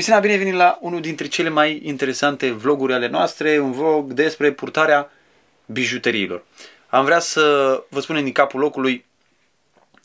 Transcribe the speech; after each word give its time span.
Cristina, 0.00 0.20
bine 0.20 0.36
venit 0.36 0.54
la 0.54 0.78
unul 0.80 1.00
dintre 1.00 1.26
cele 1.26 1.48
mai 1.48 1.80
interesante 1.84 2.50
vloguri 2.50 2.92
ale 2.92 3.08
noastre, 3.08 3.58
un 3.58 3.72
vlog 3.72 4.12
despre 4.12 4.52
purtarea 4.52 5.10
bijuteriilor. 5.66 6.44
Am 6.88 7.04
vrea 7.04 7.18
să 7.18 7.42
vă 7.88 8.00
spunem 8.00 8.24
din 8.24 8.32
capul 8.32 8.60
locului 8.60 9.04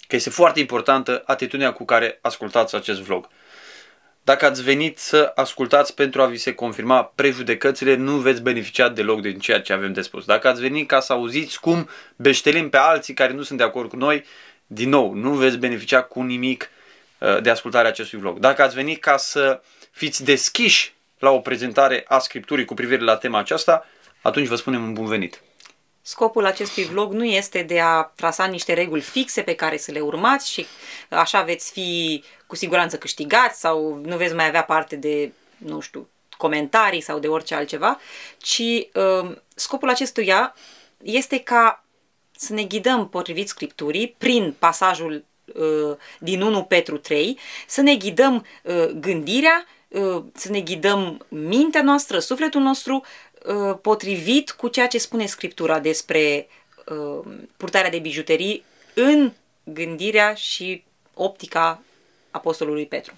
că 0.07 0.15
este 0.15 0.29
foarte 0.29 0.59
importantă 0.59 1.23
atitudinea 1.25 1.73
cu 1.73 1.85
care 1.85 2.19
ascultați 2.21 2.75
acest 2.75 2.99
vlog. 2.99 3.27
Dacă 4.23 4.45
ați 4.45 4.63
venit 4.63 4.97
să 4.97 5.31
ascultați 5.35 5.93
pentru 5.93 6.21
a 6.21 6.25
vi 6.25 6.37
se 6.37 6.53
confirma 6.53 7.03
prejudecățile, 7.03 7.95
nu 7.95 8.17
veți 8.17 8.41
beneficia 8.41 8.89
deloc 8.89 9.21
din 9.21 9.39
ceea 9.39 9.61
ce 9.61 9.73
avem 9.73 9.93
de 9.93 10.01
spus. 10.01 10.25
Dacă 10.25 10.47
ați 10.47 10.61
venit 10.61 10.87
ca 10.87 10.99
să 10.99 11.13
auziți 11.13 11.59
cum 11.59 11.89
beștelim 12.15 12.69
pe 12.69 12.77
alții 12.77 13.13
care 13.13 13.33
nu 13.33 13.41
sunt 13.41 13.57
de 13.57 13.63
acord 13.63 13.89
cu 13.89 13.95
noi, 13.95 14.25
din 14.67 14.89
nou, 14.89 15.13
nu 15.13 15.31
veți 15.31 15.57
beneficia 15.57 16.01
cu 16.01 16.21
nimic 16.21 16.69
uh, 17.19 17.41
de 17.41 17.49
ascultarea 17.49 17.89
acestui 17.89 18.19
vlog. 18.19 18.39
Dacă 18.39 18.61
ați 18.61 18.75
venit 18.75 19.01
ca 19.01 19.17
să 19.17 19.61
fiți 19.95 20.23
deschiși 20.23 20.93
la 21.19 21.29
o 21.29 21.39
prezentare 21.39 22.05
a 22.07 22.19
Scripturii 22.19 22.65
cu 22.65 22.73
privire 22.73 23.03
la 23.03 23.17
tema 23.17 23.39
aceasta, 23.39 23.85
atunci 24.21 24.47
vă 24.47 24.55
spunem 24.55 24.83
un 24.83 24.93
bun 24.93 25.05
venit. 25.05 25.41
Scopul 26.01 26.45
acestui 26.45 26.83
vlog 26.83 27.13
nu 27.13 27.25
este 27.25 27.61
de 27.61 27.79
a 27.79 28.01
trasa 28.01 28.45
niște 28.45 28.73
reguli 28.73 29.01
fixe 29.01 29.41
pe 29.41 29.55
care 29.55 29.77
să 29.77 29.91
le 29.91 29.99
urmați 29.99 30.51
și 30.51 30.65
așa 31.09 31.41
veți 31.41 31.71
fi 31.71 32.23
cu 32.47 32.55
siguranță 32.55 32.97
câștigați 32.97 33.59
sau 33.59 34.01
nu 34.03 34.17
veți 34.17 34.33
mai 34.33 34.47
avea 34.47 34.63
parte 34.63 34.95
de, 34.95 35.31
nu 35.57 35.79
știu, 35.79 36.09
comentarii 36.37 37.01
sau 37.01 37.19
de 37.19 37.27
orice 37.27 37.55
altceva, 37.55 37.99
ci 38.37 38.59
uh, 38.93 39.35
scopul 39.55 39.89
acestuia 39.89 40.55
este 41.03 41.39
ca 41.39 41.83
să 42.31 42.53
ne 42.53 42.63
ghidăm 42.63 43.09
potrivit 43.09 43.47
Scripturii 43.47 44.15
prin 44.17 44.55
pasajul 44.59 45.25
uh, 45.45 45.97
din 46.19 46.41
1 46.41 46.63
Petru 46.63 46.97
3, 46.97 47.39
să 47.67 47.81
ne 47.81 47.95
ghidăm 47.95 48.45
uh, 48.63 48.85
gândirea, 48.85 49.65
uh, 49.67 49.74
să 50.33 50.51
ne 50.51 50.59
ghidăm 50.59 51.25
mintea 51.29 51.83
noastră, 51.83 52.19
sufletul 52.19 52.61
nostru 52.61 53.03
Uh, 53.45 53.77
potrivit 53.81 54.51
cu 54.51 54.67
ceea 54.67 54.87
ce 54.87 54.97
spune 54.97 55.25
Scriptura 55.25 55.79
despre 55.79 56.47
uh, 56.85 57.25
purtarea 57.57 57.89
de 57.89 57.99
bijuterii 57.99 58.63
în 58.93 59.31
gândirea 59.63 60.33
și 60.33 60.83
optica 61.13 61.81
Apostolului 62.31 62.85
Petru. 62.85 63.13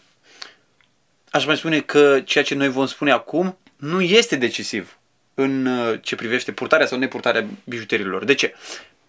Aș 1.30 1.46
mai 1.46 1.58
spune 1.58 1.82
că 1.82 2.22
ceea 2.22 2.44
ce 2.44 2.56
noi 2.56 2.70
vom 2.70 2.86
spune 2.86 3.12
acum 3.12 3.58
nu 3.76 4.02
este 4.02 4.36
decisiv 4.36 4.98
în 5.34 5.66
uh, 5.66 6.00
ce 6.02 6.16
privește 6.16 6.52
purtarea 6.52 6.86
sau 6.86 6.98
nepurtarea 6.98 7.48
bijuteriilor. 7.64 8.24
De 8.24 8.34
ce? 8.34 8.56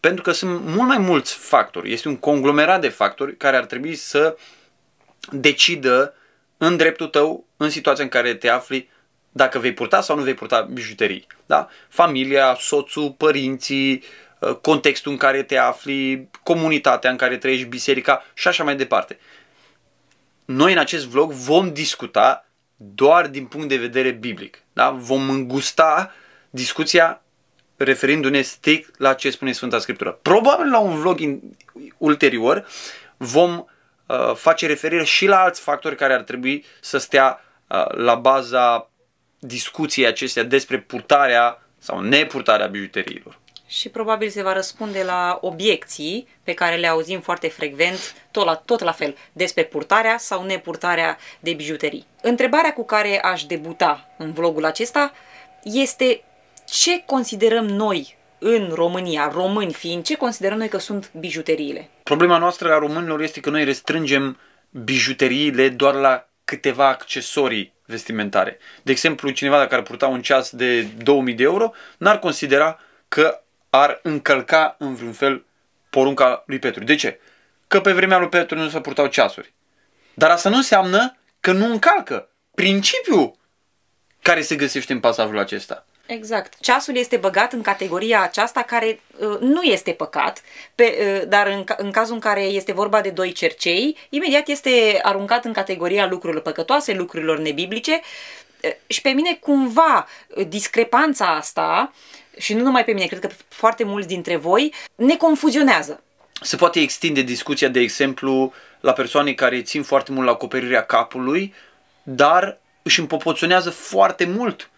Pentru 0.00 0.22
că 0.22 0.32
sunt 0.32 0.64
mult 0.64 0.88
mai 0.88 0.98
mulți 0.98 1.34
factori. 1.34 1.92
Este 1.92 2.08
un 2.08 2.16
conglomerat 2.16 2.80
de 2.80 2.88
factori 2.88 3.36
care 3.36 3.56
ar 3.56 3.64
trebui 3.64 3.94
să 3.94 4.36
decidă 5.32 6.14
în 6.56 6.76
dreptul 6.76 7.06
tău, 7.06 7.46
în 7.58 7.70
situația 7.70 8.04
în 8.04 8.10
care 8.10 8.34
te 8.34 8.48
afli, 8.48 8.88
dacă 9.32 9.58
vei 9.58 9.72
purta 9.72 10.00
sau 10.00 10.16
nu 10.16 10.22
vei 10.22 10.34
purta 10.34 10.60
bijuterii. 10.60 11.26
Da? 11.46 11.68
Familia, 11.88 12.56
soțul, 12.60 13.10
părinții, 13.10 14.04
uh, 14.38 14.54
contextul 14.54 15.12
în 15.12 15.18
care 15.18 15.42
te 15.42 15.56
afli, 15.56 16.28
comunitatea 16.42 17.10
în 17.10 17.16
care 17.16 17.36
trăiești, 17.36 17.66
biserica 17.66 18.24
și 18.34 18.48
așa 18.48 18.64
mai 18.64 18.76
departe. 18.76 19.18
Noi 20.44 20.72
în 20.72 20.78
acest 20.78 21.06
vlog 21.06 21.32
vom 21.32 21.72
discuta 21.72 22.46
doar 22.76 23.26
din 23.26 23.46
punct 23.46 23.68
de 23.68 23.76
vedere 23.76 24.10
biblic. 24.10 24.62
Da? 24.72 24.90
Vom 24.90 25.30
îngusta 25.30 26.12
discuția 26.50 27.22
referindu-ne 27.76 28.40
strict 28.40 28.98
la 28.98 29.14
ce 29.14 29.30
spune 29.30 29.52
Sfânta 29.52 29.78
Scriptură. 29.78 30.18
Probabil 30.22 30.70
la 30.70 30.78
un 30.78 31.00
vlog 31.00 31.20
in, 31.20 31.56
ulterior 31.98 32.66
vom 33.16 33.64
uh, 34.06 34.34
face 34.34 34.66
referire 34.66 35.04
și 35.04 35.26
la 35.26 35.40
alți 35.40 35.60
factori 35.60 35.96
care 35.96 36.12
ar 36.14 36.22
trebui 36.22 36.64
să 36.80 36.98
stea 36.98 37.40
uh, 37.40 37.47
la 37.90 38.14
baza 38.14 38.90
discuției 39.38 40.06
acestea 40.06 40.42
despre 40.42 40.78
purtarea 40.78 41.62
sau 41.78 42.00
nepurtarea 42.00 42.66
bijuteriilor. 42.66 43.38
Și 43.66 43.88
probabil 43.88 44.28
se 44.28 44.42
va 44.42 44.52
răspunde 44.52 45.02
la 45.02 45.38
obiecții 45.40 46.28
pe 46.42 46.54
care 46.54 46.76
le 46.76 46.86
auzim 46.86 47.20
foarte 47.20 47.48
frecvent, 47.48 48.14
tot 48.30 48.44
la, 48.44 48.54
tot 48.54 48.80
la 48.80 48.92
fel, 48.92 49.16
despre 49.32 49.64
purtarea 49.64 50.18
sau 50.18 50.44
nepurtarea 50.44 51.18
de 51.40 51.52
bijuterii. 51.52 52.06
Întrebarea 52.22 52.72
cu 52.72 52.84
care 52.84 53.20
aș 53.20 53.44
debuta 53.44 54.08
în 54.16 54.32
vlogul 54.32 54.64
acesta 54.64 55.12
este 55.62 56.22
ce 56.64 57.02
considerăm 57.06 57.66
noi 57.66 58.16
în 58.38 58.70
România, 58.74 59.30
români 59.34 59.72
fiind, 59.72 60.04
ce 60.04 60.16
considerăm 60.16 60.58
noi 60.58 60.68
că 60.68 60.78
sunt 60.78 61.10
bijuteriile? 61.18 61.88
Problema 62.02 62.38
noastră 62.38 62.72
a 62.72 62.78
românilor 62.78 63.20
este 63.20 63.40
că 63.40 63.50
noi 63.50 63.64
restrângem 63.64 64.38
bijuteriile 64.70 65.68
doar 65.68 65.94
la 65.94 66.27
câteva 66.48 66.88
accesorii 66.88 67.72
vestimentare. 67.86 68.58
De 68.82 68.92
exemplu, 68.92 69.30
cineva 69.30 69.58
dacă 69.58 69.74
ar 69.74 69.82
purta 69.82 70.06
un 70.06 70.22
ceas 70.22 70.50
de 70.50 70.82
2000 70.82 71.34
de 71.34 71.42
euro, 71.42 71.72
n-ar 71.98 72.18
considera 72.18 72.80
că 73.08 73.42
ar 73.70 74.00
încălca 74.02 74.76
în 74.78 74.94
vreun 74.94 75.12
fel 75.12 75.44
porunca 75.90 76.42
lui 76.46 76.58
Petru. 76.58 76.84
De 76.84 76.94
ce? 76.94 77.20
Că 77.66 77.80
pe 77.80 77.92
vremea 77.92 78.18
lui 78.18 78.28
Petru 78.28 78.58
nu 78.58 78.68
se 78.68 78.80
purtau 78.80 79.06
ceasuri. 79.06 79.52
Dar 80.14 80.30
asta 80.30 80.48
nu 80.48 80.56
înseamnă 80.56 81.16
că 81.40 81.52
nu 81.52 81.70
încalcă 81.70 82.28
principiul 82.54 83.36
care 84.22 84.40
se 84.40 84.56
găsește 84.56 84.92
în 84.92 85.00
pasajul 85.00 85.38
acesta. 85.38 85.86
Exact. 86.08 86.52
Ceasul 86.60 86.96
este 86.96 87.16
băgat 87.16 87.52
în 87.52 87.62
categoria 87.62 88.22
aceasta 88.22 88.62
care 88.62 89.00
uh, 89.18 89.38
nu 89.40 89.62
este 89.62 89.90
păcat, 89.90 90.42
pe, 90.74 90.96
uh, 91.00 91.28
dar 91.28 91.46
în, 91.46 91.64
în 91.76 91.90
cazul 91.90 92.14
în 92.14 92.20
care 92.20 92.42
este 92.42 92.72
vorba 92.72 93.00
de 93.00 93.10
doi 93.10 93.32
cercei, 93.32 93.96
imediat 94.08 94.48
este 94.48 94.98
aruncat 95.02 95.44
în 95.44 95.52
categoria 95.52 96.06
lucrurilor 96.06 96.42
păcătoase, 96.42 96.92
lucrurilor 96.92 97.38
nebiblice 97.38 98.00
uh, 98.62 98.70
și 98.86 99.00
pe 99.00 99.08
mine 99.08 99.34
cumva 99.34 100.06
uh, 100.28 100.46
discrepanța 100.48 101.26
asta, 101.36 101.92
și 102.38 102.54
nu 102.54 102.62
numai 102.62 102.84
pe 102.84 102.92
mine, 102.92 103.06
cred 103.06 103.20
că 103.20 103.28
foarte 103.48 103.84
mulți 103.84 104.08
dintre 104.08 104.36
voi, 104.36 104.74
ne 104.94 105.16
confuzionează. 105.16 106.02
Se 106.40 106.56
poate 106.56 106.80
extinde 106.80 107.22
discuția, 107.22 107.68
de 107.68 107.80
exemplu, 107.80 108.52
la 108.80 108.92
persoane 108.92 109.32
care 109.32 109.62
țin 109.62 109.82
foarte 109.82 110.12
mult 110.12 110.26
la 110.26 110.32
acoperirea 110.32 110.84
capului, 110.84 111.54
dar 112.02 112.58
își 112.82 113.00
împopoționează 113.00 113.70
foarte 113.70 114.24
mult 114.24 114.70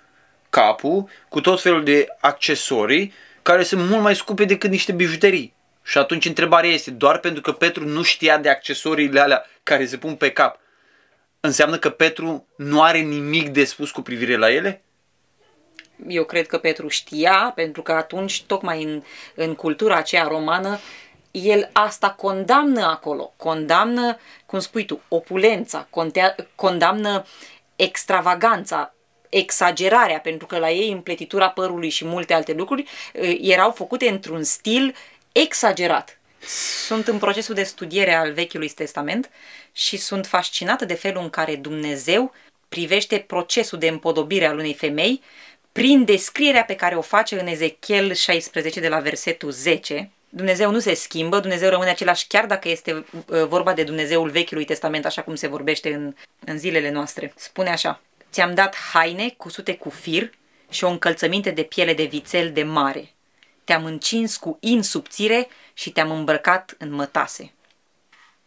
capul 0.50 1.08
cu 1.28 1.40
tot 1.40 1.62
felul 1.62 1.84
de 1.84 2.06
accesorii 2.20 3.12
care 3.42 3.62
sunt 3.62 3.88
mult 3.88 4.02
mai 4.02 4.16
scumpe 4.16 4.44
decât 4.44 4.70
niște 4.70 4.92
bijuterii. 4.92 5.54
Și 5.82 5.98
atunci 5.98 6.24
întrebarea 6.24 6.70
este, 6.70 6.90
doar 6.90 7.18
pentru 7.18 7.42
că 7.42 7.52
Petru 7.52 7.84
nu 7.84 8.02
știa 8.02 8.38
de 8.38 8.48
accesoriile 8.48 9.20
alea 9.20 9.44
care 9.62 9.86
se 9.86 9.96
pun 9.96 10.14
pe 10.14 10.30
cap, 10.30 10.60
înseamnă 11.40 11.78
că 11.78 11.90
Petru 11.90 12.46
nu 12.56 12.82
are 12.82 12.98
nimic 12.98 13.48
de 13.48 13.64
spus 13.64 13.90
cu 13.90 14.00
privire 14.00 14.36
la 14.36 14.50
ele? 14.52 14.82
Eu 16.08 16.24
cred 16.24 16.46
că 16.46 16.58
Petru 16.58 16.88
știa, 16.88 17.52
pentru 17.54 17.82
că 17.82 17.92
atunci, 17.92 18.42
tocmai 18.42 18.82
în, 18.82 19.02
în 19.34 19.54
cultura 19.54 19.96
aceea 19.96 20.26
romană, 20.26 20.78
el 21.30 21.70
asta 21.72 22.10
condamnă 22.10 22.84
acolo. 22.84 23.32
Condamnă, 23.36 24.18
cum 24.46 24.58
spui 24.58 24.84
tu, 24.84 25.00
opulența, 25.08 25.88
condamnă 26.54 27.24
extravaganța, 27.76 28.94
exagerarea, 29.30 30.18
pentru 30.18 30.46
că 30.46 30.58
la 30.58 30.70
ei 30.70 30.90
împletitura 30.90 31.48
părului 31.48 31.88
și 31.88 32.04
multe 32.04 32.34
alte 32.34 32.52
lucruri 32.52 32.84
eh, 33.12 33.38
erau 33.40 33.70
făcute 33.70 34.08
într-un 34.08 34.42
stil 34.42 34.94
exagerat. 35.32 36.18
Sunt 36.86 37.08
în 37.08 37.18
procesul 37.18 37.54
de 37.54 37.62
studiere 37.62 38.14
al 38.14 38.32
Vechiului 38.32 38.68
Testament 38.68 39.30
și 39.72 39.96
sunt 39.96 40.26
fascinată 40.26 40.84
de 40.84 40.94
felul 40.94 41.22
în 41.22 41.30
care 41.30 41.56
Dumnezeu 41.56 42.34
privește 42.68 43.18
procesul 43.18 43.78
de 43.78 43.88
împodobire 43.88 44.46
al 44.46 44.58
unei 44.58 44.74
femei 44.74 45.22
prin 45.72 46.04
descrierea 46.04 46.64
pe 46.64 46.74
care 46.74 46.96
o 46.96 47.00
face 47.00 47.40
în 47.40 47.46
Ezechiel 47.46 48.14
16 48.14 48.80
de 48.80 48.88
la 48.88 48.98
versetul 48.98 49.50
10. 49.50 50.10
Dumnezeu 50.28 50.70
nu 50.70 50.78
se 50.78 50.94
schimbă, 50.94 51.40
Dumnezeu 51.40 51.68
rămâne 51.68 51.90
același 51.90 52.26
chiar 52.26 52.46
dacă 52.46 52.68
este 52.68 52.90
eh, 53.14 53.44
vorba 53.48 53.72
de 53.72 53.82
Dumnezeul 53.82 54.30
Vechiului 54.30 54.64
Testament, 54.64 55.06
așa 55.06 55.22
cum 55.22 55.34
se 55.34 55.46
vorbește 55.46 55.94
în, 55.94 56.14
în 56.44 56.58
zilele 56.58 56.90
noastre. 56.90 57.32
Spune 57.36 57.70
așa, 57.70 58.00
Ți-am 58.30 58.54
dat 58.54 58.76
haine 58.76 59.28
cusute 59.28 59.76
cu 59.76 59.90
fir 59.90 60.30
și 60.68 60.84
o 60.84 60.88
încălțăminte 60.88 61.50
de 61.50 61.62
piele 61.62 61.94
de 61.94 62.04
vițel 62.04 62.52
de 62.52 62.62
mare. 62.62 63.14
Te-am 63.64 63.84
încins 63.84 64.36
cu 64.36 64.56
in 64.60 64.82
subțire 64.82 65.48
și 65.72 65.90
te-am 65.90 66.10
îmbrăcat 66.10 66.74
în 66.78 66.92
mătase. 66.92 67.52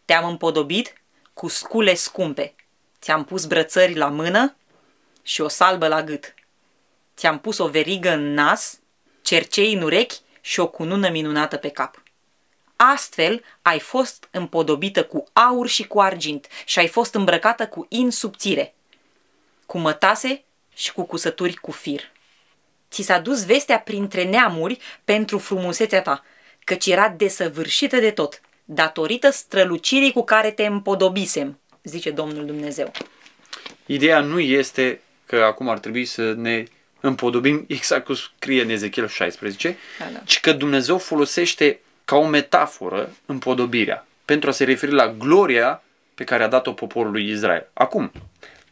Te-am 0.04 0.28
împodobit 0.28 0.92
cu 1.34 1.48
scule 1.48 1.94
scumpe. 1.94 2.54
Ți-am 3.00 3.24
pus 3.24 3.44
brățări 3.44 3.94
la 3.94 4.08
mână 4.08 4.56
și 5.22 5.40
o 5.40 5.48
salbă 5.48 5.88
la 5.88 6.02
gât. 6.02 6.34
Ți-am 7.16 7.38
pus 7.38 7.58
o 7.58 7.68
verigă 7.68 8.10
în 8.10 8.34
nas, 8.34 8.78
cercei 9.22 9.72
în 9.72 9.82
urechi 9.82 10.20
și 10.40 10.60
o 10.60 10.68
cunună 10.68 11.08
minunată 11.08 11.56
pe 11.56 11.68
cap. 11.68 12.02
Astfel 12.76 13.44
ai 13.62 13.80
fost 13.80 14.28
împodobită 14.30 15.04
cu 15.04 15.24
aur 15.32 15.68
și 15.68 15.86
cu 15.86 16.00
argint 16.00 16.46
și 16.64 16.78
ai 16.78 16.88
fost 16.88 17.14
îmbrăcată 17.14 17.66
cu 17.66 17.86
in 17.88 18.10
subțire 18.10 18.74
cu 19.66 19.78
mătase 19.78 20.42
și 20.74 20.92
cu 20.92 21.02
cusături 21.02 21.54
cu 21.54 21.70
fir. 21.70 22.00
Ți 22.90 23.02
s-a 23.02 23.18
dus 23.18 23.44
vestea 23.44 23.78
printre 23.78 24.24
neamuri 24.24 24.78
pentru 25.04 25.38
frumusețea 25.38 26.02
ta, 26.02 26.24
căci 26.64 26.86
era 26.86 27.08
desăvârșită 27.08 27.96
de 27.96 28.10
tot, 28.10 28.40
datorită 28.64 29.30
strălucirii 29.30 30.12
cu 30.12 30.24
care 30.24 30.50
te 30.50 30.66
împodobisem, 30.66 31.58
zice 31.82 32.10
Domnul 32.10 32.46
Dumnezeu. 32.46 32.92
Ideea 33.86 34.20
nu 34.20 34.40
este 34.40 35.00
că 35.26 35.36
acum 35.36 35.68
ar 35.68 35.78
trebui 35.78 36.04
să 36.04 36.32
ne 36.32 36.64
împodobim 37.00 37.64
exact 37.76 38.04
cum 38.04 38.14
scrie 38.14 38.62
în 38.62 38.68
Ezechiel 38.68 39.08
16, 39.08 39.76
Da, 39.98 40.04
da. 40.12 40.18
ci 40.24 40.40
că 40.40 40.52
Dumnezeu 40.52 40.98
folosește 40.98 41.80
ca 42.04 42.16
o 42.16 42.26
metaforă 42.26 43.10
împodobirea 43.26 44.06
pentru 44.24 44.48
a 44.48 44.52
se 44.52 44.64
referi 44.64 44.92
la 44.92 45.08
gloria 45.08 45.82
pe 46.14 46.24
care 46.24 46.42
a 46.42 46.48
dat-o 46.48 46.72
poporului 46.72 47.30
Israel. 47.30 47.68
Acum, 47.72 48.12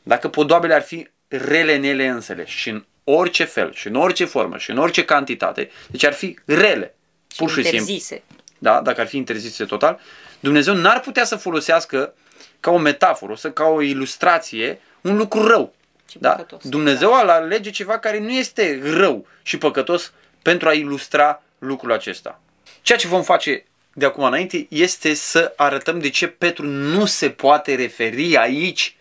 dacă 0.03 0.29
podoabele 0.29 0.75
ar 0.75 0.83
fi 0.83 1.09
rele 1.29 1.75
în 1.75 1.83
ele 1.83 2.07
însele 2.07 2.45
și 2.47 2.69
în 2.69 2.85
orice 3.05 3.45
fel, 3.45 3.73
și 3.73 3.87
în 3.87 3.95
orice 3.95 4.25
formă, 4.25 4.59
și 4.59 4.71
în 4.71 4.79
orice 4.79 5.05
cantitate, 5.05 5.71
deci 5.91 6.05
ar 6.05 6.13
fi 6.13 6.39
rele, 6.45 6.95
pur 7.37 7.49
și 7.49 7.55
simplu, 7.55 7.79
interzise. 7.79 8.23
da, 8.59 8.81
dacă 8.81 9.01
ar 9.01 9.07
fi 9.07 9.17
interzise 9.17 9.65
total, 9.65 10.01
Dumnezeu 10.41 10.75
n-ar 10.75 11.01
putea 11.01 11.25
să 11.25 11.37
folosească 11.37 12.15
ca 12.61 12.71
o 12.71 12.79
metaforă, 12.79 13.35
să 13.35 13.51
ca 13.51 13.65
o 13.65 13.81
ilustrație, 13.83 14.81
un 15.01 15.17
lucru 15.17 15.47
rău. 15.47 15.75
Și 16.11 16.19
Da? 16.19 16.31
păcătos. 16.31 16.69
Dumnezeu 16.69 17.19
ar 17.19 17.29
alege 17.29 17.71
ceva 17.71 17.99
care 17.99 18.19
nu 18.19 18.31
este 18.31 18.81
rău 18.83 19.27
și 19.43 19.59
păcătos 19.59 20.13
pentru 20.43 20.69
a 20.69 20.73
ilustra 20.73 21.43
lucrul 21.59 21.93
acesta. 21.93 22.41
Ceea 22.83 22.99
ce 22.99 23.07
vom 23.09 23.23
face 23.23 23.65
de 23.93 24.05
acum 24.05 24.25
înainte 24.25 24.67
este 24.71 25.15
să 25.15 25.53
arătăm 25.57 25.99
de 25.99 26.09
ce 26.09 26.27
Petru 26.27 26.67
nu 26.67 27.05
se 27.05 27.31
poate 27.31 27.75
referi 27.75 28.37
aici 28.37 28.97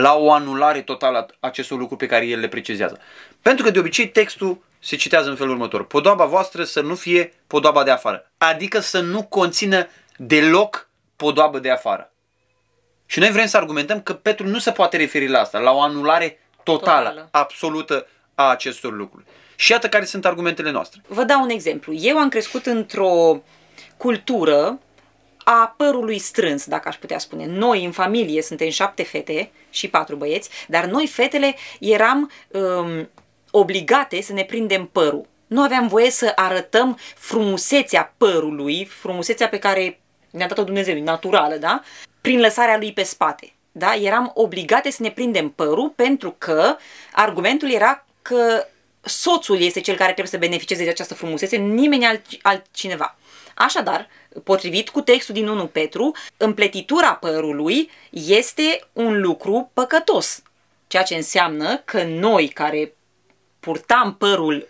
la 0.00 0.14
o 0.16 0.32
anulare 0.32 0.80
totală 0.80 1.18
a 1.18 1.46
acestor 1.46 1.78
lucruri 1.78 2.00
pe 2.00 2.06
care 2.06 2.26
el 2.26 2.40
le 2.40 2.48
precizează. 2.48 2.98
Pentru 3.42 3.64
că 3.64 3.70
de 3.70 3.78
obicei 3.78 4.08
textul 4.08 4.58
se 4.78 4.96
citează 4.96 5.28
în 5.28 5.36
felul 5.36 5.52
următor. 5.52 5.86
Podoaba 5.86 6.24
voastră 6.24 6.64
să 6.64 6.80
nu 6.80 6.94
fie 6.94 7.32
podoaba 7.46 7.84
de 7.84 7.90
afară. 7.90 8.30
Adică 8.38 8.80
să 8.80 9.00
nu 9.00 9.22
conțină 9.22 9.86
deloc 10.16 10.88
podoabă 11.16 11.58
de 11.58 11.70
afară. 11.70 12.12
Și 13.06 13.18
noi 13.18 13.30
vrem 13.30 13.46
să 13.46 13.56
argumentăm 13.56 14.00
că 14.00 14.12
Petru 14.12 14.46
nu 14.46 14.58
se 14.58 14.70
poate 14.70 14.96
referi 14.96 15.28
la 15.28 15.40
asta, 15.40 15.58
la 15.58 15.72
o 15.72 15.80
anulare 15.80 16.38
totală, 16.62 17.08
Totală. 17.08 17.28
absolută 17.30 18.06
a 18.34 18.50
acestor 18.50 18.92
lucruri. 18.92 19.24
Și 19.56 19.70
iată 19.72 19.88
care 19.88 20.04
sunt 20.04 20.24
argumentele 20.24 20.70
noastre. 20.70 21.02
Vă 21.06 21.24
dau 21.24 21.42
un 21.42 21.48
exemplu. 21.50 21.92
Eu 21.92 22.18
am 22.18 22.28
crescut 22.28 22.66
într-o 22.66 23.42
cultură 23.96 24.78
a 25.44 25.74
părului 25.76 26.18
strâns, 26.18 26.66
dacă 26.66 26.88
aș 26.88 26.96
putea 26.96 27.18
spune. 27.18 27.46
Noi, 27.46 27.84
în 27.84 27.92
familie, 27.92 28.42
suntem 28.42 28.68
șapte 28.68 29.02
fete 29.02 29.50
și 29.70 29.88
patru 29.88 30.16
băieți, 30.16 30.50
dar 30.68 30.84
noi, 30.84 31.06
fetele, 31.06 31.54
eram 31.80 32.30
um, 32.48 33.08
obligate 33.50 34.22
să 34.22 34.32
ne 34.32 34.44
prindem 34.44 34.86
părul. 34.86 35.26
Nu 35.46 35.62
aveam 35.62 35.88
voie 35.88 36.10
să 36.10 36.32
arătăm 36.34 36.98
frumusețea 37.16 38.14
părului, 38.16 38.84
frumusețea 38.84 39.48
pe 39.48 39.58
care 39.58 40.00
ne-a 40.30 40.46
dat-o 40.46 40.64
Dumnezeu, 40.64 41.02
naturală, 41.02 41.56
da? 41.56 41.82
Prin 42.20 42.40
lăsarea 42.40 42.78
lui 42.78 42.92
pe 42.92 43.02
spate. 43.02 43.52
Da? 43.72 43.94
Eram 43.94 44.30
obligate 44.34 44.90
să 44.90 45.02
ne 45.02 45.10
prindem 45.10 45.48
părul 45.48 45.90
pentru 45.96 46.34
că 46.38 46.76
argumentul 47.12 47.70
era 47.70 48.06
că 48.22 48.66
soțul 49.00 49.60
este 49.60 49.80
cel 49.80 49.94
care 49.94 50.12
trebuie 50.12 50.32
să 50.32 50.46
beneficieze 50.46 50.84
de 50.84 50.90
această 50.90 51.14
frumusețe, 51.14 51.56
nimeni 51.56 52.06
alt, 52.06 52.22
altcineva. 52.42 53.16
Așadar, 53.54 54.08
potrivit 54.44 54.88
cu 54.88 55.00
textul 55.00 55.34
din 55.34 55.48
1 55.48 55.66
Petru, 55.66 56.12
împletitura 56.36 57.14
părului 57.14 57.90
este 58.10 58.80
un 58.92 59.20
lucru 59.20 59.70
păcătos. 59.74 60.42
Ceea 60.86 61.02
ce 61.02 61.14
înseamnă 61.14 61.76
că 61.84 62.02
noi 62.02 62.48
care 62.48 62.94
purtam 63.60 64.14
părul 64.14 64.68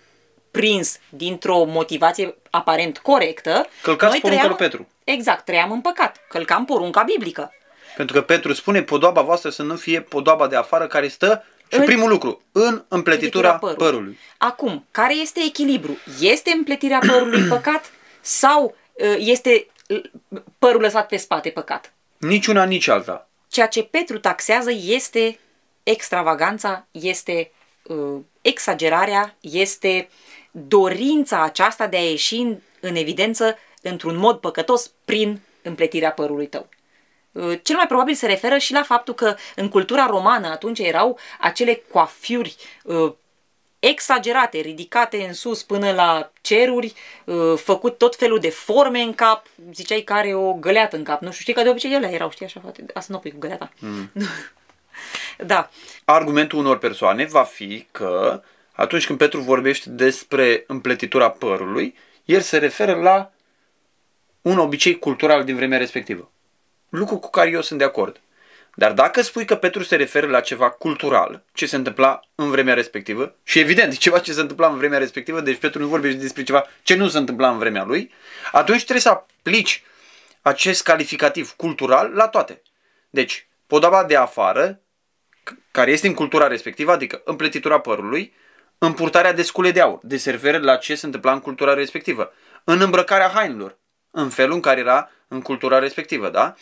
prins 0.51 0.99
dintr-o 1.09 1.65
motivație 1.65 2.35
aparent 2.51 2.99
corectă, 2.99 3.67
Călcați 3.83 4.11
noi 4.13 4.21
porunca 4.21 4.43
trăiam, 4.43 4.47
lui 4.59 4.69
Petru. 4.69 4.89
Exact, 5.05 5.45
trăiam 5.45 5.73
în 5.73 5.81
păcat. 5.81 6.17
Călcam 6.29 6.65
porunca 6.65 7.03
biblică. 7.03 7.53
Pentru 7.97 8.17
că 8.17 8.23
Petru 8.23 8.53
spune 8.53 8.83
podoaba 8.83 9.21
voastră 9.23 9.51
să 9.51 9.63
nu 9.63 9.77
fie 9.77 10.01
podoaba 10.01 10.47
de 10.47 10.57
afară 10.57 10.87
care 10.87 11.09
stă 11.09 11.45
și 11.73 11.79
În- 11.79 11.85
primul 11.85 12.09
lucru, 12.09 12.43
în 12.53 12.85
împletitura 12.89 13.55
părului. 13.55 13.85
părului. 13.85 14.19
Acum, 14.39 14.87
care 14.91 15.15
este 15.17 15.41
echilibru? 15.45 15.97
Este 16.21 16.51
împletirea 16.51 16.99
părului 17.07 17.43
păcat 17.55 17.91
sau 18.21 18.65
uh, 18.65 18.73
este 19.19 19.67
uh, 19.89 20.03
părul 20.59 20.81
lăsat 20.81 21.09
pe 21.09 21.17
spate 21.17 21.51
păcat? 21.51 21.93
Niciuna, 22.19 22.65
nici 22.65 22.89
alta. 22.89 23.29
Ceea 23.49 23.67
ce 23.67 23.83
Petru 23.83 24.19
taxează 24.19 24.71
este 24.71 25.39
extravaganța, 25.83 26.87
este 26.91 27.51
uh, 27.83 28.21
exagerarea, 28.43 29.37
este 29.41 30.09
dorința 30.51 31.43
aceasta 31.43 31.87
de 31.87 31.97
a 31.97 32.01
ieși 32.01 32.37
în, 32.37 32.57
în 32.81 32.97
evidență 32.97 33.59
într-un 33.83 34.17
mod 34.17 34.39
păcătos 34.39 34.91
prin 35.05 35.41
împletirea 35.63 36.13
părului 36.13 36.47
tău. 36.47 36.69
Uh, 37.33 37.59
Cel 37.63 37.77
mai 37.77 37.87
probabil 37.87 38.15
se 38.15 38.27
referă 38.27 38.59
și 38.59 38.73
la 38.73 38.83
faptul 38.83 39.15
că 39.15 39.37
în 39.57 39.69
cultura 39.69 40.07
romană 40.07 40.49
atunci 40.49 40.79
erau 40.79 41.19
acele 41.41 41.83
coafiuri 41.93 42.57
uh, 42.83 43.13
exagerate, 43.89 44.59
ridicate 44.59 45.25
în 45.27 45.33
sus 45.33 45.63
până 45.63 45.93
la 45.93 46.31
ceruri, 46.41 46.95
uh, 47.25 47.55
făcut 47.57 47.99
tot 47.99 48.17
felul 48.17 48.39
de 48.39 48.51
forme 48.51 49.01
în 49.01 49.15
cap, 49.15 49.47
ziceai 49.73 50.01
că 50.01 50.13
are 50.13 50.35
o 50.35 50.53
găleată 50.53 50.97
în 50.97 51.05
cap, 51.05 51.21
nu 51.21 51.31
știu, 51.31 51.41
știi 51.41 51.55
că 51.55 51.63
de 51.63 51.69
obicei 51.69 51.95
ele 51.95 52.13
erau, 52.13 52.31
știi 52.31 52.47
așa, 52.47 52.61
frate, 52.61 52.85
asta 52.95 53.13
nu 53.13 53.19
o 53.19 53.21
pui 53.21 53.31
cu 53.31 53.39
găleata. 53.39 53.71
Mm. 53.79 54.11
da, 55.47 55.71
Argumentul 56.05 56.59
unor 56.59 56.79
persoane 56.79 57.25
va 57.25 57.43
fi 57.43 57.87
că 57.91 58.43
atunci 58.73 59.07
când 59.07 59.19
Petru 59.19 59.41
vorbește 59.41 59.91
despre 59.91 60.65
împletitura 60.67 61.31
părului, 61.31 61.95
el 62.25 62.41
se 62.41 62.59
referă 62.59 62.95
la 62.95 63.33
un 64.43 64.59
obicei 64.59 64.99
cultural 64.99 65.45
din 65.45 65.57
vremea 65.57 65.79
respectivă. 65.79 66.31
Lucru 66.89 67.19
cu 67.19 67.31
care 67.31 67.51
eu 67.51 67.61
sunt 67.61 67.79
de 67.79 67.85
acord. 67.85 68.21
Dar 68.77 68.93
dacă 68.93 69.23
spui 69.23 69.45
că 69.45 69.57
Petru 69.57 69.83
se 69.83 69.97
referă 69.97 70.27
la 70.27 70.41
ceva 70.41 70.71
cultural, 70.71 71.45
ce 71.53 71.67
se 71.67 71.77
întâmpla 71.77 72.21
în 72.35 72.51
vremea 72.51 72.75
respectivă, 72.75 73.37
și 73.43 73.59
evident, 73.59 73.97
ceva 73.97 74.19
ce 74.19 74.33
se 74.33 74.41
întâmpla 74.41 74.69
în 74.69 74.77
vremea 74.77 74.99
respectivă, 74.99 75.41
deci 75.41 75.59
Petru 75.59 75.81
nu 75.81 75.87
vorbește 75.87 76.19
despre 76.19 76.43
ceva 76.43 76.67
ce 76.83 76.95
nu 76.95 77.09
se 77.09 77.19
întâmpla 77.19 77.51
în 77.51 77.59
vremea 77.59 77.85
lui, 77.85 78.13
atunci 78.53 78.81
trebuie 78.81 79.01
să 79.01 79.09
aplici 79.09 79.83
acest 80.43 80.83
calificativ 80.83 81.51
cultural 81.51 82.11
la 82.13 82.29
toate. 82.29 82.63
Deci, 83.11 83.49
podaba 83.67 84.05
de 84.05 84.17
afară, 84.17 84.81
c- 85.51 85.55
care 85.71 85.91
este 85.91 86.07
în 86.07 86.15
cultura 86.15 86.47
respectivă, 86.47 86.93
adică 86.93 87.23
împletitura 87.25 87.81
părului, 87.81 88.35
în 88.79 88.93
purtarea 88.93 89.33
de 89.33 89.43
scule 89.43 89.71
de 89.71 89.81
aur, 89.81 89.99
de 90.03 90.17
se 90.17 90.31
referă 90.31 90.59
la 90.59 90.77
ce 90.77 90.95
se 90.95 91.07
întâmpla 91.07 91.33
în 91.33 91.41
cultura 91.41 91.75
respectivă, 91.75 92.33
în 92.65 92.81
îmbrăcarea 92.81 93.29
hainelor, 93.29 93.79
în 94.11 94.29
felul 94.29 94.55
în 94.55 94.61
care 94.61 94.81
era 94.81 95.11
în 95.29 95.41
cultura 95.41 95.79
respectivă, 95.79 96.29
da? 96.29 96.55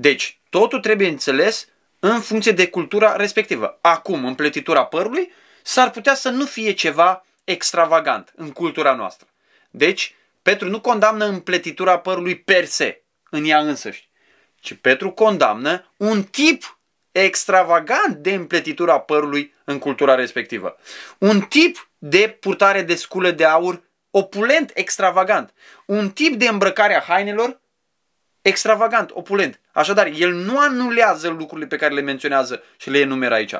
Deci, 0.00 0.40
totul 0.50 0.80
trebuie 0.80 1.08
înțeles 1.08 1.68
în 1.98 2.20
funcție 2.20 2.52
de 2.52 2.68
cultura 2.68 3.16
respectivă. 3.16 3.78
Acum, 3.80 4.24
împletitura 4.24 4.84
părului 4.84 5.32
s-ar 5.62 5.90
putea 5.90 6.14
să 6.14 6.28
nu 6.28 6.44
fie 6.44 6.72
ceva 6.72 7.26
extravagant 7.44 8.32
în 8.36 8.50
cultura 8.50 8.94
noastră. 8.94 9.26
Deci, 9.70 10.14
Petru 10.42 10.68
nu 10.68 10.80
condamnă 10.80 11.24
împletitura 11.24 11.98
părului 11.98 12.38
per 12.38 12.64
se, 12.64 13.02
în 13.30 13.44
ea 13.44 13.58
însăși, 13.58 14.08
ci 14.60 14.74
Petru 14.74 15.10
condamnă 15.10 15.92
un 15.96 16.22
tip 16.22 16.78
extravagant 17.12 18.16
de 18.16 18.34
împletitura 18.34 19.00
părului 19.00 19.54
în 19.64 19.78
cultura 19.78 20.14
respectivă. 20.14 20.76
Un 21.18 21.40
tip 21.40 21.88
de 21.98 22.36
purtare 22.40 22.82
de 22.82 22.94
scule 22.94 23.30
de 23.30 23.44
aur 23.44 23.82
opulent, 24.10 24.70
extravagant. 24.74 25.54
Un 25.86 26.10
tip 26.10 26.34
de 26.34 26.48
îmbrăcare 26.48 26.96
a 26.96 27.00
hainelor 27.00 27.60
extravagant, 28.48 29.10
opulent. 29.12 29.60
Așadar, 29.72 30.10
el 30.14 30.32
nu 30.32 30.58
anulează 30.58 31.28
lucrurile 31.28 31.66
pe 31.66 31.76
care 31.76 31.94
le 31.94 32.00
menționează 32.00 32.62
și 32.76 32.90
le 32.90 32.98
enumeră 32.98 33.34
aici, 33.34 33.54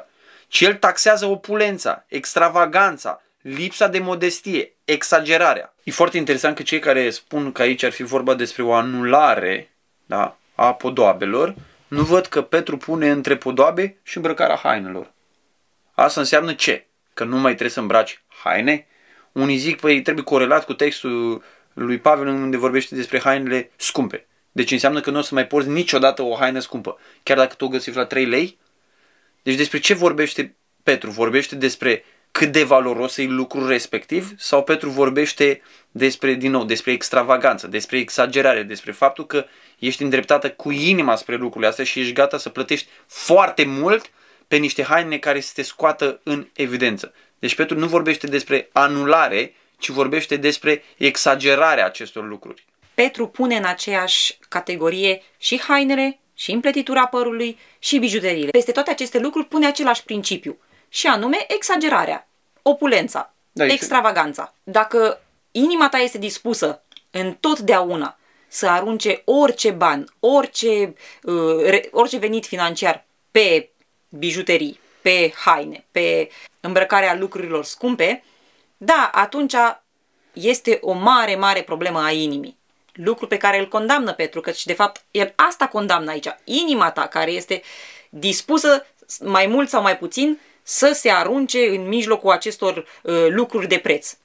ci 0.49 0.61
el 0.61 0.75
taxează 0.75 1.27
opulența, 1.27 2.05
extravaganța, 2.09 3.23
lipsa 3.41 3.89
de 3.89 3.99
modestie, 3.99 4.73
exagerarea. 4.85 5.75
E 5.83 5.91
foarte 5.91 6.17
interesant 6.17 6.57
că 6.57 6.63
cei 6.63 6.79
care 6.79 7.11
spun 7.11 7.53
că 7.53 7.63
aici 7.63 7.83
ar 7.83 7.93
fi 7.93 8.03
vorba 8.03 8.35
despre 8.35 8.63
o 8.63 8.73
anulare 8.73 9.71
da, 10.07 10.37
a 10.55 10.75
podoabelor, 10.75 11.55
nu 11.89 12.03
văd 12.03 12.27
că 12.27 12.43
Petru 12.43 12.77
pune 12.77 13.11
între 13.11 13.37
podoabe 13.37 13.97
și 14.03 14.17
îmbrăcarea 14.17 14.57
hainelor. 14.57 15.13
Asta 15.95 16.21
înseamnă 16.21 16.55
ce? 16.55 16.87
Că 17.15 17.25
nu 17.25 17.37
mai 17.37 17.51
trebuie 17.51 17.71
să 17.71 17.81
îmbraci 17.81 18.23
haine? 18.45 18.87
Unii 19.33 19.57
zic, 19.57 19.81
păi 19.81 20.03
trebuie 20.03 20.25
corelat 20.25 20.65
cu 20.65 20.73
textul 20.73 21.43
lui 21.73 21.99
Pavel 21.99 22.27
unde 22.27 22.57
vorbește 22.57 22.95
despre 22.95 23.21
hainele 23.21 23.71
scumpe. 23.77 24.27
Deci 24.59 24.71
înseamnă 24.71 25.01
că 25.01 25.11
nu 25.11 25.19
o 25.19 25.23
să 25.23 25.35
mai 25.35 25.47
porți 25.47 25.69
niciodată 25.69 26.23
o 26.23 26.37
haină 26.37 26.59
scumpă, 26.59 26.99
chiar 27.23 27.37
dacă 27.37 27.55
tu 27.55 27.65
o 27.65 27.69
găsești 27.69 27.99
la 27.99 28.05
3 28.05 28.25
lei. 28.25 28.59
Deci 29.43 29.55
despre 29.55 29.79
ce 29.79 29.95
vorbește 29.95 30.57
Petru? 30.83 31.11
Vorbește 31.11 31.55
despre 31.55 32.05
cât 32.31 32.53
de 32.53 32.65
valoros 32.65 33.17
e 33.17 33.23
lucrul 33.23 33.69
respectiv 33.69 34.33
sau 34.37 34.65
Petru 34.65 34.91
vorbește 34.91 35.61
despre, 35.91 36.35
din 36.35 36.51
nou, 36.51 36.65
despre 36.65 36.93
extravaganță, 36.93 37.67
despre 37.67 37.99
exagerare, 37.99 38.63
despre 38.63 38.93
faptul 38.93 39.27
că 39.27 39.45
ești 39.79 40.03
îndreptată 40.03 40.51
cu 40.51 40.71
inima 40.71 41.17
spre 41.17 41.37
lucrurile 41.37 41.71
astea 41.71 41.85
și 41.85 42.01
ești 42.01 42.13
gata 42.13 42.39
să 42.39 42.49
plătești 42.49 42.89
foarte 43.07 43.65
mult 43.65 44.11
pe 44.49 44.57
niște 44.57 44.83
haine 44.83 45.19
care 45.19 45.41
să 45.41 45.53
te 45.55 45.63
scoată 45.63 46.21
în 46.23 46.47
evidență. 46.53 47.15
Deci 47.39 47.55
Petru 47.55 47.79
nu 47.79 47.87
vorbește 47.87 48.27
despre 48.27 48.69
anulare, 48.73 49.55
ci 49.79 49.89
vorbește 49.89 50.37
despre 50.37 50.83
exagerarea 50.97 51.87
acestor 51.87 52.25
lucruri. 52.25 52.68
Petru 53.03 53.29
pune 53.29 53.57
în 53.57 53.65
aceeași 53.65 54.39
categorie 54.49 55.23
și 55.37 55.61
hainele 55.61 56.19
și 56.35 56.51
împletitura 56.51 57.07
părului 57.07 57.59
și 57.79 57.99
bijuteriile. 57.99 58.51
Peste 58.51 58.73
toate 58.73 58.91
aceste 58.91 59.19
lucruri 59.19 59.47
pune 59.47 59.67
același 59.67 60.05
principiu 60.05 60.59
și 60.89 61.07
anume 61.07 61.37
exagerarea, 61.49 62.29
opulența, 62.63 63.35
Da, 63.53 63.63
este- 63.65 63.75
extravaganța. 63.77 64.55
Dacă 64.63 65.21
inima 65.51 65.89
ta 65.89 65.99
este 65.99 66.19
dispusă 66.19 66.83
întotdeauna 67.11 68.19
să 68.49 68.67
arunce 68.69 69.23
orice 69.25 69.71
ban, 69.71 70.13
orice, 70.21 70.95
uh, 71.23 71.63
re- 71.65 71.89
orice 71.93 72.19
venit 72.19 72.47
financiar 72.47 73.07
pe 73.31 73.71
bijuterii, 74.09 74.81
pe 75.03 75.33
haine, 75.45 75.85
pe 75.91 76.31
îmbrăcarea 76.61 77.15
lucrurilor 77.15 77.65
scumpe, 77.65 78.25
da, 78.77 79.11
atunci 79.15 79.55
este 80.33 80.79
o 80.83 80.93
mare, 80.93 81.37
mare 81.37 81.63
problemă 81.63 82.03
a 82.03 82.11
inimii. 82.11 82.58
Lucru 83.05 83.27
pe 83.27 83.37
care 83.37 83.59
îl 83.59 83.69
condamnă 83.69 84.13
Petru, 84.13 84.41
căci 84.41 84.65
de 84.65 84.73
fapt 84.73 85.05
el 85.11 85.33
asta 85.37 85.67
condamnă 85.67 86.11
aici. 86.11 86.29
Inima 86.45 86.91
ta 86.91 87.07
care 87.07 87.31
este 87.31 87.63
dispusă 88.11 88.87
mai 89.21 89.47
mult 89.47 89.69
sau 89.69 89.83
mai 89.83 89.99
puțin 89.99 90.39
să 90.63 90.93
se 90.95 91.11
arunce 91.11 91.69
în 91.69 91.89
mijlocul 91.89 92.31
acestor 92.31 92.77
uh, 92.77 93.27
lucruri 93.29 93.67
de 93.67 93.79
preț. 93.79 94.17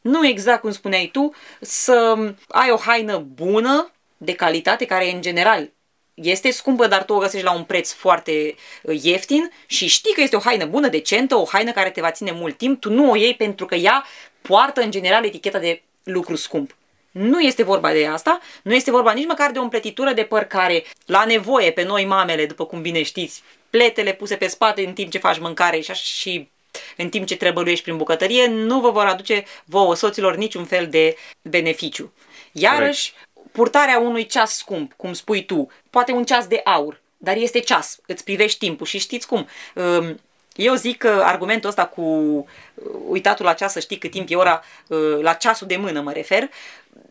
Nu 0.00 0.26
exact 0.26 0.60
cum 0.60 0.72
spuneai 0.72 1.08
tu, 1.12 1.34
să 1.60 2.16
ai 2.48 2.70
o 2.70 2.76
haină 2.76 3.18
bună, 3.18 3.92
de 4.16 4.32
calitate, 4.32 4.84
care 4.84 5.10
în 5.10 5.20
general 5.20 5.70
este 6.14 6.50
scumpă, 6.50 6.86
dar 6.86 7.04
tu 7.04 7.12
o 7.12 7.18
găsești 7.18 7.46
la 7.46 7.52
un 7.52 7.64
preț 7.64 7.92
foarte 7.92 8.54
uh, 8.82 9.02
ieftin 9.02 9.50
și 9.66 9.86
știi 9.86 10.12
că 10.12 10.20
este 10.20 10.36
o 10.36 10.40
haină 10.40 10.66
bună, 10.66 10.88
decentă, 10.88 11.34
o 11.34 11.44
haină 11.44 11.72
care 11.72 11.90
te 11.90 12.00
va 12.00 12.10
ține 12.10 12.32
mult 12.32 12.56
timp, 12.56 12.80
tu 12.80 12.90
nu 12.90 13.10
o 13.10 13.16
iei 13.16 13.34
pentru 13.34 13.66
că 13.66 13.74
ea 13.74 14.04
poartă 14.42 14.80
în 14.80 14.90
general 14.90 15.24
eticheta 15.24 15.58
de 15.58 15.82
lucru 16.02 16.36
scump. 16.36 16.76
Nu 17.18 17.40
este 17.40 17.62
vorba 17.62 17.92
de 17.92 18.06
asta, 18.06 18.40
nu 18.62 18.74
este 18.74 18.90
vorba 18.90 19.12
nici 19.12 19.26
măcar 19.26 19.50
de 19.50 19.58
o 19.58 19.62
împletitură 19.62 20.12
de 20.12 20.22
păr 20.24 20.42
care, 20.42 20.84
la 21.06 21.24
nevoie 21.24 21.70
pe 21.70 21.82
noi 21.82 22.04
mamele, 22.04 22.46
după 22.46 22.66
cum 22.66 22.82
bine 22.82 23.02
știți, 23.02 23.42
pletele 23.70 24.12
puse 24.12 24.36
pe 24.36 24.46
spate 24.46 24.86
în 24.86 24.92
timp 24.92 25.10
ce 25.10 25.18
faci 25.18 25.38
mâncare 25.38 25.80
și, 25.80 25.90
aș- 25.90 26.02
și 26.02 26.48
în 26.96 27.08
timp 27.08 27.26
ce 27.26 27.36
trebăluiești 27.36 27.84
prin 27.84 27.96
bucătărie, 27.96 28.46
nu 28.46 28.80
vă 28.80 28.90
vor 28.90 29.04
aduce 29.04 29.44
vouă 29.64 29.94
soților 29.94 30.36
niciun 30.36 30.64
fel 30.64 30.88
de 30.88 31.16
beneficiu. 31.42 32.12
Iarăși, 32.52 33.12
purtarea 33.52 33.98
unui 33.98 34.26
ceas 34.26 34.56
scump, 34.56 34.92
cum 34.96 35.12
spui 35.12 35.44
tu, 35.44 35.70
poate 35.90 36.12
un 36.12 36.24
ceas 36.24 36.46
de 36.46 36.60
aur, 36.64 37.00
dar 37.16 37.36
este 37.36 37.58
ceas, 37.60 37.98
îți 38.06 38.24
privești 38.24 38.58
timpul 38.58 38.86
și 38.86 38.98
știți 38.98 39.26
cum. 39.26 39.48
um, 39.74 40.20
Eu 40.58 40.74
zic 40.74 40.98
că 40.98 41.22
argumentul 41.24 41.68
ăsta 41.68 41.86
cu 41.86 42.00
uh, 42.02 42.84
uitatul 43.08 43.44
la 43.44 43.52
ceas 43.52 43.72
să 43.72 43.80
știi 43.80 43.98
cât 43.98 44.10
timp 44.10 44.30
e 44.30 44.36
ora, 44.36 44.62
uh, 44.88 44.98
la 45.20 45.32
ceasul 45.32 45.66
de 45.66 45.76
mână 45.76 46.00
mă 46.00 46.12
refer, 46.12 46.48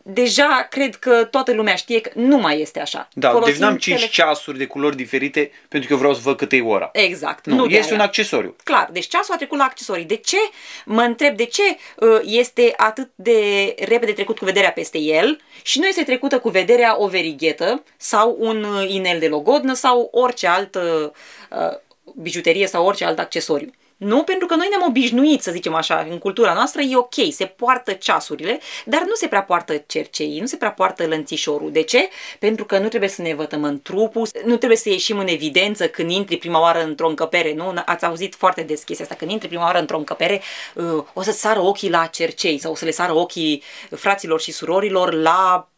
deja 0.02 0.66
cred 0.70 0.94
că 0.94 1.24
toată 1.24 1.52
lumea 1.52 1.74
știe 1.74 2.00
că 2.00 2.10
nu 2.14 2.36
mai 2.36 2.60
este 2.60 2.80
așa. 2.80 3.08
Da, 3.12 3.30
Folosim 3.30 3.52
deci 3.52 3.62
n-am 3.62 3.76
5 3.76 3.96
tele- 3.96 4.10
ceasuri 4.10 4.58
de 4.58 4.66
culori 4.66 4.96
diferite 4.96 5.50
pentru 5.68 5.88
că 5.88 5.94
eu 5.94 5.98
vreau 5.98 6.14
să 6.14 6.20
văd 6.24 6.36
cât 6.36 6.52
e 6.52 6.60
ora. 6.60 6.88
Exact. 6.92 7.46
Nu, 7.46 7.66
de 7.66 7.76
este 7.76 7.92
aia. 7.92 8.00
un 8.00 8.06
accesoriu. 8.06 8.56
Clar, 8.64 8.88
deci 8.92 9.06
ceasul 9.06 9.34
a 9.34 9.36
trecut 9.36 9.58
la 9.58 9.64
accesorii. 9.64 10.04
De 10.04 10.16
ce? 10.16 10.36
Mă 10.84 11.02
întreb 11.02 11.36
de 11.36 11.44
ce 11.44 11.62
uh, 11.96 12.20
este 12.24 12.74
atât 12.76 13.10
de 13.14 13.74
repede 13.78 14.12
trecut 14.12 14.38
cu 14.38 14.44
vederea 14.44 14.72
peste 14.72 14.98
el 14.98 15.40
și 15.62 15.78
nu 15.78 15.86
este 15.86 16.02
trecută 16.02 16.38
cu 16.38 16.48
vederea 16.48 16.94
o 16.98 17.06
verighetă 17.06 17.82
sau 17.96 18.36
un 18.38 18.64
uh, 18.64 18.88
inel 18.88 19.18
de 19.18 19.28
logodnă 19.28 19.74
sau 19.74 20.08
orice 20.12 20.46
altă 20.46 21.12
uh, 21.50 21.78
bijuterie 22.16 22.66
sau 22.66 22.86
orice 22.86 23.04
alt 23.04 23.18
accesoriu. 23.18 23.70
Nu, 23.98 24.22
pentru 24.22 24.46
că 24.46 24.54
noi 24.54 24.66
ne-am 24.70 24.88
obișnuit, 24.88 25.42
să 25.42 25.50
zicem 25.50 25.74
așa, 25.74 26.06
în 26.10 26.18
cultura 26.18 26.52
noastră 26.52 26.82
e 26.82 26.96
ok, 26.96 27.14
se 27.30 27.46
poartă 27.46 27.92
ceasurile, 27.92 28.60
dar 28.84 29.00
nu 29.00 29.14
se 29.14 29.26
prea 29.26 29.42
poartă 29.42 29.76
cerceii, 29.86 30.40
nu 30.40 30.46
se 30.46 30.56
prea 30.56 30.72
poartă 30.72 31.06
lănțișorul. 31.06 31.72
De 31.72 31.82
ce? 31.82 32.08
Pentru 32.38 32.64
că 32.64 32.78
nu 32.78 32.88
trebuie 32.88 33.10
să 33.10 33.22
ne 33.22 33.34
vătăm 33.34 33.64
în 33.64 33.82
trupul, 33.82 34.28
nu 34.44 34.56
trebuie 34.56 34.78
să 34.78 34.88
ieșim 34.88 35.18
în 35.18 35.26
evidență 35.26 35.88
când 35.88 36.10
intri 36.10 36.36
prima 36.36 36.60
oară 36.60 36.82
într-o 36.82 37.08
încăpere, 37.08 37.54
nu? 37.54 37.74
Ați 37.84 38.04
auzit 38.04 38.34
foarte 38.34 38.62
des 38.62 38.82
chestia 38.82 39.04
asta, 39.04 39.16
când 39.16 39.30
intri 39.30 39.48
prima 39.48 39.64
oară 39.64 39.78
într-o 39.78 39.96
încăpere, 39.96 40.42
uh, 40.74 41.04
o 41.12 41.22
să-ți 41.22 41.40
sară 41.40 41.60
ochii 41.60 41.90
la 41.90 42.06
cercei 42.06 42.58
sau 42.58 42.72
o 42.72 42.74
să 42.74 42.84
le 42.84 42.90
sară 42.90 43.12
ochii 43.12 43.62
fraților 43.90 44.40
și 44.40 44.52
surorilor 44.52 45.12
la 45.12 45.68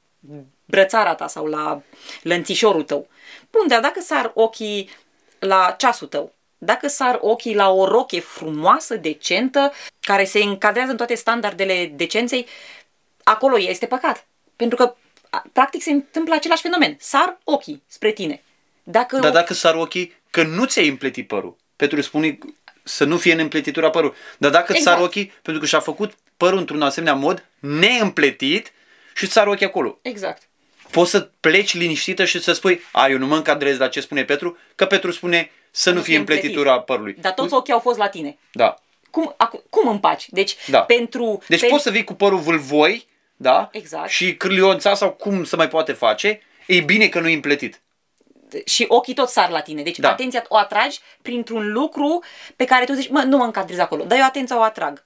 brățara 0.64 1.14
ta 1.14 1.26
sau 1.26 1.46
la 1.46 1.82
lănțișorul 2.22 2.82
tău. 2.82 3.08
Bun, 3.50 3.68
dar 3.68 3.80
dacă 3.80 4.00
sar 4.00 4.30
ochii 4.34 4.90
la 5.40 5.74
ceasul 5.78 6.06
tău, 6.06 6.34
dacă 6.58 6.88
sar 6.88 7.18
ochii 7.20 7.54
la 7.54 7.70
o 7.70 7.84
roche 7.84 8.20
frumoasă, 8.20 8.96
decentă, 8.96 9.72
care 10.00 10.24
se 10.24 10.38
încadrează 10.38 10.90
în 10.90 10.96
toate 10.96 11.14
standardele 11.14 11.92
decenței, 11.94 12.46
acolo 13.22 13.58
este 13.58 13.86
păcat. 13.86 14.26
Pentru 14.56 14.76
că, 14.76 14.94
a, 15.30 15.44
practic, 15.52 15.82
se 15.82 15.90
întâmplă 15.90 16.34
același 16.34 16.62
fenomen. 16.62 16.96
Sar 16.98 17.38
ochii 17.44 17.82
spre 17.86 18.10
tine. 18.10 18.42
Dacă 18.82 19.18
Dar 19.18 19.32
dacă 19.32 19.54
sar 19.54 19.74
ochii, 19.74 20.14
că 20.30 20.42
nu 20.42 20.64
ți-ai 20.64 20.88
împletit 20.88 21.26
părul. 21.26 21.56
Petru 21.76 21.96
îi 21.96 22.02
spune 22.02 22.38
să 22.82 23.04
nu 23.04 23.16
fie 23.16 23.32
în 23.32 23.38
împletitura 23.38 23.90
părul. 23.90 24.14
Dar 24.38 24.50
dacă 24.50 24.72
Exact. 24.72 24.96
sar 24.96 25.06
ochii, 25.06 25.32
pentru 25.42 25.62
că 25.62 25.68
și-a 25.68 25.80
făcut 25.80 26.12
părul 26.36 26.58
într-un 26.58 26.82
asemenea 26.82 27.14
mod, 27.14 27.44
neîmpletit, 27.58 28.72
și 29.14 29.24
îți 29.24 29.32
sar 29.32 29.46
ochii 29.46 29.66
acolo. 29.66 29.98
Exact. 30.02 30.48
Poți 30.90 31.10
să 31.10 31.20
pleci 31.40 31.74
liniștită 31.74 32.24
și 32.24 32.40
să 32.42 32.52
spui, 32.52 32.80
a, 32.92 33.08
eu 33.08 33.18
nu 33.18 33.26
mă 33.26 33.36
încadrez 33.36 33.78
la 33.78 33.88
ce 33.88 34.00
spune 34.00 34.24
Petru, 34.24 34.56
că 34.74 34.86
Petru 34.86 35.10
spune 35.10 35.50
să 35.70 35.90
nu, 35.90 36.00
fie 36.00 36.16
împletitura 36.16 36.80
părului. 36.80 37.16
Dar 37.20 37.32
toți 37.32 37.54
ochii 37.54 37.72
au 37.72 37.78
fost 37.78 37.98
la 37.98 38.08
tine. 38.08 38.38
Da. 38.52 38.74
Cum, 39.10 39.34
acu- 39.36 39.62
cum 39.70 39.88
împaci? 39.88 40.26
Deci, 40.30 40.56
Da. 40.66 40.80
pentru... 40.80 41.42
Deci 41.48 41.64
pen- 41.64 41.68
poți 41.68 41.82
să 41.82 41.90
vii 41.90 42.04
cu 42.04 42.14
părul 42.14 42.38
vâlvoi, 42.38 43.06
da? 43.36 43.68
Exact. 43.72 44.08
Și 44.08 44.36
cârlionța 44.36 44.94
sau 44.94 45.10
cum 45.10 45.44
se 45.44 45.56
mai 45.56 45.68
poate 45.68 45.92
face, 45.92 46.40
e 46.66 46.80
bine 46.80 47.08
că 47.08 47.20
nu 47.20 47.28
e 47.28 47.34
împletit. 47.34 47.80
și 48.66 48.84
ochii 48.88 49.14
tot 49.14 49.28
sar 49.28 49.50
la 49.50 49.60
tine. 49.60 49.82
Deci 49.82 49.98
Da. 49.98 50.10
atenția 50.10 50.44
o 50.48 50.56
atragi 50.56 50.98
printr-un 51.22 51.72
lucru 51.72 52.22
pe 52.56 52.64
care 52.64 52.84
tu 52.84 52.92
zici, 52.92 53.08
mă, 53.10 53.20
nu 53.22 53.36
mă 53.36 53.44
încadrez 53.44 53.78
acolo, 53.78 54.04
dar 54.04 54.18
eu 54.18 54.24
atenția 54.24 54.58
o 54.58 54.62
atrag. 54.62 55.04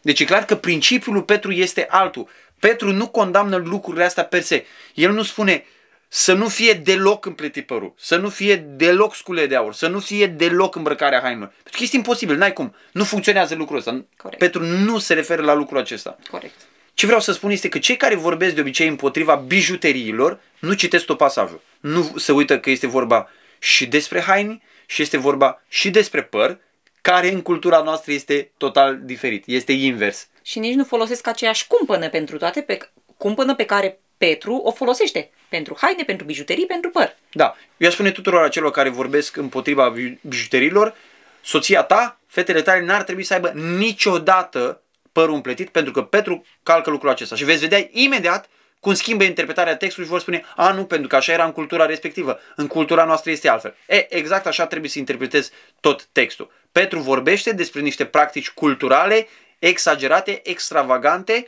Deci 0.00 0.20
e 0.20 0.24
clar 0.24 0.44
că 0.44 0.56
principiul 0.56 1.14
lui 1.14 1.24
Petru 1.24 1.52
este 1.52 1.86
altul. 1.90 2.28
Petru 2.58 2.92
nu 2.92 3.08
condamnă 3.08 3.56
lucrurile 3.56 4.04
astea 4.04 4.24
per 4.24 4.40
se. 4.40 4.66
El 4.94 5.12
nu 5.12 5.22
spune 5.22 5.64
să 6.08 6.32
nu 6.32 6.48
fie 6.48 6.72
deloc 6.72 7.26
împletit 7.26 7.66
părul, 7.66 7.94
să 7.98 8.16
nu 8.16 8.28
fie 8.28 8.56
deloc 8.56 9.14
scule 9.14 9.46
de 9.46 9.56
aur, 9.56 9.74
să 9.74 9.88
nu 9.88 10.00
fie 10.00 10.26
deloc 10.26 10.74
îmbrăcarea 10.74 11.20
hainelor. 11.20 11.48
Pentru 11.48 11.72
că 11.76 11.82
este 11.82 11.96
imposibil, 11.96 12.36
n-ai 12.36 12.52
cum. 12.52 12.74
Nu 12.92 13.04
funcționează 13.04 13.54
lucrul 13.54 13.78
ăsta. 13.78 14.04
Corect. 14.16 14.38
Petru 14.38 14.62
nu 14.62 14.98
se 14.98 15.14
referă 15.14 15.42
la 15.42 15.54
lucrul 15.54 15.78
acesta. 15.78 16.18
Corect. 16.30 16.54
Ce 16.94 17.06
vreau 17.06 17.20
să 17.20 17.32
spun 17.32 17.50
este 17.50 17.68
că 17.68 17.78
cei 17.78 17.96
care 17.96 18.14
vorbesc 18.14 18.54
de 18.54 18.60
obicei 18.60 18.88
împotriva 18.88 19.34
bijuteriilor 19.34 20.40
nu 20.58 20.72
citesc 20.72 21.04
tot 21.04 21.16
pasajul. 21.16 21.62
Nu 21.80 22.12
se 22.16 22.32
uită 22.32 22.58
că 22.58 22.70
este 22.70 22.86
vorba 22.86 23.28
și 23.58 23.86
despre 23.86 24.20
haine 24.20 24.60
și 24.86 25.02
este 25.02 25.16
vorba 25.16 25.62
și 25.68 25.90
despre 25.90 26.22
păr, 26.22 26.58
care 27.06 27.32
în 27.32 27.42
cultura 27.42 27.82
noastră 27.82 28.12
este 28.12 28.50
total 28.56 28.98
diferit. 29.02 29.42
Este 29.46 29.72
invers. 29.72 30.28
Și 30.42 30.58
nici 30.58 30.74
nu 30.74 30.84
folosesc 30.84 31.26
aceeași 31.26 31.66
cumpănă 31.66 32.08
pentru 32.08 32.36
toate, 32.36 32.60
pe, 32.60 32.78
cumpănă 33.16 33.54
pe 33.54 33.64
care 33.64 33.98
Petru 34.18 34.54
o 34.54 34.72
folosește. 34.72 35.30
Pentru 35.48 35.76
haine, 35.80 36.02
pentru 36.02 36.26
bijuterii, 36.26 36.66
pentru 36.66 36.90
păr. 36.90 37.16
Da, 37.32 37.56
eu 37.76 37.88
aș 37.88 37.94
spune 37.94 38.10
tuturor 38.10 38.42
acelor 38.42 38.70
care 38.70 38.88
vorbesc 38.88 39.36
împotriva 39.36 39.94
bij- 39.96 40.20
bijuteriilor, 40.20 40.94
soția 41.42 41.82
ta, 41.82 42.20
fetele 42.26 42.62
tale 42.62 42.84
n-ar 42.84 43.02
trebui 43.02 43.22
să 43.22 43.34
aibă 43.34 43.52
niciodată 43.78 44.82
părul 45.12 45.34
împletit, 45.34 45.68
pentru 45.68 45.92
că 45.92 46.02
Petru 46.02 46.44
calcă 46.62 46.90
lucrul 46.90 47.10
acesta. 47.10 47.36
Și 47.36 47.44
veți 47.44 47.60
vedea 47.60 47.88
imediat 47.90 48.48
cum 48.80 48.94
schimbă 48.94 49.24
interpretarea 49.24 49.76
textului 49.76 50.04
și 50.04 50.10
vor 50.10 50.20
spune, 50.20 50.44
a, 50.56 50.72
nu, 50.72 50.84
pentru 50.84 51.08
că 51.08 51.16
așa 51.16 51.32
era 51.32 51.44
în 51.44 51.52
cultura 51.52 51.86
respectivă. 51.86 52.40
În 52.56 52.66
cultura 52.66 53.04
noastră 53.04 53.30
este 53.30 53.48
altfel. 53.48 53.74
E, 53.86 54.16
exact 54.16 54.46
așa 54.46 54.66
trebuie 54.66 54.90
să 54.90 54.98
interpretezi 54.98 55.50
tot 55.80 56.04
textul. 56.04 56.50
Petru 56.76 57.00
vorbește 57.00 57.52
despre 57.52 57.80
niște 57.80 58.04
practici 58.04 58.50
culturale 58.50 59.28
exagerate, 59.58 60.40
extravagante, 60.44 61.46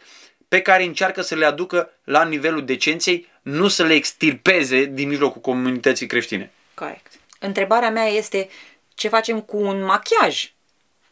pe 0.48 0.62
care 0.62 0.82
încearcă 0.82 1.20
să 1.20 1.34
le 1.34 1.44
aducă 1.44 1.90
la 2.04 2.24
nivelul 2.24 2.64
decenței, 2.64 3.28
nu 3.42 3.68
să 3.68 3.82
le 3.82 3.94
extirpeze 3.94 4.84
din 4.84 5.08
mijlocul 5.08 5.40
comunității 5.40 6.06
creștine. 6.06 6.52
Corect. 6.74 7.12
Întrebarea 7.38 7.90
mea 7.90 8.06
este 8.06 8.48
ce 8.94 9.08
facem 9.08 9.40
cu 9.40 9.56
un 9.56 9.84
machiaj? 9.84 10.52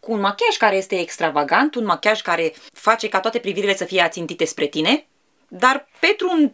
Cu 0.01 0.13
un 0.13 0.21
machiaj 0.21 0.57
care 0.57 0.77
este 0.77 1.01
extravagant, 1.01 1.75
un 1.75 1.85
machiaj 1.85 2.21
care 2.21 2.53
face 2.73 3.09
ca 3.09 3.21
toate 3.21 3.39
privirile 3.39 3.77
să 3.77 3.85
fie 3.85 4.01
ațintite 4.01 4.45
spre 4.45 4.67
tine, 4.67 5.07
dar 5.49 5.89
Petru 5.99 6.29
în 6.29 6.53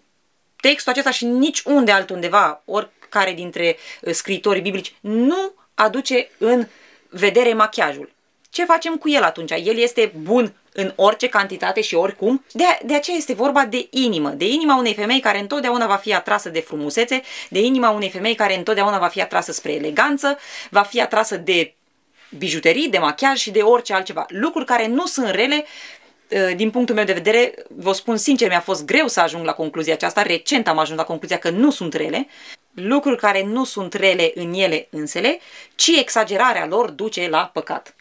textul 0.61 0.93
acesta 0.93 1.11
și 1.11 1.25
nici 1.25 1.61
unde 1.61 1.93
altundeva, 1.93 2.63
oricare 2.65 3.33
dintre 3.33 3.77
uh, 4.01 4.13
scriitorii 4.13 4.63
biblici, 4.63 4.95
nu 5.01 5.55
aduce 5.75 6.29
în 6.39 6.67
vedere 7.13 7.53
machiajul. 7.53 8.13
Ce 8.51 8.65
facem 8.65 8.97
cu 8.97 9.09
el 9.09 9.23
atunci? 9.23 9.51
El 9.51 9.79
este 9.79 10.13
bun 10.17 10.55
în 10.73 10.93
orice 10.97 11.29
cantitate 11.29 11.81
și 11.81 11.95
oricum. 11.95 12.45
De, 12.53 12.65
de 12.85 12.95
aceea 12.95 13.17
este 13.17 13.33
vorba 13.33 13.65
de 13.65 13.87
inimă, 13.91 14.29
de 14.31 14.49
inima 14.49 14.77
unei 14.77 14.95
femei 14.95 15.21
care 15.21 15.39
întotdeauna 15.39 15.87
va 15.87 15.97
fi 15.97 16.15
atrasă 16.15 16.49
de 16.49 16.61
frumusețe, 16.61 17.23
de 17.49 17.61
inima 17.61 17.91
unei 17.91 18.11
femei 18.11 18.35
care 18.35 18.57
întotdeauna 18.57 18.99
va 18.99 19.07
fi 19.07 19.21
atrasă 19.21 19.53
spre 19.53 19.73
eleganță, 19.73 20.39
va 20.71 20.83
fi 20.83 21.01
atrasă 21.01 21.37
de 21.37 21.75
bijuterii, 22.39 22.89
de 22.89 22.99
machiaj 22.99 23.39
și 23.39 23.51
de 23.51 23.61
orice 23.61 23.93
altceva. 23.93 24.25
Lucruri 24.29 24.67
care 24.67 24.87
nu 24.87 25.07
sunt 25.07 25.31
rele, 25.31 25.65
uh, 26.29 26.57
din 26.57 26.71
punctul 26.71 26.95
meu 26.95 27.05
de 27.05 27.13
vedere, 27.13 27.55
vă 27.69 27.93
spun 27.93 28.17
sincer, 28.17 28.49
mi-a 28.49 28.61
fost 28.61 28.85
greu 28.85 29.09
să 29.09 29.21
ajung 29.21 29.45
la 29.45 29.53
concluzia 29.53 29.93
aceasta. 29.93 30.23
Recent 30.23 30.69
am 30.69 30.79
ajuns 30.79 30.99
la 30.99 31.05
concluzia 31.05 31.39
că 31.39 31.51
nu 31.51 31.71
sunt 31.71 31.95
rele. 31.95 32.29
Lucruri 32.75 33.17
care 33.17 33.43
nu 33.45 33.65
sunt 33.65 33.95
rele 33.95 34.31
în 34.35 34.53
ele 34.53 34.87
însele, 34.91 35.39
ci 35.75 35.89
exagerarea 35.89 36.67
lor 36.67 36.91
duce 36.91 37.29
la 37.29 37.51
păcat. 37.53 37.95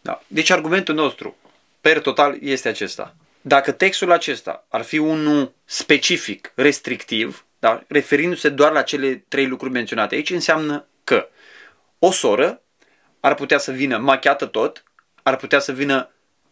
Da. 0.00 0.22
Deci 0.26 0.50
argumentul 0.50 0.94
nostru, 0.94 1.36
per 1.80 2.00
total, 2.00 2.38
este 2.40 2.68
acesta. 2.68 3.14
Dacă 3.40 3.72
textul 3.72 4.12
acesta 4.12 4.66
ar 4.68 4.82
fi 4.82 4.98
unul 4.98 5.52
specific, 5.64 6.52
restrictiv, 6.54 7.44
da, 7.58 7.82
referindu-se 7.88 8.48
doar 8.48 8.72
la 8.72 8.82
cele 8.82 9.24
trei 9.28 9.46
lucruri 9.46 9.72
menționate 9.72 10.14
aici, 10.14 10.30
înseamnă 10.30 10.86
că 11.04 11.28
o 11.98 12.10
soră 12.10 12.62
ar 13.20 13.34
putea 13.34 13.58
să 13.58 13.70
vină 13.70 13.98
machiată 13.98 14.46
tot, 14.46 14.84
ar 15.22 15.36
putea 15.36 15.58
să 15.58 15.72
vină 15.72 16.10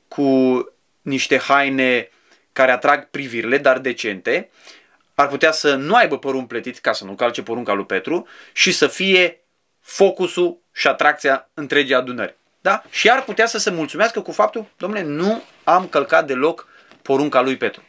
cu 0.09 0.65
niște 1.03 1.39
haine 1.39 2.11
care 2.53 2.71
atrag 2.71 3.11
privirile, 3.11 3.59
dar 3.59 3.79
decente, 3.79 4.51
ar 5.21 5.29
putea 5.29 5.53
să 5.53 5.75
nu 5.75 5.95
aibă 5.95 6.19
părul 6.19 6.39
împletit 6.39 6.79
ca 6.79 6.93
să 6.93 7.05
nu 7.05 7.15
calce 7.15 7.43
porunca 7.43 7.73
lui 7.73 7.85
Petru 7.85 8.27
și 8.53 8.73
să 8.73 8.87
fie 8.87 9.45
focusul 9.81 10.61
și 10.73 10.87
atracția 10.87 11.51
întregii 11.55 11.95
adunări. 11.95 12.37
Da? 12.61 12.83
Și 12.91 13.11
ar 13.11 13.25
putea 13.25 13.47
să 13.47 13.59
se 13.59 13.71
mulțumească 13.71 14.21
cu 14.21 14.33
faptul, 14.33 14.67
domnule, 14.77 15.03
nu 15.03 15.43
am 15.65 15.89
călcat 15.89 16.27
deloc 16.27 16.69
porunca 17.03 17.41
lui 17.41 17.57
Petru. 17.57 17.83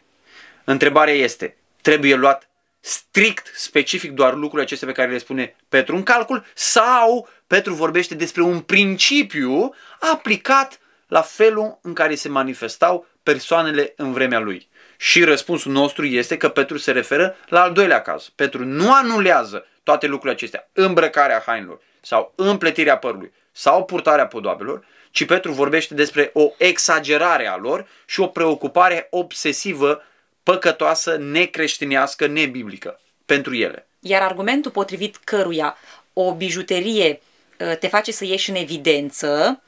Întrebarea 0.63 1.13
este, 1.13 1.57
trebuie 1.81 2.15
luat 2.15 2.49
strict, 2.79 3.51
specific 3.55 4.11
doar 4.11 4.33
lucrurile 4.33 4.61
acestea 4.61 4.87
pe 4.87 4.93
care 4.93 5.11
le 5.11 5.17
spune 5.17 5.55
Petru 5.69 5.95
în 5.95 6.03
calcul 6.03 6.45
sau 6.53 7.29
Petru 7.47 7.73
vorbește 7.73 8.15
despre 8.15 8.41
un 8.41 8.59
principiu 8.59 9.73
aplicat 9.99 10.79
la 11.07 11.21
felul 11.21 11.79
în 11.81 11.93
care 11.93 12.15
se 12.15 12.29
manifestau 12.29 13.07
persoanele 13.23 13.93
în 13.95 14.11
vremea 14.11 14.39
lui. 14.39 14.69
Și 15.03 15.23
răspunsul 15.23 15.71
nostru 15.71 16.05
este 16.05 16.37
că 16.37 16.49
Petru 16.49 16.77
se 16.77 16.91
referă 16.91 17.35
la 17.47 17.61
al 17.61 17.73
doilea 17.73 18.01
caz. 18.01 18.31
Petru 18.35 18.65
nu 18.65 18.93
anulează 18.93 19.65
toate 19.83 20.07
lucrurile 20.07 20.33
acestea, 20.33 20.69
îmbrăcarea 20.73 21.43
hainelor 21.45 21.79
sau 22.01 22.33
împletirea 22.35 22.97
părului 22.97 23.31
sau 23.51 23.85
purtarea 23.85 24.27
podoabelor, 24.27 24.85
ci 25.11 25.25
Petru 25.25 25.51
vorbește 25.51 25.93
despre 25.93 26.29
o 26.33 26.51
exagerare 26.57 27.47
a 27.47 27.55
lor 27.55 27.87
și 28.05 28.19
o 28.19 28.27
preocupare 28.27 29.07
obsesivă, 29.09 30.03
păcătoasă, 30.43 31.17
necreștinească, 31.17 32.27
nebiblică 32.27 32.99
pentru 33.25 33.55
ele. 33.55 33.87
Iar 33.99 34.21
argumentul 34.21 34.71
potrivit 34.71 35.17
căruia 35.23 35.77
o 36.13 36.33
bijuterie 36.33 37.21
uh, 37.59 37.77
te 37.77 37.87
face 37.87 38.11
să 38.11 38.25
ieși 38.25 38.49
în 38.49 38.55
evidență, 38.55 39.61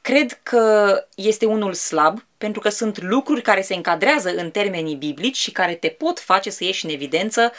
cred 0.00 0.38
că 0.42 0.96
este 1.14 1.46
unul 1.46 1.72
slab, 1.72 2.24
pentru 2.42 2.60
că 2.60 2.68
sunt 2.68 3.02
lucruri 3.02 3.42
care 3.42 3.60
se 3.60 3.74
încadrează 3.74 4.30
în 4.36 4.50
termenii 4.50 4.94
biblici 4.94 5.36
și 5.36 5.50
care 5.50 5.74
te 5.74 5.88
pot 5.88 6.20
face 6.20 6.50
să 6.50 6.64
ieși 6.64 6.84
în 6.84 6.90
evidență 6.90 7.52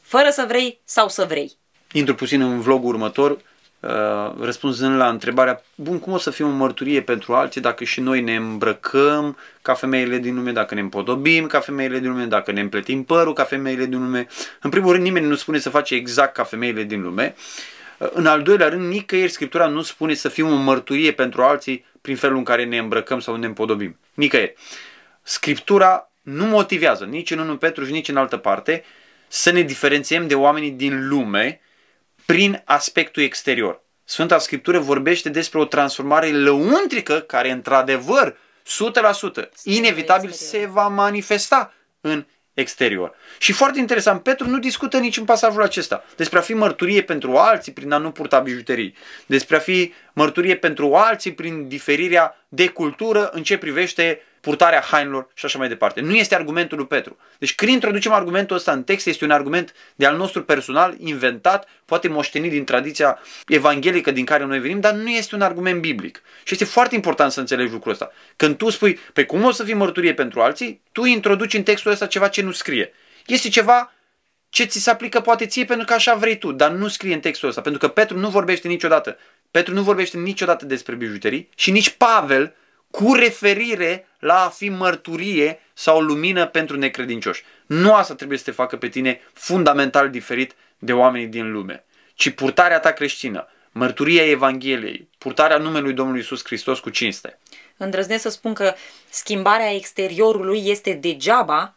fără 0.00 0.28
să 0.30 0.44
vrei 0.48 0.80
sau 0.84 1.08
să 1.08 1.24
vrei. 1.28 1.52
Intru 1.92 2.14
puțin 2.14 2.40
în 2.40 2.60
vlogul 2.60 2.88
următor, 2.88 3.38
Uh, 3.82 4.32
răspunzând 4.40 4.96
la 4.96 5.08
întrebarea, 5.08 5.62
bun, 5.74 5.98
cum 5.98 6.12
o 6.12 6.18
să 6.18 6.30
fie 6.30 6.44
o 6.44 6.48
mărturie 6.48 7.02
pentru 7.02 7.34
alții 7.34 7.60
dacă 7.60 7.84
și 7.84 8.00
noi 8.00 8.20
ne 8.20 8.36
îmbrăcăm 8.36 9.36
ca 9.62 9.74
femeile 9.74 10.18
din 10.18 10.34
lume, 10.34 10.52
dacă 10.52 10.74
ne 10.74 10.80
împodobim 10.80 11.46
ca 11.46 11.60
femeile 11.60 11.98
din 11.98 12.10
lume, 12.10 12.24
dacă 12.24 12.52
ne 12.52 12.60
împletim 12.60 13.04
părul 13.04 13.32
ca 13.32 13.44
femeile 13.44 13.84
din 13.84 13.98
lume. 13.98 14.26
În 14.60 14.70
primul 14.70 14.92
rând, 14.92 15.04
nimeni 15.04 15.26
nu 15.26 15.34
spune 15.34 15.58
să 15.58 15.70
face 15.70 15.94
exact 15.94 16.34
ca 16.34 16.44
femeile 16.44 16.82
din 16.82 17.02
lume. 17.02 17.34
Uh, 17.36 17.42
în 18.12 18.26
al 18.26 18.42
doilea 18.42 18.68
rând, 18.68 18.88
nicăieri 18.88 19.30
Scriptura 19.30 19.66
nu 19.66 19.82
spune 19.82 20.14
să 20.14 20.28
fim 20.28 20.46
o 20.46 20.54
mărturie 20.54 21.12
pentru 21.12 21.42
alții 21.42 21.84
prin 22.00 22.16
felul 22.16 22.36
în 22.36 22.44
care 22.44 22.64
ne 22.64 22.78
îmbrăcăm 22.78 23.20
sau 23.20 23.36
ne 23.36 23.46
împodobim. 23.46 23.98
Nicăieri. 24.14 24.54
Scriptura 25.22 26.10
nu 26.22 26.44
motivează, 26.44 27.04
nici 27.04 27.30
în 27.30 27.38
1 27.38 27.56
Petru 27.56 27.84
și 27.84 27.92
nici 27.92 28.08
în 28.08 28.16
altă 28.16 28.36
parte, 28.36 28.84
să 29.28 29.50
ne 29.50 29.62
diferențiem 29.62 30.26
de 30.26 30.34
oamenii 30.34 30.70
din 30.70 31.08
lume, 31.08 31.60
prin 32.26 32.62
aspectul 32.64 33.22
exterior. 33.22 33.82
Sfânta 34.04 34.38
Scriptură 34.38 34.78
vorbește 34.78 35.28
despre 35.28 35.58
o 35.58 35.64
transformare 35.64 36.30
lăuntrică 36.30 37.18
care, 37.18 37.50
într-adevăr, 37.50 38.36
100%, 39.44 39.48
inevitabil 39.64 40.30
se 40.30 40.66
va 40.66 40.88
manifesta 40.88 41.74
în 42.00 42.24
exterior. 42.54 43.14
Și 43.38 43.52
foarte 43.52 43.78
interesant, 43.78 44.22
Petru 44.22 44.48
nu 44.48 44.58
discută 44.58 44.98
nici 44.98 45.16
în 45.16 45.24
pasajul 45.24 45.62
acesta 45.62 46.04
despre 46.16 46.38
a 46.38 46.42
fi 46.42 46.54
mărturie 46.54 47.02
pentru 47.02 47.36
alții 47.36 47.72
prin 47.72 47.92
a 47.92 47.96
nu 47.96 48.10
purta 48.10 48.38
bijuterii, 48.38 48.94
despre 49.26 49.56
a 49.56 49.58
fi 49.58 49.92
mărturie 50.12 50.56
pentru 50.56 50.94
alții 50.94 51.32
prin 51.32 51.68
diferirea 51.68 52.44
de 52.48 52.68
cultură 52.68 53.30
în 53.32 53.42
ce 53.42 53.58
privește 53.58 54.20
purtarea 54.42 54.80
hainelor 54.80 55.28
și 55.34 55.44
așa 55.44 55.58
mai 55.58 55.68
departe. 55.68 56.00
Nu 56.00 56.14
este 56.14 56.34
argumentul 56.34 56.76
lui 56.78 56.86
Petru. 56.86 57.16
Deci 57.38 57.54
când 57.54 57.70
introducem 57.70 58.12
argumentul 58.12 58.56
ăsta 58.56 58.72
în 58.72 58.82
text, 58.82 59.06
este 59.06 59.24
un 59.24 59.30
argument 59.30 59.74
de 59.94 60.06
al 60.06 60.16
nostru 60.16 60.44
personal, 60.44 60.94
inventat, 60.98 61.68
poate 61.84 62.08
moștenit 62.08 62.50
din 62.50 62.64
tradiția 62.64 63.18
evanghelică 63.46 64.10
din 64.10 64.24
care 64.24 64.44
noi 64.44 64.58
venim, 64.58 64.80
dar 64.80 64.92
nu 64.92 65.08
este 65.08 65.34
un 65.34 65.40
argument 65.40 65.80
biblic. 65.80 66.22
Și 66.44 66.52
este 66.52 66.64
foarte 66.64 66.94
important 66.94 67.32
să 67.32 67.40
înțelegi 67.40 67.72
lucrul 67.72 67.92
ăsta. 67.92 68.12
Când 68.36 68.56
tu 68.56 68.70
spui, 68.70 68.98
pe 69.12 69.24
cum 69.24 69.44
o 69.44 69.50
să 69.50 69.64
fii 69.64 69.74
mărturie 69.74 70.14
pentru 70.14 70.40
alții, 70.40 70.80
tu 70.92 71.04
introduci 71.04 71.54
în 71.54 71.62
textul 71.62 71.90
ăsta 71.90 72.06
ceva 72.06 72.28
ce 72.28 72.42
nu 72.42 72.52
scrie. 72.52 72.92
Este 73.26 73.48
ceva 73.48 73.92
ce 74.48 74.64
ți 74.64 74.78
se 74.78 74.90
aplică 74.90 75.20
poate 75.20 75.46
ție 75.46 75.64
pentru 75.64 75.86
că 75.86 75.92
așa 75.92 76.14
vrei 76.14 76.38
tu, 76.38 76.52
dar 76.52 76.70
nu 76.70 76.88
scrie 76.88 77.14
în 77.14 77.20
textul 77.20 77.48
ăsta, 77.48 77.60
pentru 77.60 77.80
că 77.80 77.88
Petru 77.88 78.18
nu 78.18 78.28
vorbește 78.28 78.68
niciodată. 78.68 79.16
Petru 79.50 79.74
nu 79.74 79.82
vorbește 79.82 80.18
niciodată 80.18 80.64
despre 80.64 80.94
bijuterii 80.94 81.48
și 81.54 81.70
nici 81.70 81.90
Pavel 81.90 82.54
cu 82.92 83.14
referire 83.14 84.06
la 84.18 84.44
a 84.44 84.48
fi 84.48 84.68
mărturie 84.68 85.60
sau 85.74 86.00
lumină 86.00 86.46
pentru 86.46 86.76
necredincioși. 86.76 87.42
Nu 87.66 87.94
asta 87.94 88.14
trebuie 88.14 88.38
să 88.38 88.44
te 88.44 88.50
facă 88.50 88.76
pe 88.76 88.88
tine 88.88 89.20
fundamental 89.32 90.10
diferit 90.10 90.54
de 90.78 90.92
oamenii 90.92 91.26
din 91.26 91.52
lume, 91.52 91.84
ci 92.14 92.30
purtarea 92.30 92.80
ta 92.80 92.92
creștină, 92.92 93.48
mărturia 93.70 94.28
Evangheliei, 94.28 95.08
purtarea 95.18 95.58
numelui 95.58 95.92
Domnului 95.92 96.20
Isus 96.20 96.44
Hristos 96.44 96.78
cu 96.78 96.90
cinste. 96.90 97.38
Îndrăznesc 97.76 98.22
să 98.22 98.30
spun 98.30 98.54
că 98.54 98.74
schimbarea 99.10 99.74
exteriorului 99.74 100.62
este 100.66 100.92
degeaba, 100.92 101.74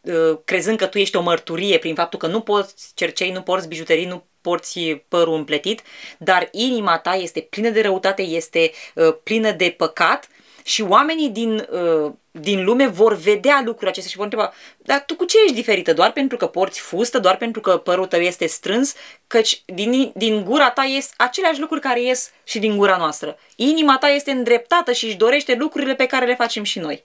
uh, 0.00 0.38
crezând 0.44 0.78
că 0.78 0.86
tu 0.86 0.98
ești 0.98 1.16
o 1.16 1.22
mărturie 1.22 1.78
prin 1.78 1.94
faptul 1.94 2.18
că 2.18 2.26
nu 2.26 2.40
poți 2.40 2.92
cercei, 2.94 3.32
nu 3.32 3.42
porți 3.42 3.68
bijuterii, 3.68 4.06
nu 4.06 4.24
porți 4.40 4.80
părul 5.08 5.34
împletit, 5.34 5.82
dar 6.18 6.48
inima 6.50 6.98
ta 6.98 7.14
este 7.14 7.40
plină 7.40 7.68
de 7.68 7.80
răutate, 7.80 8.22
este 8.22 8.70
uh, 8.94 9.14
plină 9.22 9.50
de 9.50 9.74
păcat 9.76 10.28
și 10.64 10.82
oamenii 10.82 11.28
din, 11.28 11.68
uh, 11.70 12.12
din 12.30 12.64
lume 12.64 12.86
vor 12.86 13.14
vedea 13.14 13.56
lucrurile 13.56 13.90
acestea 13.90 14.10
și 14.10 14.16
vor 14.16 14.24
întreba, 14.24 14.52
dar 14.76 15.02
tu 15.06 15.16
cu 15.16 15.24
ce 15.24 15.36
ești 15.42 15.54
diferită? 15.54 15.92
Doar 15.92 16.12
pentru 16.12 16.36
că 16.36 16.46
porți 16.46 16.80
fustă? 16.80 17.18
Doar 17.18 17.36
pentru 17.36 17.60
că 17.60 17.76
părul 17.76 18.06
tău 18.06 18.20
este 18.20 18.46
strâns? 18.46 18.94
Căci 19.26 19.62
din, 19.66 20.12
din 20.14 20.44
gura 20.44 20.70
ta 20.70 20.84
ies 20.84 21.10
aceleași 21.16 21.60
lucruri 21.60 21.80
care 21.80 22.02
ies 22.02 22.30
și 22.44 22.58
din 22.58 22.76
gura 22.76 22.96
noastră. 22.96 23.38
Inima 23.56 23.98
ta 23.98 24.08
este 24.08 24.30
îndreptată 24.30 24.92
și 24.92 25.04
își 25.04 25.16
dorește 25.16 25.54
lucrurile 25.54 25.94
pe 25.94 26.06
care 26.06 26.26
le 26.26 26.34
facem 26.34 26.62
și 26.62 26.78
noi. 26.78 27.02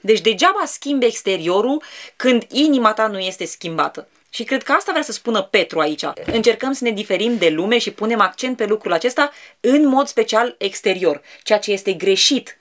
Deci 0.00 0.20
degeaba 0.20 0.62
schimbi 0.64 1.06
exteriorul 1.06 1.82
când 2.16 2.44
inima 2.50 2.92
ta 2.92 3.06
nu 3.06 3.18
este 3.18 3.44
schimbată. 3.44 4.08
Și 4.30 4.44
cred 4.44 4.62
că 4.62 4.72
asta 4.72 4.90
vrea 4.90 5.04
să 5.04 5.12
spună 5.12 5.42
Petru 5.42 5.80
aici. 5.80 6.04
Încercăm 6.32 6.72
să 6.72 6.84
ne 6.84 6.90
diferim 6.90 7.36
de 7.36 7.48
lume 7.48 7.78
și 7.78 7.90
punem 7.90 8.20
accent 8.20 8.56
pe 8.56 8.66
lucrul 8.66 8.92
acesta 8.92 9.30
în 9.60 9.86
mod 9.86 10.06
special 10.06 10.54
exterior, 10.58 11.22
ceea 11.42 11.58
ce 11.58 11.72
este 11.72 11.92
greșit 11.92 12.59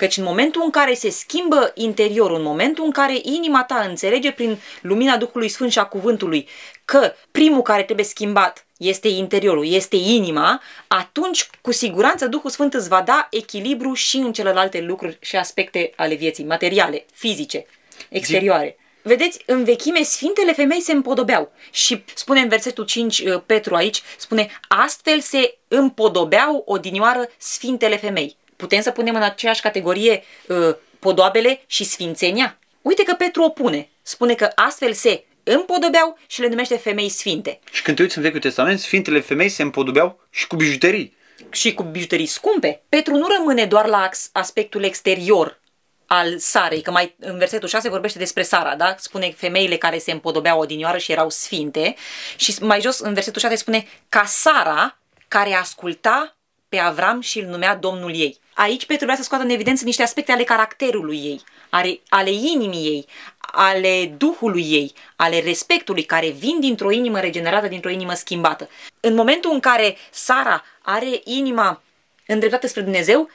Căci 0.00 0.16
în 0.16 0.24
momentul 0.24 0.62
în 0.64 0.70
care 0.70 0.94
se 0.94 1.10
schimbă 1.10 1.72
interiorul, 1.74 2.36
în 2.36 2.42
momentul 2.42 2.84
în 2.84 2.90
care 2.90 3.18
inima 3.22 3.64
ta 3.64 3.86
înțelege 3.88 4.32
prin 4.32 4.58
lumina 4.82 5.16
Duhului 5.16 5.48
Sfânt 5.48 5.72
și 5.72 5.78
a 5.78 5.84
cuvântului 5.84 6.48
că 6.84 7.12
primul 7.30 7.62
care 7.62 7.82
trebuie 7.82 8.04
schimbat 8.04 8.66
este 8.76 9.08
interiorul, 9.08 9.66
este 9.66 9.96
inima, 9.96 10.62
atunci 10.86 11.48
cu 11.60 11.72
siguranță 11.72 12.26
Duhul 12.26 12.50
Sfânt 12.50 12.74
îți 12.74 12.88
va 12.88 13.02
da 13.02 13.26
echilibru 13.30 13.92
și 13.92 14.16
în 14.16 14.32
celelalte 14.32 14.80
lucruri 14.80 15.18
și 15.20 15.36
aspecte 15.36 15.92
ale 15.96 16.14
vieții, 16.14 16.44
materiale, 16.44 17.04
fizice, 17.12 17.66
exterioare. 18.08 18.76
Vedeți, 19.02 19.42
în 19.46 19.64
vechime, 19.64 20.02
sfintele 20.02 20.52
femei 20.52 20.80
se 20.80 20.92
împodobeau. 20.92 21.52
Și 21.70 22.04
spune 22.14 22.40
în 22.40 22.48
versetul 22.48 22.84
5 22.84 23.18
uh, 23.18 23.42
Petru 23.46 23.74
aici, 23.74 24.02
spune, 24.16 24.50
astfel 24.68 25.20
se 25.20 25.58
împodobeau 25.68 26.62
odinioară 26.66 27.28
sfintele 27.38 27.96
femei 27.96 28.38
putem 28.60 28.80
să 28.80 28.90
punem 28.90 29.14
în 29.14 29.22
aceeași 29.22 29.60
categorie 29.60 30.22
uh, 30.46 30.74
podoabele 30.98 31.62
și 31.66 31.84
sfințenia? 31.84 32.58
Uite 32.82 33.02
că 33.02 33.14
Petru 33.14 33.42
opune. 33.42 33.88
Spune 34.02 34.34
că 34.34 34.50
astfel 34.54 34.92
se 34.92 35.24
împodobeau 35.42 36.18
și 36.26 36.40
le 36.40 36.48
numește 36.48 36.76
femei 36.76 37.08
sfinte. 37.08 37.58
Și 37.70 37.82
când 37.82 37.96
te 37.96 38.02
uiți 38.02 38.16
în 38.16 38.22
Vechiul 38.22 38.40
Testament, 38.40 38.78
sfintele 38.78 39.20
femei 39.20 39.48
se 39.48 39.62
împodobeau 39.62 40.20
și 40.30 40.46
cu 40.46 40.56
bijuterii. 40.56 41.16
Și 41.50 41.74
cu 41.74 41.82
bijuterii 41.82 42.26
scumpe. 42.26 42.82
Petru 42.88 43.16
nu 43.16 43.26
rămâne 43.36 43.64
doar 43.64 43.86
la 43.86 44.08
aspectul 44.32 44.82
exterior 44.82 45.60
al 46.06 46.38
Sarei, 46.38 46.82
că 46.82 46.90
mai 46.90 47.14
în 47.18 47.38
versetul 47.38 47.68
6 47.68 47.88
vorbește 47.88 48.18
despre 48.18 48.42
Sara, 48.42 48.76
da? 48.76 48.94
Spune 48.98 49.30
femeile 49.36 49.76
care 49.76 49.98
se 49.98 50.12
împodobeau 50.12 50.60
odinioară 50.60 50.98
și 50.98 51.12
erau 51.12 51.30
sfinte 51.30 51.94
și 52.36 52.56
mai 52.60 52.80
jos 52.80 52.98
în 52.98 53.14
versetul 53.14 53.40
6 53.40 53.54
spune 53.54 53.86
ca 54.08 54.24
Sara 54.24 54.98
care 55.28 55.54
asculta 55.54 56.36
pe 56.70 56.78
Avram 56.78 57.20
și 57.20 57.38
îl 57.38 57.46
numea 57.46 57.76
domnul 57.76 58.14
ei. 58.14 58.38
Aici 58.54 58.86
Petru 58.86 59.04
vrea 59.04 59.16
să 59.16 59.22
scoată 59.22 59.44
în 59.44 59.50
evidență 59.50 59.84
niște 59.84 60.02
aspecte 60.02 60.32
ale 60.32 60.44
caracterului 60.44 61.16
ei, 61.16 61.40
ale, 61.70 62.00
ale 62.08 62.30
inimii 62.30 62.86
ei, 62.86 63.06
ale 63.38 64.14
duhului 64.16 64.66
ei, 64.70 64.92
ale 65.16 65.40
respectului 65.40 66.02
care 66.02 66.28
vin 66.28 66.60
dintr-o 66.60 66.90
inimă 66.90 67.20
regenerată, 67.20 67.66
dintr-o 67.66 67.90
inimă 67.90 68.14
schimbată. 68.14 68.68
În 69.00 69.14
momentul 69.14 69.52
în 69.52 69.60
care 69.60 69.96
Sara 70.10 70.64
are 70.82 71.20
inima 71.24 71.82
îndreptată 72.26 72.66
spre 72.66 72.82
Dumnezeu, 72.82 73.30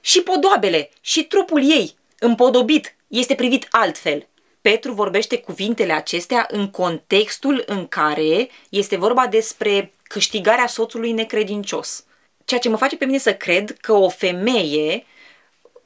și 0.00 0.22
podoabele, 0.22 0.90
și 1.00 1.24
trupul 1.24 1.70
ei, 1.70 1.96
împodobit, 2.18 2.94
este 3.08 3.34
privit 3.34 3.66
altfel. 3.70 4.26
Petru 4.60 4.92
vorbește 4.92 5.38
cuvintele 5.38 5.92
acestea 5.92 6.46
în 6.50 6.70
contextul 6.70 7.62
în 7.66 7.88
care 7.88 8.48
este 8.68 8.96
vorba 8.96 9.26
despre 9.26 9.92
câștigarea 10.02 10.66
soțului 10.66 11.12
necredincios. 11.12 12.04
Ceea 12.52 12.64
ce 12.64 12.70
mă 12.70 12.76
face 12.76 12.96
pe 12.96 13.04
mine 13.04 13.18
să 13.18 13.34
cred 13.34 13.76
că 13.80 13.92
o 13.92 14.08
femeie 14.08 15.06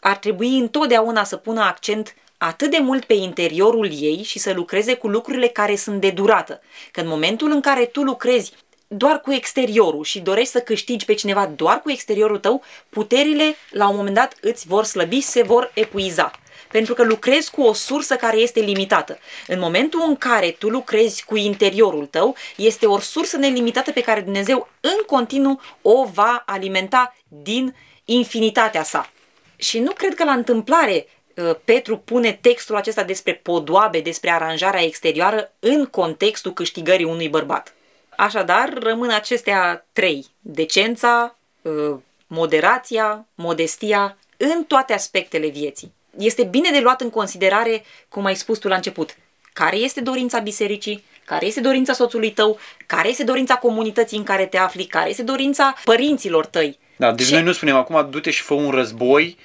ar 0.01 0.17
trebui 0.17 0.59
întotdeauna 0.59 1.25
să 1.25 1.37
pună 1.37 1.61
accent 1.61 2.15
atât 2.37 2.71
de 2.71 2.79
mult 2.79 3.05
pe 3.05 3.15
interiorul 3.15 3.91
ei 3.93 4.23
și 4.23 4.39
să 4.39 4.53
lucreze 4.53 4.95
cu 4.95 5.09
lucrurile 5.09 5.49
care 5.49 5.77
sunt 5.77 6.01
de 6.01 6.11
durată. 6.11 6.63
Că 6.91 7.01
în 7.01 7.09
momentul 7.09 7.51
în 7.51 7.61
care 7.61 7.85
tu 7.85 8.03
lucrezi 8.03 8.53
doar 8.87 9.21
cu 9.21 9.33
exteriorul 9.33 10.05
și 10.05 10.21
dorești 10.21 10.51
să 10.51 10.61
câștigi 10.61 11.05
pe 11.05 11.15
cineva 11.15 11.47
doar 11.47 11.83
cu 11.83 11.91
exteriorul 11.91 12.39
tău, 12.39 12.63
puterile 12.89 13.55
la 13.71 13.89
un 13.89 13.97
moment 13.97 14.15
dat 14.15 14.37
îți 14.41 14.67
vor 14.67 14.85
slăbi, 14.85 15.21
se 15.21 15.43
vor 15.43 15.71
epuiza. 15.75 16.31
Pentru 16.71 16.95
că 16.95 17.03
lucrezi 17.03 17.51
cu 17.51 17.63
o 17.63 17.73
sursă 17.73 18.17
care 18.17 18.37
este 18.37 18.61
limitată. 18.61 19.19
În 19.47 19.59
momentul 19.59 20.05
în 20.07 20.17
care 20.17 20.51
tu 20.51 20.69
lucrezi 20.69 21.25
cu 21.25 21.37
interiorul 21.37 22.07
tău, 22.07 22.37
este 22.57 22.87
o 22.87 22.99
sursă 22.99 23.37
nelimitată 23.37 23.91
pe 23.91 24.01
care 24.01 24.21
Dumnezeu 24.21 24.69
în 24.81 25.03
continuu 25.07 25.61
o 25.83 26.05
va 26.05 26.43
alimenta 26.47 27.17
din 27.29 27.75
infinitatea 28.05 28.83
sa. 28.83 29.11
Și 29.57 29.79
nu 29.79 29.93
cred 29.93 30.15
că 30.15 30.25
la 30.25 30.33
întâmplare 30.33 31.07
uh, 31.35 31.57
Petru 31.65 31.99
pune 31.99 32.39
textul 32.41 32.77
acesta 32.77 33.03
despre 33.03 33.35
podoabe, 33.35 34.01
despre 34.01 34.31
aranjarea 34.31 34.83
exterioară 34.83 35.53
în 35.59 35.87
contextul 35.87 36.53
câștigării 36.53 37.05
unui 37.05 37.29
bărbat. 37.29 37.75
Așadar, 38.17 38.73
rămân 38.73 39.11
acestea 39.11 39.87
trei. 39.93 40.27
Decența, 40.41 41.37
ă, 41.65 42.01
moderația, 42.27 43.27
modestia, 43.35 44.19
în 44.37 44.65
toate 44.65 44.93
aspectele 44.93 45.49
vieții. 45.49 45.95
Este 46.19 46.45
bine 46.45 46.71
de 46.71 46.81
luat 46.81 47.01
în 47.01 47.11
considerare, 47.11 47.85
cum 48.09 48.25
ai 48.25 48.37
spus 48.37 48.59
tu 48.59 48.69
la 48.69 48.75
început, 48.75 49.17
care 49.53 49.77
este 49.77 50.01
dorința 50.01 50.39
bisericii, 50.39 51.05
care 51.25 51.47
este 51.47 51.61
dorința 51.61 51.93
soțului 51.93 52.31
tău, 52.31 52.59
care 52.87 53.09
este 53.09 53.25
dorința 53.25 53.57
comunității 53.57 54.19
în 54.19 54.25
care 54.25 54.47
te 54.47 54.59
afli, 54.59 54.87
care 54.87 55.09
este 55.09 55.23
dorința 55.23 55.75
părinților 55.85 56.47
tăi. 56.47 56.79
Da, 56.97 57.13
deci 57.13 57.27
Ce? 57.27 57.35
noi 57.35 57.43
nu 57.43 57.53
spunem 57.53 57.77
acum, 57.77 58.11
du-te 58.11 58.31
și 58.31 58.43
fă 58.43 58.55
un 58.55 58.71
război 58.71 59.37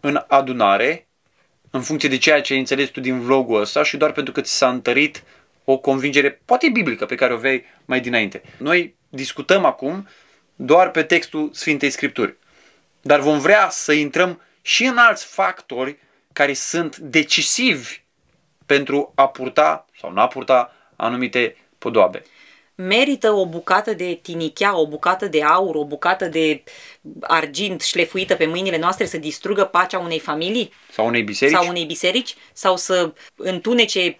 în 0.00 0.24
adunare, 0.28 1.06
în 1.70 1.82
funcție 1.82 2.08
de 2.08 2.18
ceea 2.18 2.40
ce 2.40 2.52
ai 2.52 2.58
înțeles 2.58 2.88
tu 2.88 3.00
din 3.00 3.20
vlogul 3.20 3.60
ăsta 3.60 3.82
și 3.82 3.96
doar 3.96 4.12
pentru 4.12 4.32
că 4.32 4.40
ți 4.40 4.56
s-a 4.56 4.68
întărit 4.68 5.22
o 5.64 5.76
convingere, 5.76 6.40
poate 6.44 6.68
biblică, 6.68 7.06
pe 7.06 7.14
care 7.14 7.34
o 7.34 7.36
vei 7.36 7.64
mai 7.84 8.00
dinainte. 8.00 8.42
Noi 8.56 8.94
discutăm 9.08 9.64
acum 9.64 10.08
doar 10.56 10.90
pe 10.90 11.02
textul 11.02 11.50
Sfintei 11.52 11.90
Scripturi. 11.90 12.36
Dar 13.00 13.20
vom 13.20 13.38
vrea 13.38 13.68
să 13.70 13.92
intrăm 13.92 14.42
și 14.68 14.84
în 14.84 14.96
alți 14.96 15.24
factori 15.26 15.98
care 16.32 16.52
sunt 16.52 16.96
decisivi 16.96 18.00
pentru 18.66 19.12
a 19.14 19.28
purta 19.28 19.86
sau 20.00 20.12
nu 20.12 20.20
a 20.20 20.26
purta 20.26 20.72
anumite 20.96 21.56
podoabe. 21.78 22.22
Merită 22.74 23.32
o 23.32 23.46
bucată 23.46 23.92
de 23.92 24.18
tinichea, 24.22 24.78
o 24.78 24.86
bucată 24.86 25.26
de 25.26 25.42
aur, 25.42 25.74
o 25.74 25.84
bucată 25.84 26.26
de 26.26 26.62
argint 27.20 27.80
șlefuită 27.80 28.34
pe 28.34 28.46
mâinile 28.46 28.78
noastre 28.78 29.06
să 29.06 29.18
distrugă 29.18 29.64
pacea 29.64 29.98
unei 29.98 30.18
familii? 30.18 30.72
Sau 30.92 31.06
unei 31.06 31.22
biserici? 31.22 31.56
Sau 31.56 31.68
unei 31.68 31.84
biserici? 31.84 32.36
Sau 32.52 32.76
să 32.76 33.12
întunece 33.36 34.18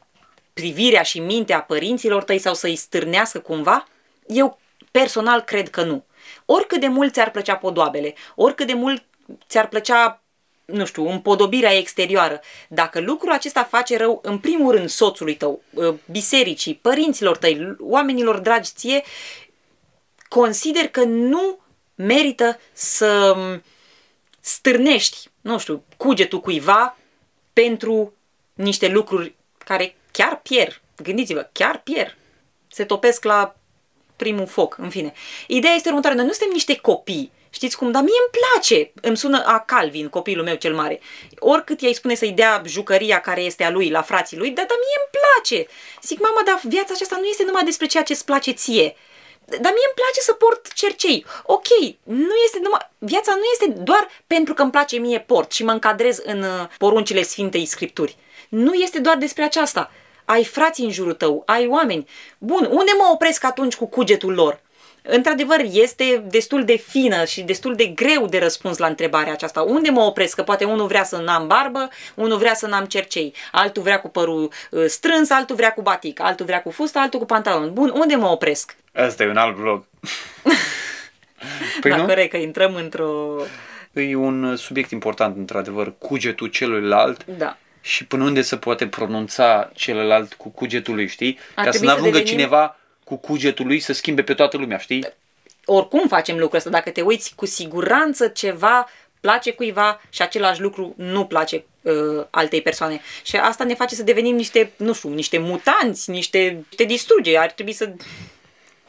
privirea 0.52 1.02
și 1.02 1.20
mintea 1.20 1.62
părinților 1.62 2.22
tăi 2.22 2.38
sau 2.38 2.54
să-i 2.54 2.76
stârnească 2.76 3.38
cumva? 3.38 3.88
Eu 4.26 4.58
personal 4.90 5.40
cred 5.40 5.70
că 5.70 5.82
nu. 5.82 6.04
Oricât 6.44 6.80
de 6.80 6.88
mult 6.88 7.12
ți-ar 7.12 7.30
plăcea 7.30 7.56
podoabele, 7.56 8.14
oricât 8.34 8.66
de 8.66 8.74
mult 8.74 9.04
ți-ar 9.48 9.68
plăcea 9.68 10.22
nu 10.72 10.84
știu, 10.84 11.08
împodobirea 11.08 11.76
exterioară. 11.76 12.40
Dacă 12.68 13.00
lucrul 13.00 13.32
acesta 13.32 13.64
face 13.64 13.96
rău, 13.96 14.18
în 14.22 14.38
primul 14.38 14.72
rând, 14.72 14.88
soțului 14.88 15.36
tău, 15.36 15.62
ă, 15.76 15.94
bisericii, 16.10 16.74
părinților 16.74 17.36
tăi, 17.36 17.76
oamenilor 17.78 18.38
dragi 18.38 18.70
ție, 18.74 19.02
consider 20.28 20.88
că 20.88 21.04
nu 21.04 21.58
merită 21.94 22.60
să 22.72 23.36
stârnești, 24.40 25.28
nu 25.40 25.58
știu, 25.58 25.84
cugetul 25.96 26.40
cuiva 26.40 26.96
pentru 27.52 28.14
niște 28.54 28.88
lucruri 28.88 29.34
care 29.58 29.96
chiar 30.12 30.40
pierd. 30.42 30.80
Gândiți-vă, 31.02 31.48
chiar 31.52 31.80
pierd. 31.82 32.16
Se 32.70 32.84
topesc 32.84 33.24
la 33.24 33.56
primul 34.16 34.46
foc, 34.46 34.78
în 34.78 34.90
fine. 34.90 35.12
Ideea 35.46 35.74
este 35.74 35.88
următoarea, 35.88 36.18
noi 36.18 36.28
nu 36.28 36.34
suntem 36.34 36.52
niște 36.54 36.76
copii, 36.76 37.32
știți 37.58 37.76
cum, 37.76 37.90
dar 37.90 38.02
mie 38.02 38.20
îmi 38.24 38.34
place, 38.38 38.90
îmi 39.08 39.16
sună 39.16 39.42
a 39.46 39.58
Calvin, 39.60 40.08
copilul 40.08 40.44
meu 40.44 40.54
cel 40.54 40.74
mare. 40.74 41.00
Oricât 41.38 41.80
i-ai 41.80 41.92
spune 41.92 42.14
să-i 42.14 42.32
dea 42.40 42.62
jucăria 42.66 43.20
care 43.20 43.40
este 43.40 43.64
a 43.64 43.70
lui, 43.70 43.90
la 43.90 44.02
frații 44.02 44.36
lui, 44.36 44.50
dar, 44.50 44.66
dar 44.66 44.76
mie 44.84 44.98
îmi 45.00 45.12
place. 45.18 45.66
Zic, 46.02 46.18
mama, 46.20 46.42
dar 46.44 46.60
viața 46.62 46.92
aceasta 46.94 47.16
nu 47.16 47.24
este 47.24 47.44
numai 47.44 47.64
despre 47.64 47.86
ceea 47.86 48.02
ce 48.02 48.12
îți 48.12 48.24
place 48.24 48.50
ție. 48.50 48.96
Dar 49.44 49.72
mie 49.76 49.88
îmi 49.88 49.98
place 50.00 50.20
să 50.20 50.32
port 50.32 50.72
cercei. 50.72 51.24
Ok, 51.42 51.68
nu 52.02 52.34
este 52.44 52.58
numai... 52.62 52.90
Viața 52.98 53.32
nu 53.34 53.46
este 53.52 53.80
doar 53.80 54.08
pentru 54.26 54.54
că 54.54 54.62
îmi 54.62 54.70
place 54.70 54.96
mie 54.96 55.20
port 55.20 55.52
și 55.52 55.64
mă 55.64 55.72
încadrez 55.72 56.18
în 56.24 56.42
uh, 56.42 56.66
poruncile 56.78 57.22
Sfintei 57.22 57.66
Scripturi. 57.66 58.16
Nu 58.48 58.72
este 58.74 58.98
doar 58.98 59.16
despre 59.16 59.42
aceasta 59.42 59.90
ai 60.24 60.44
frați 60.44 60.80
în 60.80 60.90
jurul 60.90 61.12
tău, 61.12 61.42
ai 61.46 61.66
oameni. 61.66 62.08
Bun, 62.38 62.68
unde 62.70 62.92
mă 62.98 63.10
opresc 63.12 63.44
atunci 63.44 63.76
cu 63.76 63.86
cugetul 63.86 64.34
lor? 64.34 64.60
Într-adevăr, 65.02 65.60
este 65.72 66.24
destul 66.30 66.64
de 66.64 66.76
fină 66.76 67.24
și 67.24 67.42
destul 67.42 67.74
de 67.74 67.86
greu 67.86 68.26
de 68.26 68.38
răspuns 68.38 68.78
la 68.78 68.86
întrebarea 68.86 69.32
aceasta. 69.32 69.60
Unde 69.60 69.90
mă 69.90 70.00
opresc? 70.00 70.34
Că 70.34 70.42
poate 70.42 70.64
unul 70.64 70.86
vrea 70.86 71.04
să 71.04 71.16
n-am 71.16 71.46
barbă, 71.46 71.88
unul 72.14 72.38
vrea 72.38 72.54
să 72.54 72.66
n-am 72.66 72.84
cercei, 72.84 73.34
altul 73.52 73.82
vrea 73.82 74.00
cu 74.00 74.08
părul 74.08 74.50
uh, 74.70 74.84
strâns, 74.86 75.30
altul 75.30 75.56
vrea 75.56 75.72
cu 75.72 75.82
batic, 75.82 76.20
altul 76.20 76.46
vrea 76.46 76.62
cu 76.62 76.70
fustă, 76.70 76.98
altul 76.98 77.18
cu 77.18 77.26
pantalon. 77.26 77.72
Bun, 77.72 77.92
unde 77.94 78.14
mă 78.14 78.26
opresc? 78.26 78.76
Asta 78.94 79.22
e 79.22 79.28
un 79.28 79.36
alt 79.36 79.56
vlog. 79.56 79.84
păi 81.80 81.90
da, 81.90 81.96
nu? 81.96 82.04
corect, 82.04 82.30
că 82.30 82.36
intrăm 82.36 82.74
într-o... 82.74 83.36
E 83.92 84.14
un 84.14 84.56
subiect 84.56 84.90
important, 84.90 85.36
într-adevăr, 85.36 85.94
cugetul 85.98 86.46
celuilalt. 86.46 87.24
Da 87.24 87.56
și 87.80 88.06
până 88.06 88.24
unde 88.24 88.42
se 88.42 88.56
poate 88.56 88.86
pronunța 88.86 89.70
celălalt 89.74 90.34
cu 90.34 90.48
cugetul 90.48 90.94
lui, 90.94 91.08
știi? 91.08 91.38
Ar 91.54 91.64
Ca 91.64 91.70
să 91.70 91.84
nu 91.84 91.90
ajungă 91.90 92.10
devenim... 92.10 92.26
cineva 92.26 92.77
cu 93.08 93.16
cugetul 93.16 93.66
lui 93.66 93.80
să 93.80 93.92
schimbe 93.92 94.22
pe 94.22 94.34
toată 94.34 94.56
lumea, 94.56 94.78
știi? 94.78 95.06
Oricum 95.64 96.08
facem 96.08 96.38
lucrul 96.38 96.56
ăsta, 96.56 96.70
dacă 96.70 96.90
te 96.90 97.00
uiți 97.00 97.34
cu 97.34 97.46
siguranță 97.46 98.28
ceva 98.28 98.88
place 99.20 99.52
cuiva 99.52 100.00
și 100.10 100.22
același 100.22 100.60
lucru 100.60 100.94
nu 100.96 101.26
place 101.26 101.64
uh, 101.82 102.24
altei 102.30 102.62
persoane. 102.62 103.00
Și 103.24 103.36
asta 103.36 103.64
ne 103.64 103.74
face 103.74 103.94
să 103.94 104.02
devenim 104.02 104.36
niște, 104.36 104.72
nu 104.76 104.92
știu, 104.94 105.08
niște 105.08 105.38
mutanți, 105.38 106.10
niște, 106.10 106.64
te 106.76 106.84
distruge. 106.84 107.38
Ar 107.38 107.50
trebui 107.50 107.72
să 107.72 107.92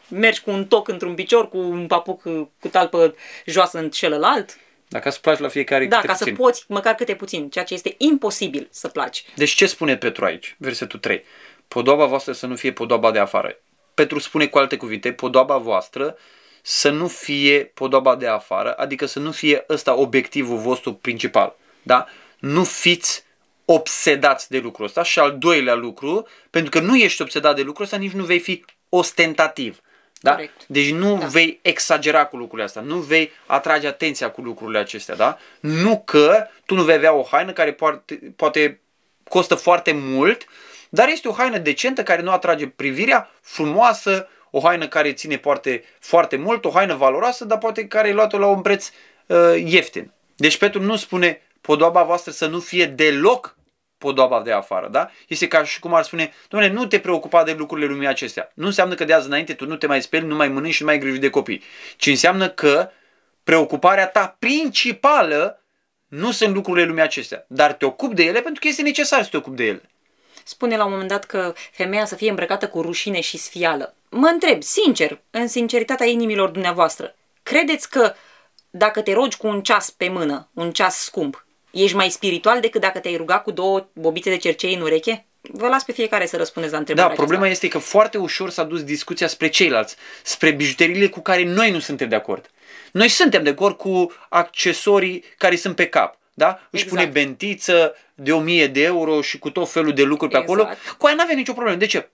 mergi 0.08 0.42
cu 0.42 0.52
un 0.52 0.66
toc 0.66 0.88
într-un 0.88 1.16
picior, 1.16 1.50
cu 1.50 1.58
un 1.58 1.88
papuc 1.88 2.22
cu 2.60 2.68
talpă 2.72 3.16
joasă 3.46 3.78
în 3.78 3.90
celălalt. 3.90 4.58
Dacă 4.88 5.10
să 5.10 5.20
placi 5.22 5.40
la 5.40 5.48
fiecare 5.48 5.86
Da, 5.86 5.96
câte 5.96 6.08
ca 6.08 6.14
puțin. 6.14 6.36
să 6.36 6.42
poți 6.42 6.66
măcar 6.68 6.96
câte 6.96 7.16
puțin, 7.16 7.50
ceea 7.50 7.66
ce 7.66 7.74
este 7.74 7.96
imposibil 7.98 8.68
să 8.72 8.88
placi. 8.88 9.26
Deci 9.36 9.52
ce 9.52 9.66
spune 9.66 9.98
Petru 9.98 10.26
aici? 10.26 10.56
Versetul 10.58 11.00
3. 11.00 11.24
Podoaba 11.68 12.06
voastră 12.06 12.34
să 12.34 12.46
nu 12.46 12.56
fie 12.56 12.72
podoaba 12.72 13.12
de 13.12 13.20
afară. 13.20 13.58
Petru 14.00 14.20
spune 14.20 14.48
cu 14.48 14.58
alte 14.58 14.78
cuvinte, 14.78 15.12
podoaba 15.12 15.58
voastră 15.58 16.18
să 16.62 16.90
nu 16.90 17.08
fie 17.08 17.72
podoaba 17.74 18.16
de 18.16 18.28
afară, 18.28 18.74
adică 18.74 19.06
să 19.06 19.20
nu 19.20 19.32
fie 19.32 19.66
ăsta 19.70 19.96
obiectivul 19.96 20.58
vostru 20.58 20.94
principal. 20.94 21.56
Da? 21.84 22.06
Nu 22.40 22.64
fiți 22.64 23.24
obsedați 23.66 24.50
de 24.50 24.58
lucrul 24.58 24.86
ăsta 24.86 25.04
și 25.04 25.20
al 25.20 25.38
doilea 25.38 25.74
lucru, 25.74 26.28
pentru 26.50 26.70
că 26.70 26.80
nu 26.80 26.98
ești 26.98 27.22
obsedat 27.22 27.56
de 27.56 27.62
lucrul 27.62 27.84
ăsta, 27.84 27.98
nici 27.98 28.12
nu 28.12 28.24
vei 28.24 28.40
fi 28.40 28.66
ostentativ. 28.90 29.80
Da? 30.22 30.32
Corect. 30.32 30.66
Deci 30.68 30.92
nu 30.92 31.18
Da. 31.18 31.26
vei 31.26 31.60
exagera 31.62 32.26
cu 32.26 32.38
lucrurile 32.38 32.68
astea, 32.68 32.82
nu 32.82 32.98
vei 32.98 33.32
atrage 33.46 33.88
atenția 33.88 34.32
cu 34.32 34.42
lucrurile 34.42 34.80
acestea, 34.80 35.16
da? 35.16 35.38
Nu 35.60 36.02
că 36.06 36.48
tu 36.66 36.76
nu 36.76 36.84
vei 36.84 36.96
avea 36.96 37.14
o 37.14 37.28
haină 37.32 37.52
care 37.52 37.74
poate, 37.74 38.34
poate 38.36 38.80
costă 39.30 39.56
foarte 39.56 39.92
mult, 39.92 40.46
dar 40.90 41.08
este 41.08 41.28
o 41.28 41.32
haină 41.32 41.58
decentă 41.58 42.04
care 42.04 42.22
nu 42.22 42.32
atrage 42.32 42.68
privirea, 42.68 43.30
frumoasă, 43.42 44.28
o 44.52 44.60
haină 44.60 44.88
care 44.88 45.14
ține 45.14 45.38
poate 45.38 45.84
foarte 46.00 46.36
mult, 46.36 46.66
o 46.66 46.70
haină 46.70 46.96
valoroasă, 46.96 47.46
dar 47.46 47.58
poate 47.58 47.88
care 47.88 48.08
e 48.08 48.14
luată 48.14 48.38
la 48.38 48.46
un 48.46 48.62
preț 48.62 48.90
uh, 49.26 49.38
ieftin. 49.66 50.12
Deci 50.36 50.58
Petru 50.58 50.82
nu 50.82 50.96
spune 50.96 51.42
podoaba 51.62 52.04
voastră 52.04 52.32
să 52.32 52.48
nu 52.48 52.60
fie 52.60 52.86
deloc 52.86 53.58
podoaba 53.98 54.42
de 54.42 54.52
afară, 54.52 54.88
da? 54.92 55.10
Este 55.28 55.48
ca 55.48 55.64
și 55.64 55.80
cum 55.80 55.94
ar 55.94 56.04
spune, 56.04 56.34
domnule, 56.48 56.74
nu 56.74 56.86
te 56.86 57.00
preocupa 57.00 57.44
de 57.44 57.56
lucrurile 57.58 57.88
lumii 57.88 58.08
acestea. 58.08 58.52
Nu 58.54 58.66
înseamnă 58.66 58.96
că 58.96 59.04
de 59.04 59.14
azi 59.14 59.28
înainte 59.28 59.54
tu 59.54 59.66
nu 59.66 59.76
te 59.76 59.88
mai 59.88 60.02
speli, 60.02 60.26
nu 60.26 60.36
mai 60.36 60.48
mănânci 60.48 60.74
și 60.74 60.82
nu 60.82 60.88
mai 60.88 60.96
ai 60.96 61.02
grijă 61.02 61.18
de 61.18 61.30
copii. 61.30 61.64
Ci 61.98 62.08
înseamnă 62.08 62.50
că 62.50 62.90
preocuparea 63.44 64.08
ta 64.08 64.36
principală 64.40 65.64
nu 66.08 66.32
sunt 66.32 66.54
lucrurile 66.54 66.86
lumii 66.86 67.02
acestea, 67.02 67.46
dar 67.48 67.74
te 67.74 67.86
ocupi 67.86 68.16
de 68.16 68.24
ele 68.24 68.42
pentru 68.42 68.62
că 68.62 68.68
este 68.68 68.82
necesar 68.82 69.24
să 69.24 69.30
te 69.30 69.38
ocupi 69.38 69.56
de 69.56 69.64
ele. 69.64 69.82
Spune 70.50 70.78
la 70.78 70.86
un 70.86 70.92
moment 70.92 71.10
dat 71.10 71.26
că 71.26 71.54
femeia 71.72 72.06
să 72.06 72.16
fie 72.16 72.30
îmbrăcată 72.30 72.68
cu 72.68 72.82
rușine 72.82 73.22
și 73.22 73.38
sfială. 73.38 73.96
Mă 74.10 74.28
întreb, 74.28 74.64
sincer, 74.64 75.22
în 75.32 75.48
sinceritatea 75.48 76.06
inimilor 76.06 76.50
dumneavoastră, 76.50 77.16
credeți 77.44 77.90
că 77.90 78.14
dacă 78.70 79.02
te 79.02 79.14
rogi 79.14 79.38
cu 79.38 79.48
un 79.48 79.62
ceas 79.62 79.90
pe 79.90 80.08
mână, 80.08 80.50
un 80.54 80.72
ceas 80.72 80.98
scump, 80.98 81.46
ești 81.72 81.96
mai 81.96 82.10
spiritual 82.10 82.60
decât 82.60 82.82
dacă 82.82 83.00
te-ai 83.00 83.16
rugat 83.16 83.44
cu 83.44 83.52
două 83.52 83.88
bobițe 83.94 84.30
de 84.30 84.38
cercei 84.38 84.74
în 84.74 84.82
ureche? 84.82 85.26
Vă 85.42 85.68
las 85.68 85.84
pe 85.84 85.92
fiecare 85.92 86.26
să 86.26 86.38
răspundeți 86.38 86.74
la 86.74 86.80
întrebarea 86.80 87.10
Da, 87.10 87.16
problema 87.16 87.44
aceasta. 87.44 87.66
este 87.66 87.78
că 87.78 87.84
foarte 87.84 88.18
ușor 88.18 88.50
s-a 88.50 88.64
dus 88.64 88.84
discuția 88.84 89.28
spre 89.28 89.50
ceilalți, 89.50 89.96
spre 90.24 90.52
bijuteriile 90.52 91.08
cu 91.08 91.20
care 91.20 91.44
noi 91.44 91.72
nu 91.72 91.80
suntem 91.80 92.10
de 92.10 92.16
acord. 92.16 92.50
Noi 92.92 93.08
suntem 93.08 93.44
de 93.44 93.50
acord 93.50 93.78
cu 93.78 94.12
accesorii 94.30 95.24
care 95.38 95.56
sunt 95.56 95.76
pe 95.76 95.88
cap. 95.88 96.18
Da? 96.34 96.60
Își 96.70 96.84
Exact. 96.84 96.90
pune 96.90 97.12
bentiță 97.12 97.96
de 98.20 98.32
1000 98.34 98.68
de 98.68 98.84
euro 98.84 99.22
și 99.22 99.40
cu 99.40 99.50
tot 99.50 99.72
felul 99.72 99.94
de 99.94 100.04
lucruri 100.04 100.32
pe 100.32 100.38
acolo. 100.38 100.62
Exact. 100.62 100.98
Cu 100.98 101.06
aia 101.06 101.16
nu 101.16 101.22
avem 101.24 101.36
nicio 101.36 101.54
problemă. 101.54 101.78
De 101.78 101.86
ce? 101.86 102.10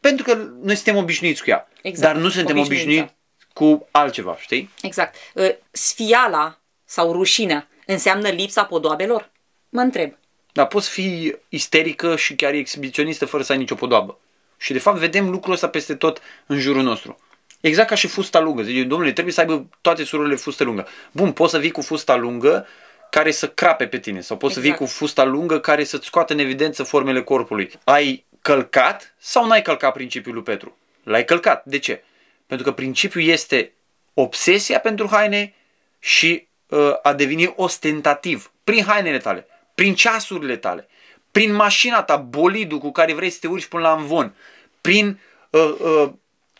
Pentru 0.00 0.24
că 0.24 0.34
noi 0.62 0.74
suntem 0.74 0.96
obișnuiți 0.96 1.42
cu 1.42 1.50
ea. 1.50 1.68
Exact. 1.82 2.12
Dar 2.12 2.22
nu 2.22 2.28
suntem 2.28 2.58
Obișnuința. 2.58 2.84
obișnuiți 2.84 3.14
cu 3.52 3.88
altceva, 3.90 4.36
știi? 4.40 4.70
Exact. 4.82 5.16
Uh, 5.34 5.50
Sfiala 5.70 6.58
sau 6.84 7.12
rușinea 7.12 7.68
înseamnă 7.86 8.28
lipsa 8.28 8.64
podoabelor? 8.64 9.30
Mă 9.68 9.80
întreb. 9.80 10.12
Dar 10.52 10.66
poți 10.66 10.88
fi 10.90 11.34
isterică 11.48 12.16
și 12.16 12.34
chiar 12.34 12.52
exhibiționistă 12.52 13.26
fără 13.26 13.42
să 13.42 13.52
ai 13.52 13.58
nicio 13.58 13.74
podoabă. 13.74 14.18
Și 14.56 14.72
de 14.72 14.78
fapt 14.78 14.98
vedem 14.98 15.30
lucrul 15.30 15.52
ăsta 15.52 15.68
peste 15.68 15.94
tot 15.94 16.20
în 16.46 16.58
jurul 16.58 16.82
nostru. 16.82 17.18
Exact 17.60 17.88
ca 17.88 17.94
și 17.94 18.06
fusta 18.06 18.40
lungă. 18.40 18.62
Zice, 18.62 18.82
domnule, 18.82 19.12
trebuie 19.12 19.34
să 19.34 19.40
aibă 19.40 19.66
toate 19.80 20.04
surorile 20.04 20.34
fustă 20.34 20.64
lungă. 20.64 20.88
Bun, 21.12 21.32
poți 21.32 21.50
să 21.50 21.58
vii 21.58 21.70
cu 21.70 21.80
fusta 21.82 22.16
lungă 22.16 22.66
care 23.14 23.30
să 23.30 23.48
crape 23.48 23.86
pe 23.86 23.98
tine 23.98 24.20
sau 24.20 24.36
poți 24.36 24.54
să 24.54 24.60
vii 24.60 24.70
Exact. 24.70 24.90
cu 24.90 24.96
fusta 24.96 25.24
lungă 25.24 25.60
care 25.60 25.84
să-ți 25.84 26.06
scoată 26.06 26.32
în 26.32 26.38
evidență 26.38 26.82
formele 26.82 27.22
corpului. 27.22 27.70
Ai 27.84 28.24
călcat 28.42 29.14
sau 29.18 29.46
n-ai 29.46 29.62
călcat 29.62 29.92
principiul 29.92 30.34
lui 30.34 30.42
Petru? 30.42 30.76
L-ai 31.02 31.24
călcat. 31.24 31.64
De 31.64 31.78
ce? 31.78 32.04
Pentru 32.46 32.66
că 32.66 32.72
principiul 32.72 33.24
este 33.24 33.72
obsesia 34.14 34.78
pentru 34.80 35.08
haine 35.10 35.54
și 35.98 36.46
uh, 36.66 36.92
a 37.02 37.12
deveni 37.12 37.52
ostentativ 37.56 38.52
prin 38.64 38.84
hainele 38.84 39.18
tale, 39.18 39.46
prin 39.74 39.94
ceasurile 39.94 40.56
tale, 40.56 40.88
prin 41.30 41.52
mașina 41.52 42.02
ta, 42.02 42.16
bolidul 42.16 42.78
cu 42.78 42.92
care 42.92 43.14
vrei 43.14 43.30
să 43.30 43.38
te 43.40 43.46
urci 43.46 43.66
până 43.66 43.82
la 43.82 43.92
învon, 43.92 44.34
prin 44.80 45.20
uh, 45.50 45.74
uh, 45.78 46.12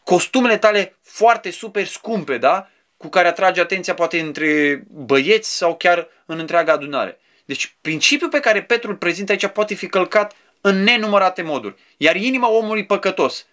costumele 0.04 0.58
tale 0.58 0.96
foarte 1.02 1.50
super 1.50 1.86
scumpe, 1.86 2.38
da? 2.38 2.68
Cu 2.96 3.08
care 3.08 3.28
atrage 3.28 3.60
atenția 3.60 3.94
poate 3.94 4.20
între 4.20 4.82
băieți 4.88 5.56
sau 5.56 5.76
chiar 5.76 6.08
în 6.26 6.38
întreaga 6.38 6.72
adunare. 6.72 7.18
Deci 7.44 7.76
principiul 7.80 8.30
pe 8.30 8.40
care 8.40 8.62
Petru 8.62 8.90
îl 8.90 8.96
prezintă 8.96 9.32
aici 9.32 9.46
poate 9.46 9.74
fi 9.74 9.86
călcat 9.86 10.34
în 10.60 10.82
nenumărate 10.82 11.42
moduri. 11.42 11.74
Iar 11.96 12.16
inima 12.16 12.48
omului 12.50 12.86
păcătos 12.86 13.46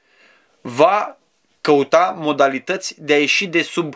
va 0.62 1.18
căuta 1.62 2.16
modalități 2.18 2.96
de 3.02 3.14
a 3.14 3.20
ieși 3.20 3.48
de 3.48 3.62
sub 3.62 3.96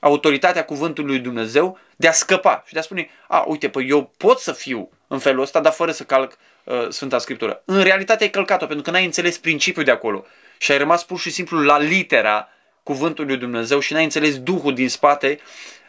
autoritatea 0.00 0.64
cuvântului 0.64 1.10
lui 1.10 1.22
Dumnezeu, 1.22 1.78
de 1.96 2.08
a 2.08 2.12
scăpa 2.12 2.62
și 2.66 2.72
de 2.72 2.78
a 2.78 2.82
spune, 2.82 3.08
a, 3.28 3.44
uite, 3.46 3.68
păi 3.68 3.88
eu 3.88 4.12
pot 4.16 4.38
să 4.38 4.52
fiu 4.52 4.90
în 5.06 5.18
felul 5.18 5.42
ăsta, 5.42 5.60
dar 5.60 5.72
fără 5.72 5.90
să 5.90 6.04
calc 6.04 6.36
uh, 6.64 6.88
Sfânta 6.88 7.18
Scriptură. 7.18 7.62
În 7.64 7.82
realitate 7.82 8.22
ai 8.22 8.30
călcat-o, 8.30 8.66
pentru 8.66 8.84
că 8.84 8.90
n-ai 8.90 9.04
înțeles 9.04 9.38
principiul 9.38 9.84
de 9.84 9.90
acolo 9.90 10.24
și 10.58 10.72
ai 10.72 10.78
rămas 10.78 11.04
pur 11.04 11.18
și 11.18 11.30
simplu 11.30 11.62
la 11.62 11.78
litera 11.78 12.48
cuvântului 12.86 13.30
lui 13.30 13.40
Dumnezeu 13.40 13.78
și 13.78 13.92
n-ai 13.92 14.04
înțeles 14.04 14.38
Duhul 14.38 14.74
din 14.74 14.88
spate 14.88 15.38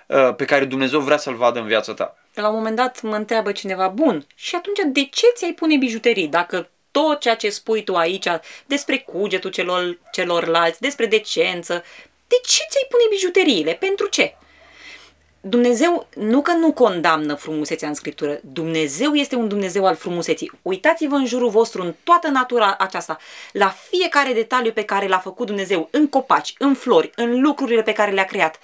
uh, 0.07 0.36
pe 0.36 0.45
care 0.45 0.65
Dumnezeu 0.65 0.99
vrea 0.99 1.17
să-l 1.17 1.36
vadă 1.36 1.60
în 1.60 1.67
viața 1.67 1.93
ta. 1.93 2.17
La 2.33 2.47
un 2.47 2.55
moment 2.55 2.75
dat 2.75 3.01
mă 3.01 3.15
întreabă 3.15 3.51
cineva, 3.51 3.88
bun, 3.88 4.25
și 4.36 4.55
atunci 4.55 4.79
de 4.86 5.05
ce 5.12 5.25
ți-ai 5.36 5.53
pune 5.53 5.77
bijuterii 5.77 6.27
dacă 6.27 6.69
tot 6.91 7.19
ceea 7.19 7.36
ce 7.36 7.49
spui 7.49 7.83
tu 7.83 7.95
aici 7.95 8.27
despre 8.65 8.97
cugetul 8.97 9.49
celor, 9.49 9.99
celorlalți, 10.12 10.81
despre 10.81 11.05
decență, 11.05 11.83
de 12.27 12.36
ce 12.43 12.62
ți-ai 12.69 12.88
pune 12.89 13.03
bijuteriile? 13.10 13.73
Pentru 13.73 14.07
ce? 14.07 14.37
Dumnezeu 15.41 16.08
nu 16.15 16.41
că 16.41 16.52
nu 16.52 16.71
condamnă 16.71 17.34
frumusețea 17.34 17.88
în 17.88 17.93
Scriptură, 17.93 18.39
Dumnezeu 18.41 19.13
este 19.13 19.36
un 19.36 19.47
Dumnezeu 19.47 19.86
al 19.86 19.95
frumuseții. 19.95 20.52
Uitați-vă 20.62 21.15
în 21.15 21.26
jurul 21.26 21.50
vostru, 21.50 21.82
în 21.82 21.93
toată 22.04 22.28
natura 22.28 22.76
aceasta, 22.80 23.17
la 23.52 23.76
fiecare 23.89 24.34
detaliu 24.34 24.71
pe 24.71 24.84
care 24.84 25.08
l-a 25.08 25.17
făcut 25.17 25.45
Dumnezeu, 25.45 25.88
în 25.91 26.08
copaci, 26.08 26.54
în 26.58 26.73
flori, 26.73 27.12
în 27.15 27.41
lucrurile 27.41 27.82
pe 27.82 27.93
care 27.93 28.12
le-a 28.12 28.26
creat. 28.26 28.60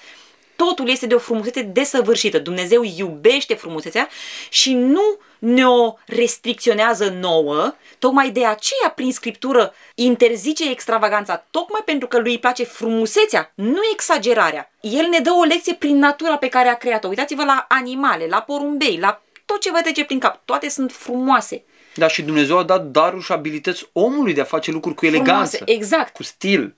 Totul 0.56 0.90
este 0.90 1.06
de 1.08 1.16
o 1.16 1.20
frumusețe 1.20 1.62
desăvârșită. 1.62 2.40
Dumnezeu 2.40 2.84
iubește 2.98 3.54
frumusețea 3.54 4.10
și 4.50 4.74
nu 4.74 5.18
ne-o 5.40 5.94
restricționează 6.06 7.10
nouă, 7.10 7.76
tocmai 8.00 8.30
de 8.30 8.46
aceea 8.46 8.90
prin 8.96 9.14
scriptură 9.14 9.74
interzice 9.96 10.70
extravaganța, 10.70 11.46
tocmai 11.52 11.82
pentru 11.86 12.08
că 12.08 12.20
lui 12.20 12.32
îi 12.32 12.40
place 12.40 12.64
frumusețea, 12.64 13.52
nu 13.56 13.80
exagerarea. 13.94 14.72
El 14.82 15.06
ne 15.06 15.20
dă 15.20 15.32
o 15.32 15.44
lecție 15.44 15.74
prin 15.74 15.98
natura 15.98 16.38
pe 16.38 16.48
care 16.48 16.70
a 16.70 16.78
creat-o. 16.78 17.08
Uitați-vă 17.08 17.44
la 17.44 17.66
animale, 17.70 18.28
la 18.30 18.42
porumbei, 18.42 18.98
la 18.98 19.22
tot 19.46 19.60
ce 19.60 19.72
vă 19.72 19.80
trece 19.82 20.06
prin 20.06 20.20
cap. 20.20 20.42
Toate 20.46 20.70
sunt 20.70 20.92
frumoase. 20.92 21.64
Da, 21.96 22.08
și 22.08 22.22
Dumnezeu 22.22 22.58
a 22.58 22.64
dat 22.64 22.86
daruri 22.86 23.24
și 23.24 23.32
abilități 23.32 23.90
omului 23.92 24.34
de 24.34 24.42
a 24.42 24.44
face 24.44 24.72
lucruri 24.72 24.96
cu 24.96 25.06
eleganță, 25.06 25.56
Frumoase, 25.56 25.64
exact. 25.78 26.14
cu 26.14 26.24
stil. 26.24 26.76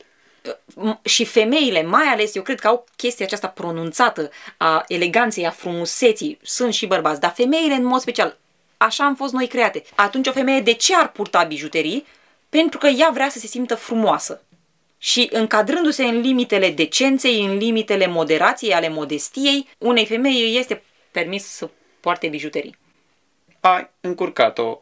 M- 0.54 1.02
și 1.04 1.26
femeile, 1.26 1.84
mai 1.84 2.06
ales, 2.06 2.36
eu 2.36 2.42
cred 2.42 2.60
că 2.60 2.68
au 2.68 2.86
chestia 2.96 3.26
aceasta 3.26 3.48
pronunțată 3.48 4.30
a 4.58 4.84
eleganței, 4.88 5.46
a 5.46 5.50
frumuseții. 5.50 6.38
Sunt 6.42 6.74
și 6.74 6.86
bărbați, 6.86 7.20
dar 7.20 7.34
femeile 7.36 7.74
în 7.74 7.84
mod 7.84 8.00
special. 8.00 8.38
Așa 8.78 9.06
am 9.06 9.16
fost 9.16 9.34
noi 9.34 9.48
create. 9.48 9.84
Atunci 9.96 10.28
o 10.28 10.32
femeie 10.32 10.62
de 10.62 10.74
ce 10.74 10.96
ar 10.96 11.12
purta 11.12 11.44
bijuterii? 11.44 12.06
Pentru 12.50 12.78
că 12.78 12.88
ea 12.88 13.10
vrea 13.14 13.30
să 13.30 13.40
se 13.40 13.48
simtă 13.48 13.76
frumoasă. 13.76 14.42
Și 14.98 15.30
încadrându-se 15.32 16.04
în 16.04 16.20
limitele 16.20 16.70
decenței, 16.70 17.46
în 17.46 17.58
limitele 17.58 18.08
moderației, 18.08 18.74
ale 18.74 18.90
modestiei, 18.90 19.68
unei 19.78 20.06
femei 20.06 20.58
este 20.58 20.84
permis 21.12 21.46
să 21.46 21.70
poarte 22.00 22.28
bijuterii. 22.28 22.78
Ai 23.60 23.90
încurcat-o. 24.02 24.82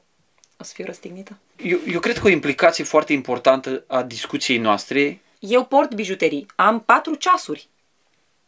O 0.57 0.63
să 0.63 0.71
fiu 0.75 0.85
răstignită? 0.85 1.37
Eu, 1.63 1.79
eu 1.87 1.99
cred 1.99 2.17
că 2.17 2.27
o 2.27 2.29
implicație 2.29 2.83
foarte 2.83 3.13
importantă 3.13 3.83
a 3.87 4.03
discuției 4.03 4.57
noastre 4.57 5.21
Eu 5.49 5.65
port 5.65 5.93
bijuterii. 5.93 6.45
Am 6.55 6.79
patru 6.79 7.15
ceasuri. 7.15 7.67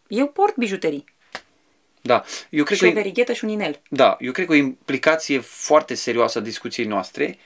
Eu 0.08 0.28
port 0.28 0.56
bijuterii. 0.56 1.06
Da, 2.02 2.24
eu 2.50 2.64
cred 2.64 2.78
Și 2.78 2.84
că 2.84 2.90
o 2.90 2.94
verighetă 2.94 3.34
și 3.34 3.44
un 3.44 3.50
inel. 3.50 3.82
Da, 3.90 4.18
eu 4.20 4.32
cred 4.32 4.46
că 4.46 4.52
o 4.52 4.56
implicație 4.56 5.40
foarte 5.40 5.94
serioasă 5.94 6.38
a 6.38 6.42
discuției 6.42 6.86
noastre 6.86 7.38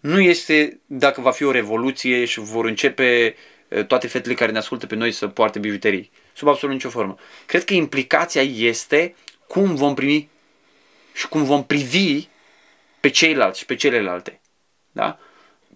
nu 0.00 0.20
este 0.20 0.80
dacă 0.86 1.20
va 1.20 1.30
fi 1.30 1.44
o 1.44 1.50
revoluție 1.50 2.24
și 2.24 2.40
vor 2.40 2.64
începe 2.64 3.34
eh, 3.68 3.86
toate 3.86 4.06
fetele 4.06 4.34
care 4.34 4.52
ne 4.52 4.58
ascultă 4.58 4.86
pe 4.86 4.94
noi 4.94 5.12
să 5.12 5.28
poarte 5.28 5.58
bijuterii. 5.58 6.10
Sub 6.32 6.48
absolut 6.48 6.74
nicio 6.74 6.88
formă. 6.90 7.16
Cred 7.46 7.64
că 7.64 7.74
implicația 7.74 8.42
este 8.42 9.14
cum 9.46 9.74
vom 9.74 9.94
primi 9.94 10.28
și 11.12 11.28
cum 11.28 11.44
vom 11.44 11.64
privi 11.64 12.26
pe 13.00 13.08
ceilalți 13.08 13.58
și 13.58 13.66
pe 13.66 13.74
celelalte. 13.74 14.40
Da? 14.92 15.18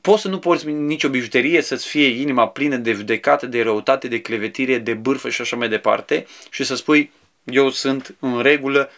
Poți 0.01 0.23
să 0.23 0.29
nu 0.29 0.39
porți 0.39 0.67
nicio 0.67 1.09
bijuterie, 1.09 1.61
să-ți 1.63 1.87
fie 1.87 2.07
inima 2.07 2.49
plină 2.49 2.77
de 2.77 2.93
judecată, 2.93 3.47
de 3.47 3.63
răutate, 3.63 4.09
de 4.09 4.21
clevetire, 4.21 4.79
de 4.79 4.95
bârfă 4.95 5.29
și 5.29 5.41
așa 5.41 5.57
mai 5.57 5.69
departe 5.69 6.27
și 6.51 6.65
să 6.65 6.77
spui 6.77 7.13
eu 7.45 7.71
sunt 7.71 8.17
în 8.21 8.43
regulă, 8.43 8.91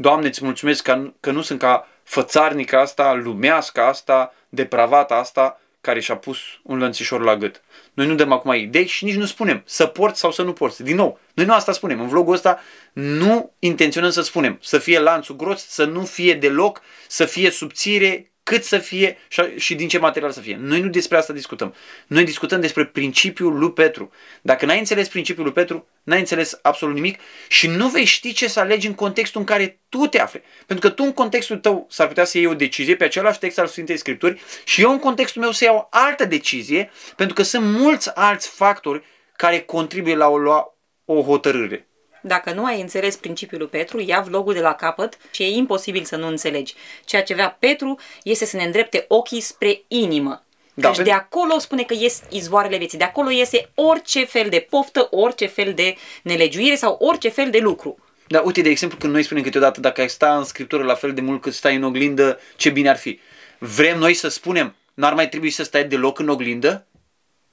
Doamne, 0.00 0.26
îți 0.26 0.44
mulțumesc 0.44 0.82
că, 0.82 1.12
că 1.20 1.30
nu 1.30 1.42
sunt 1.42 1.58
ca 1.58 1.88
fățarnica 2.02 2.80
asta, 2.80 3.14
lumească 3.14 3.80
asta, 3.80 4.34
depravata 4.48 5.14
asta, 5.14 5.60
care 5.80 6.00
și-a 6.00 6.16
pus 6.16 6.38
un 6.62 6.78
lănțișor 6.78 7.22
la 7.22 7.36
gât. 7.36 7.62
Noi 7.94 8.06
nu 8.06 8.14
dăm 8.14 8.32
acum 8.32 8.54
idei 8.54 8.86
și 8.86 9.04
nici 9.04 9.14
nu 9.14 9.24
spunem 9.24 9.62
să 9.66 9.86
porți 9.86 10.20
sau 10.20 10.32
să 10.32 10.42
nu 10.42 10.52
porți. 10.52 10.82
Din 10.82 10.96
nou, 10.96 11.20
noi 11.34 11.46
nu 11.46 11.52
asta 11.52 11.72
spunem. 11.72 12.00
În 12.00 12.08
vlogul 12.08 12.34
ăsta 12.34 12.60
nu 12.92 13.52
intenționăm 13.58 14.10
să 14.10 14.22
spunem 14.22 14.58
să 14.62 14.78
fie 14.78 14.98
lanțul 14.98 15.36
gros, 15.36 15.66
să 15.66 15.84
nu 15.84 16.04
fie 16.04 16.34
deloc, 16.34 16.80
să 17.08 17.24
fie 17.24 17.50
subțire, 17.50 18.30
cât 18.48 18.64
să 18.64 18.78
fie 18.78 19.18
și, 19.28 19.42
și 19.56 19.74
din 19.74 19.88
ce 19.88 19.98
material 19.98 20.30
să 20.30 20.40
fie. 20.40 20.58
Noi 20.60 20.80
nu 20.80 20.88
despre 20.88 21.16
asta 21.16 21.32
discutăm. 21.32 21.74
Noi 22.06 22.24
discutăm 22.24 22.60
despre 22.60 22.84
principiul 22.84 23.58
lui 23.58 23.72
Petru. 23.72 24.12
Dacă 24.42 24.66
n-ai 24.66 24.78
înțeles 24.78 25.08
principiul 25.08 25.44
lui 25.44 25.54
Petru, 25.54 25.88
n-ai 26.02 26.18
înțeles 26.18 26.58
absolut 26.62 26.94
nimic 26.94 27.18
și 27.48 27.66
nu 27.66 27.88
vei 27.88 28.04
ști 28.04 28.32
ce 28.32 28.48
să 28.48 28.60
alegi 28.60 28.86
în 28.86 28.94
contextul 28.94 29.40
în 29.40 29.46
care 29.46 29.80
tu 29.88 30.06
te 30.06 30.20
afli. 30.20 30.42
Pentru 30.66 30.88
că 30.88 30.94
tu 30.94 31.04
în 31.04 31.12
contextul 31.12 31.56
tău 31.56 31.86
s-ar 31.90 32.06
putea 32.06 32.24
să 32.24 32.38
iei 32.38 32.46
o 32.46 32.54
decizie 32.54 32.96
pe 32.96 33.04
același 33.04 33.38
text 33.38 33.58
al 33.58 33.66
Sfintei 33.66 33.96
Scripturi 33.96 34.40
și 34.64 34.82
eu 34.82 34.90
în 34.90 34.98
contextul 34.98 35.42
meu 35.42 35.50
să 35.50 35.64
iau 35.64 35.86
altă 35.90 36.24
decizie 36.24 36.90
pentru 37.16 37.34
că 37.34 37.42
sunt 37.42 37.64
mulți 37.64 38.10
alți 38.14 38.48
factori 38.48 39.04
care 39.36 39.60
contribuie 39.60 40.14
la 40.14 40.28
o 40.28 40.38
lua 40.38 40.78
o 41.04 41.22
hotărâre. 41.22 41.88
Dacă 42.22 42.52
nu 42.52 42.64
ai 42.64 42.80
înțeles 42.80 43.16
principiul 43.16 43.60
lui 43.60 43.68
Petru, 43.68 44.00
ia 44.00 44.20
vlogul 44.20 44.52
de 44.54 44.60
la 44.60 44.72
capăt 44.74 45.18
și 45.30 45.42
e 45.42 45.46
imposibil 45.56 46.04
să 46.04 46.16
nu 46.16 46.26
înțelegi. 46.26 46.74
Ceea 47.04 47.22
ce 47.22 47.34
vrea 47.34 47.56
Petru 47.58 47.98
este 48.22 48.44
să 48.44 48.56
ne 48.56 48.64
îndrepte 48.64 49.04
ochii 49.08 49.40
spre 49.40 49.82
inimă. 49.88 50.42
Da, 50.74 50.88
Deci 50.88 50.96
pe- 50.96 51.02
de 51.02 51.12
acolo 51.12 51.58
spune 51.58 51.82
că 51.82 51.94
ies 51.98 52.22
izvoarele 52.28 52.76
vieții. 52.76 52.98
De 52.98 53.04
acolo 53.04 53.30
iese 53.30 53.70
orice 53.74 54.24
fel 54.24 54.48
de 54.48 54.66
poftă, 54.70 55.08
orice 55.10 55.46
fel 55.46 55.72
de 55.74 55.94
nelegiuire 56.22 56.74
sau 56.74 56.96
orice 57.00 57.28
fel 57.28 57.50
de 57.50 57.58
lucru. 57.58 57.98
Da, 58.28 58.40
uite, 58.40 58.60
de 58.60 58.68
exemplu, 58.68 58.98
când 58.98 59.12
noi 59.12 59.22
spunem 59.22 59.42
câteodată, 59.42 59.80
dacă 59.80 60.00
ai 60.00 60.08
sta 60.08 60.36
în 60.36 60.44
scriptură 60.44 60.82
la 60.84 60.94
fel 60.94 61.14
de 61.14 61.20
mult 61.20 61.40
cât 61.40 61.54
stai 61.54 61.76
în 61.76 61.82
oglindă, 61.82 62.40
ce 62.56 62.70
bine 62.70 62.88
ar 62.88 62.96
fi. 62.96 63.20
Vrem 63.58 63.98
noi 63.98 64.14
să 64.14 64.28
spunem, 64.28 64.74
n-ar 64.94 65.14
mai 65.14 65.28
trebui 65.28 65.50
să 65.50 65.62
stai 65.62 65.84
deloc 65.84 66.18
în 66.18 66.28
oglindă? 66.28 66.86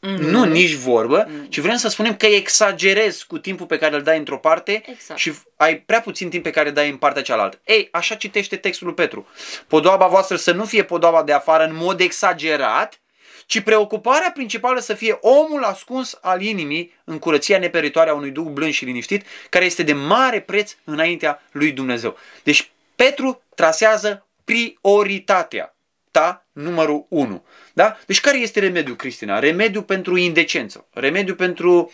Mm-hmm. 0.06 0.18
Nu, 0.18 0.44
nici 0.44 0.74
vorbă, 0.74 1.26
mm-hmm. 1.26 1.50
ci 1.50 1.60
vrem 1.60 1.76
să 1.76 1.90
spunem 1.90 2.16
că 2.16 2.26
exagerezi 2.26 3.28
cu 3.28 3.38
timpul 3.38 3.66
pe 3.66 3.78
care 3.78 3.96
îl 3.96 4.02
dai 4.02 4.18
într-o 4.18 4.38
parte 4.38 4.84
Exact. 4.86 5.20
și 5.20 5.34
ai 5.56 5.78
prea 5.78 6.02
puțin 6.02 6.30
timp 6.30 6.44
pe 6.44 6.50
care 6.50 6.68
îl 6.68 6.74
dai 6.74 6.90
în 6.90 6.98
partea 6.98 7.22
cealaltă. 7.22 7.60
Ei, 7.66 7.88
așa 7.92 8.16
citește 8.16 8.56
textul 8.56 8.88
lui 8.88 8.96
Petru. 8.96 9.28
Podoaba 9.68 10.08
voastră 10.08 10.36
să 10.36 10.52
nu 10.52 10.66
fie 10.66 10.84
podoaba 10.84 11.24
de 11.24 11.34
afară 11.34 11.64
în 11.64 11.76
mod 11.76 12.00
exagerat, 12.00 13.00
ci 13.46 13.60
preocuparea 13.60 14.32
principală 14.32 14.80
să 14.80 14.94
fie 14.94 15.18
omul 15.22 15.64
ascuns 15.64 16.18
al 16.22 16.42
inimii 16.42 16.94
în 17.04 17.20
curăția 17.20 17.60
neperitoare 17.60 18.10
a 18.10 18.14
unui 18.14 18.32
duh 18.32 18.46
blând 18.46 18.74
și 18.74 18.86
liniștit, 18.86 19.26
care 19.50 19.66
este 19.66 19.84
de 19.84 19.94
mare 19.94 20.42
preț 20.42 20.76
înaintea 20.84 21.44
lui 21.52 21.72
Dumnezeu. 21.72 22.18
Deci 22.44 22.72
Petru 22.96 23.42
trasează 23.56 24.28
prioritatea 24.44 25.75
ta 26.16 26.46
numărul 26.52 27.06
1. 27.10 27.46
Da? 27.74 27.98
Deci 28.06 28.22
care 28.22 28.38
este 28.38 28.60
remediul, 28.60 28.96
Cristina? 28.96 29.40
Remediu 29.40 29.82
pentru 29.82 30.18
indecență, 30.18 30.88
remediu 30.94 31.36
pentru 31.36 31.92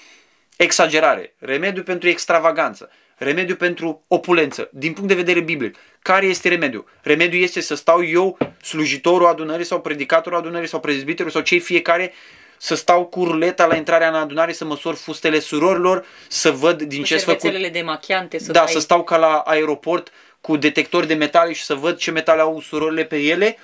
exagerare, 0.57 1.35
remediu 1.39 1.83
pentru 1.83 2.09
extravaganță, 2.09 2.89
remediu 3.17 3.55
pentru 3.55 4.03
opulență, 4.07 4.69
din 4.71 4.93
punct 4.93 5.07
de 5.09 5.15
vedere 5.15 5.39
biblic. 5.39 5.77
Care 6.01 6.25
este 6.25 6.49
remediu? 6.49 6.85
Remediu 7.01 7.39
este 7.39 7.61
să 7.61 7.75
stau 7.75 8.05
eu, 8.05 8.37
slujitorul 8.61 9.27
adunării 9.27 9.65
sau 9.65 9.81
predicatorul 9.81 10.37
adunării 10.37 10.67
sau 10.67 10.79
prezbiterul 10.79 11.31
sau 11.31 11.41
cei 11.41 11.59
fiecare, 11.59 12.13
să 12.57 12.75
stau 12.75 13.05
cu 13.05 13.23
ruleta 13.23 13.65
la 13.65 13.75
intrarea 13.75 14.07
în 14.07 14.15
adunare, 14.15 14.51
să 14.53 14.65
măsor 14.65 14.95
fustele 14.95 15.39
surorilor, 15.39 16.05
să 16.27 16.51
văd 16.51 16.81
din 16.81 16.99
Cu 16.99 17.05
ce 17.05 17.17
făcut. 17.17 17.41
șervețelele 17.41 17.71
de 17.73 17.81
machiante 17.81 18.39
să 18.39 18.51
Da, 18.51 18.59
dai... 18.63 18.71
să 18.73 18.79
stau 18.79 19.03
ca 19.03 19.17
la 19.17 19.37
aeroport 19.37 20.11
cu 20.41 20.55
detectori 20.57 21.07
de 21.07 21.13
metale 21.13 21.53
și 21.53 21.63
să 21.63 21.73
văd 21.73 21.97
ce 21.97 22.11
metale 22.11 22.41
au 22.41 22.61
surorile 22.61 23.03
pe 23.03 23.17
ele. 23.17 23.57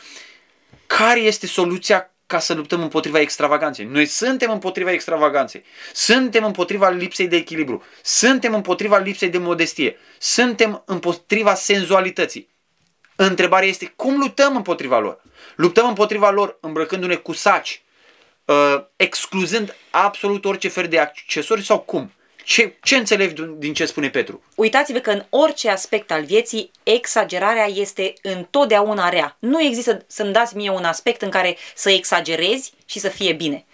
Care 0.88 1.20
este 1.20 1.48
soluția 1.48 2.12
ca 2.26 2.40
să 2.40 2.54
luptăm 2.54 2.82
împotriva 2.82 3.20
extravaganței? 3.20 3.86
Noi 3.86 4.06
suntem 4.06 4.52
împotriva 4.52 4.92
extravaganței. 4.92 5.64
Suntem 5.94 6.44
împotriva 6.44 6.90
lipsei 6.90 7.28
de 7.28 7.36
echilibru. 7.36 7.84
Suntem 8.04 8.54
împotriva 8.54 8.98
lipsei 8.98 9.30
de 9.30 9.38
modestie. 9.38 9.98
Suntem 10.18 10.84
împotriva 10.86 11.54
senzualității. 11.54 12.50
Întrebarea 13.16 13.68
este 13.68 13.94
cum 13.96 14.20
luptăm 14.20 14.56
împotriva 14.56 15.00
lor? 15.00 15.22
Luptăm 15.56 15.88
împotriva 15.88 16.30
lor 16.30 16.58
îmbrăcându-ne 16.62 17.16
cu 17.16 17.34
saci, 17.34 17.82
uh, 18.46 18.84
excluzând 18.96 19.76
absolut 19.90 20.46
orice 20.46 20.68
fel 20.68 20.88
de 20.88 21.00
accesorii 21.00 21.64
sau 21.64 21.80
cum? 21.80 22.12
Ce, 22.48 22.76
ce 22.82 22.96
înțelegi 22.96 23.34
din- 23.34 23.60
din 23.60 23.74
ce 23.74 23.86
spune 23.86 24.10
Petru? 24.10 24.44
Uitați-vă 24.56 25.00
că 25.00 25.12
în 25.12 25.24
orice 25.30 25.70
aspect 25.70 26.12
al 26.12 26.24
vieții, 26.24 26.72
exagerarea 26.84 27.66
este 27.66 28.14
întotdeauna 28.22 29.10
rea. 29.10 29.38
Nu 29.40 29.62
există 29.62 30.04
să-mi 30.08 30.32
dați 30.32 30.56
mie 30.56 30.70
un 30.70 30.84
aspect 30.84 31.22
în 31.22 31.30
care 31.30 31.58
să 31.76 31.90
exagerezi 31.90 32.74
și 32.86 33.00
să 33.00 33.10
fie 33.10 33.34
bine. 33.34 33.66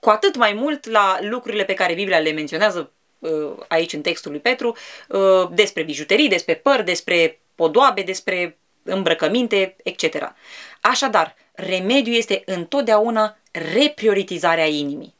Cu 0.00 0.10
atât 0.10 0.36
mai 0.36 0.52
mult 0.52 0.86
la 0.86 1.18
lucrurile 1.20 1.64
pe 1.64 1.74
care 1.74 1.94
Biblia 1.94 2.18
le 2.18 2.32
menționează 2.32 2.92
uh, 3.18 3.30
aici 3.68 3.92
în 3.92 4.00
textul 4.00 4.30
lui 4.30 4.40
Petru, 4.40 4.76
uh, 5.08 5.48
despre 5.50 5.82
bijuterii, 5.82 6.28
despre 6.28 6.54
păr, 6.54 6.82
despre 6.82 7.40
podoabe, 7.54 8.02
despre 8.02 8.58
îmbrăcăminte, 8.82 9.76
etc. 9.82 10.32
Așadar, 10.80 11.36
remediul 11.52 12.16
este 12.16 12.42
întotdeauna 12.46 13.38
reprioritizarea 13.74 14.66
inimii. 14.66 15.14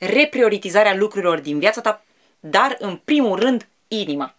Reprioritizarea 0.00 0.94
lucrurilor 0.94 1.38
din 1.38 1.58
viața 1.58 1.80
ta, 1.80 2.04
dar 2.44 2.76
în 2.78 2.96
primul 2.96 3.38
rând 3.38 3.68
inima. 3.88 4.34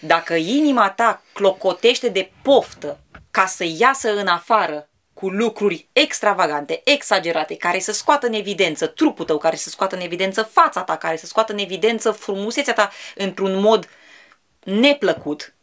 Dacă 0.00 0.34
inima 0.34 0.90
ta 0.90 1.22
clocotește 1.32 2.08
de 2.08 2.30
poftă 2.42 3.00
ca 3.30 3.46
să 3.46 3.64
iasă 3.78 4.16
în 4.16 4.26
afară 4.26 4.88
cu 5.14 5.28
lucruri 5.28 5.88
extravagante, 5.92 6.80
exagerate, 6.84 7.56
care 7.56 7.78
să 7.78 7.92
scoată 7.92 8.26
în 8.26 8.32
evidență 8.32 8.86
trupul 8.86 9.24
tău, 9.24 9.38
care 9.38 9.56
să 9.56 9.68
scoată 9.68 9.94
în 9.94 10.00
evidență 10.00 10.42
fața 10.42 10.82
ta, 10.82 10.96
care 10.96 11.16
să 11.16 11.26
scoată 11.26 11.52
în 11.52 11.58
evidență 11.58 12.10
frumusețea 12.10 12.72
ta 12.72 12.90
într-un 13.14 13.60
mod 13.60 13.88
neplăcut, 14.62 15.54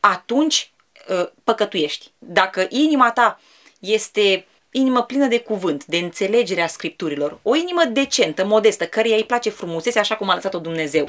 atunci 0.00 0.72
uh, 1.08 1.28
păcătuiești. 1.44 2.12
Dacă 2.18 2.66
inima 2.68 3.12
ta 3.12 3.40
este 3.78 4.46
inimă 4.76 5.02
plină 5.02 5.26
de 5.26 5.40
cuvânt, 5.40 5.84
de 5.84 5.96
înțelegerea 5.96 6.66
scripturilor, 6.66 7.38
o 7.42 7.54
inimă 7.54 7.84
decentă, 7.84 8.44
modestă, 8.44 8.86
căreia 8.86 9.16
îi 9.16 9.24
place 9.24 9.50
frumusețea 9.50 10.00
așa 10.00 10.16
cum 10.16 10.28
a 10.28 10.34
lăsat-o 10.34 10.58
Dumnezeu. 10.58 11.04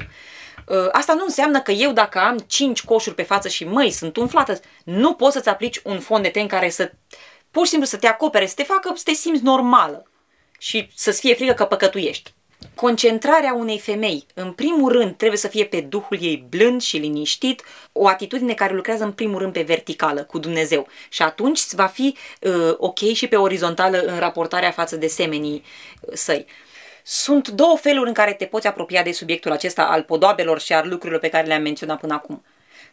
Uh, 0.66 0.88
Asta 0.92 1.14
nu 1.14 1.24
înseamnă 1.24 1.60
că 1.60 1.70
eu 1.70 1.92
dacă 1.92 2.18
am 2.18 2.38
5 2.38 2.84
coșuri 2.84 3.14
pe 3.14 3.22
față 3.22 3.48
și 3.48 3.64
măi, 3.64 3.90
sunt 3.90 4.16
umflată, 4.16 4.60
nu 4.84 5.14
poți 5.14 5.32
să-ți 5.32 5.48
aplici 5.48 5.80
un 5.84 6.00
fond 6.00 6.22
de 6.22 6.28
ten 6.28 6.46
care 6.46 6.68
să 6.68 6.92
pur 7.50 7.64
și 7.64 7.70
simplu 7.70 7.88
să 7.88 7.96
te 7.96 8.06
acopere, 8.06 8.46
să 8.46 8.54
te 8.54 8.62
facă 8.62 8.92
să 8.94 9.02
te 9.04 9.12
simți 9.12 9.42
normală 9.42 10.10
și 10.58 10.90
să-ți 10.94 11.20
fie 11.20 11.34
frică 11.34 11.52
că 11.52 11.64
păcătuiești. 11.64 12.34
Concentrarea 12.76 13.54
unei 13.54 13.78
femei, 13.78 14.26
în 14.34 14.52
primul 14.52 14.92
rând, 14.92 15.16
trebuie 15.16 15.38
să 15.38 15.48
fie 15.48 15.64
pe 15.64 15.80
duhul 15.80 16.18
ei 16.20 16.46
blând 16.48 16.80
și 16.82 16.96
liniștit, 16.96 17.62
o 17.92 18.08
atitudine 18.08 18.54
care 18.54 18.74
lucrează 18.74 19.04
în 19.04 19.12
primul 19.12 19.38
rând 19.38 19.52
pe 19.52 19.62
verticală, 19.62 20.22
cu 20.22 20.38
Dumnezeu. 20.38 20.86
Și 21.08 21.22
atunci 21.22 21.72
va 21.72 21.86
fi 21.86 22.16
uh, 22.40 22.74
ok 22.76 22.98
și 22.98 23.26
pe 23.26 23.36
orizontală 23.36 23.98
în 23.98 24.18
raportarea 24.18 24.70
față 24.70 24.96
de 24.96 25.06
semenii 25.06 25.62
uh, 26.00 26.12
săi. 26.14 26.46
Sunt 27.02 27.48
două 27.48 27.76
feluri 27.76 28.08
în 28.08 28.14
care 28.14 28.32
te 28.32 28.44
poți 28.44 28.66
apropia 28.66 29.02
de 29.02 29.12
subiectul 29.12 29.52
acesta 29.52 29.82
al 29.82 30.02
podoabelor 30.02 30.60
și 30.60 30.72
al 30.72 30.88
lucrurilor 30.88 31.20
pe 31.20 31.28
care 31.28 31.46
le-am 31.46 31.62
menționat 31.62 32.00
până 32.00 32.14
acum. 32.14 32.44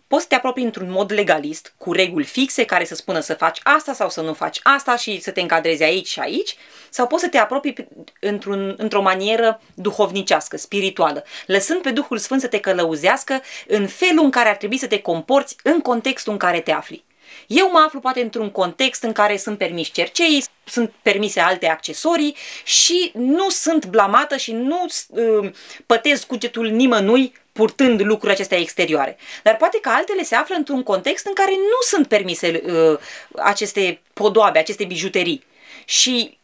Poți 0.08 0.22
să 0.22 0.28
te 0.28 0.36
apropii 0.36 0.64
într-un 0.64 0.92
mod 0.92 1.12
legalist, 1.12 1.74
cu 1.78 1.92
reguli 1.92 2.26
fixe 2.26 2.66
care 2.66 2.86
să 2.86 2.96
spună 2.96 3.20
să 3.20 3.34
faci 3.34 3.60
asta 3.64 3.94
sau 3.94 4.10
să 4.10 4.22
nu 4.22 4.34
faci 4.34 4.60
asta 4.64 4.96
și 4.96 5.22
să 5.22 5.32
te 5.32 5.42
încadrezi 5.42 5.84
aici 5.84 6.08
și 6.08 6.20
aici, 6.20 6.56
sau 6.90 7.08
poți 7.08 7.24
să 7.24 7.30
te 7.30 7.38
apropii 7.38 7.88
într-un, 8.20 8.76
într-o 8.78 9.02
manieră 9.02 9.62
duhovnicească, 9.74 10.58
spirituală, 10.58 11.24
lăsând 11.46 11.82
pe 11.82 11.92
Duhul 11.92 12.18
Sfânt 12.18 12.42
să 12.42 12.48
te 12.48 12.60
călăuzească 12.60 13.42
în 13.68 13.88
felul 13.88 14.24
în 14.24 14.32
care 14.32 14.50
ar 14.50 14.56
trebui 14.56 14.78
să 14.78 14.88
te 14.88 15.02
comporți 15.02 15.56
în 15.64 15.80
contextul 15.80 16.32
în 16.32 16.38
care 16.38 16.60
te 16.60 16.72
afli. 16.72 17.04
Eu 17.48 17.70
mă 17.72 17.84
aflu 17.86 18.00
poate 18.00 18.22
într-un 18.22 18.50
context 18.50 19.04
în 19.04 19.12
care 19.12 19.38
sunt 19.38 19.58
permiși 19.58 19.92
cercei, 19.92 20.44
sunt 20.64 20.94
permise 21.02 21.40
alte 21.40 21.68
accesorii 21.68 22.36
și 22.64 23.12
nu 23.14 23.50
sunt 23.50 23.86
blamată 23.86 24.38
și 24.38 24.52
nu 24.52 24.86
uh, 25.08 25.52
pătez 25.86 26.24
cugetul 26.24 26.68
nimănui 26.68 27.34
purtând 27.54 28.02
lucruri 28.02 28.34
acestea 28.34 28.58
exterioare. 28.60 29.18
Dar 29.44 29.56
poate 29.56 29.80
că 29.80 29.90
altele 29.90 30.24
se 30.24 30.36
află 30.36 30.56
într-un 30.56 30.84
context 30.84 31.26
în 31.26 31.34
care 31.34 31.52
nu 31.52 31.80
sunt 31.82 32.08
permise 32.08 32.62
uh, 32.66 33.00
aceste 33.36 34.02
podoabe, 34.14 34.60
aceste 34.60 34.84
bijuterii. 34.84 35.44
Și 35.86 36.38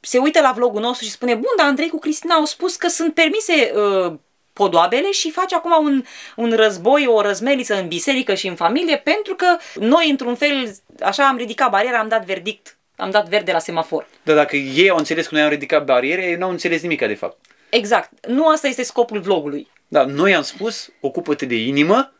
se 0.00 0.18
uită 0.18 0.40
la 0.40 0.52
vlogul 0.56 0.80
nostru 0.80 1.04
și 1.04 1.10
spune, 1.10 1.34
bun, 1.34 1.52
dar 1.56 1.66
Andrei 1.66 1.88
cu 1.88 1.98
Cristina 1.98 2.34
au 2.34 2.44
spus 2.44 2.76
că 2.76 2.88
sunt 2.88 3.14
permise 3.14 3.72
uh, 3.74 4.12
podoabele 4.52 5.10
și 5.10 5.30
face 5.30 5.54
acum 5.54 5.84
un, 5.84 6.04
un 6.36 6.52
război, 6.52 7.06
o 7.06 7.20
răzmeliță 7.20 7.74
în 7.74 7.88
biserică 7.88 8.34
și 8.34 8.46
în 8.46 8.54
familie 8.54 8.96
pentru 8.96 9.34
că 9.34 9.56
noi, 9.74 10.10
într-un 10.10 10.34
fel, 10.34 10.74
așa 11.00 11.28
am 11.28 11.36
ridicat 11.36 11.70
bariera, 11.70 11.98
am 11.98 12.08
dat 12.08 12.24
verdict, 12.24 12.76
am 12.96 13.10
dat 13.10 13.28
verde 13.28 13.52
la 13.52 13.58
semafor. 13.58 14.06
Dar 14.22 14.34
dacă 14.34 14.56
ei 14.56 14.90
au 14.90 14.96
înțeles 14.96 15.26
că 15.26 15.34
noi 15.34 15.44
am 15.44 15.50
ridicat 15.50 15.84
bariere, 15.84 16.22
ei 16.22 16.36
nu 16.36 16.44
au 16.44 16.50
înțeles 16.50 16.82
nimic 16.82 17.06
de 17.06 17.14
fapt. 17.14 17.36
Exact. 17.68 18.26
Nu 18.26 18.48
asta 18.48 18.68
este 18.68 18.82
scopul 18.82 19.20
vlogului. 19.20 19.68
Da, 19.88 20.04
noi 20.04 20.34
am 20.34 20.42
spus, 20.42 20.90
ocupă-te 21.00 21.46
de 21.46 21.56
inimă 21.56 22.12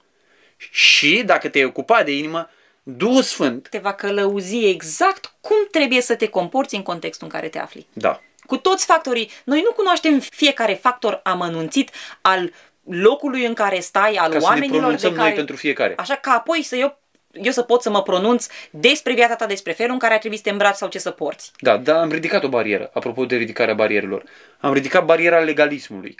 și 0.56 1.22
dacă 1.26 1.48
te-ai 1.48 1.64
ocupat 1.64 2.04
de 2.04 2.16
inimă, 2.16 2.48
Duhul 2.82 3.22
Sfânt, 3.22 3.68
Te 3.68 3.78
va 3.78 3.92
călăuzi 3.92 4.64
exact 4.66 5.34
cum 5.40 5.56
trebuie 5.70 6.00
să 6.00 6.14
te 6.14 6.28
comporți 6.28 6.74
în 6.74 6.82
contextul 6.82 7.26
în 7.26 7.32
care 7.32 7.48
te 7.48 7.58
afli. 7.58 7.86
da, 7.92 8.20
Cu 8.46 8.56
toți 8.56 8.84
factorii. 8.84 9.30
Noi 9.44 9.60
nu 9.64 9.72
cunoaștem 9.72 10.18
fiecare 10.18 10.74
factor 10.74 11.20
amănunțit 11.22 11.90
al 12.20 12.52
locului 12.84 13.44
în 13.44 13.54
care 13.54 13.80
stai, 13.80 14.14
al 14.14 14.32
ca 14.32 14.38
să 14.38 14.38
ne 14.38 14.44
oamenilor 14.44 14.78
pronunțăm 14.78 15.10
de 15.10 15.16
care... 15.16 15.28
noi 15.28 15.36
pentru 15.36 15.56
fiecare. 15.56 15.94
Așa 15.96 16.14
că 16.14 16.30
apoi 16.30 16.62
să 16.62 16.76
eu, 16.76 16.98
eu 17.32 17.52
să 17.52 17.62
pot 17.62 17.82
să 17.82 17.90
mă 17.90 18.02
pronunț 18.02 18.46
despre 18.70 19.14
viața 19.14 19.36
ta, 19.36 19.46
despre 19.46 19.72
felul 19.72 19.92
în 19.92 19.98
care 19.98 20.12
ar 20.12 20.18
trebui 20.18 20.36
să 20.36 20.42
te 20.42 20.50
îmbraci 20.50 20.76
sau 20.76 20.88
ce 20.88 20.98
să 20.98 21.10
porți. 21.10 21.52
Da, 21.58 21.76
dar 21.76 21.96
am 21.96 22.10
ridicat 22.10 22.44
o 22.44 22.48
barieră, 22.48 22.90
apropo 22.92 23.24
de 23.24 23.36
ridicarea 23.36 23.74
barierelor. 23.74 24.24
Am 24.60 24.72
ridicat 24.72 25.04
bariera 25.04 25.38
legalismului. 25.38 26.14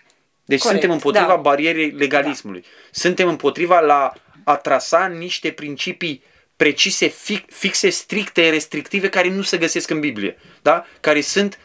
Deci 0.45 0.61
Corect, 0.61 0.81
suntem 0.81 0.97
împotriva 0.97 1.27
da. 1.27 1.37
barierei 1.37 1.91
legalismului. 1.91 2.65
Suntem 2.91 3.29
împotriva 3.29 3.81
la 3.81 4.13
a 4.45 4.57
trasa 4.57 5.07
niște 5.07 5.51
principii 5.51 6.23
precise, 6.57 7.07
fi- 7.07 7.45
fixe, 7.49 7.89
stricte, 7.89 8.51
restrictive, 8.51 9.09
care 9.09 9.29
nu 9.29 9.43
se 9.43 9.57
găsesc 9.57 9.91
în 9.91 10.01
Biblie. 10.01 10.39
Da? 10.63 10.87
Care 11.01 11.21
sunt 11.21 11.59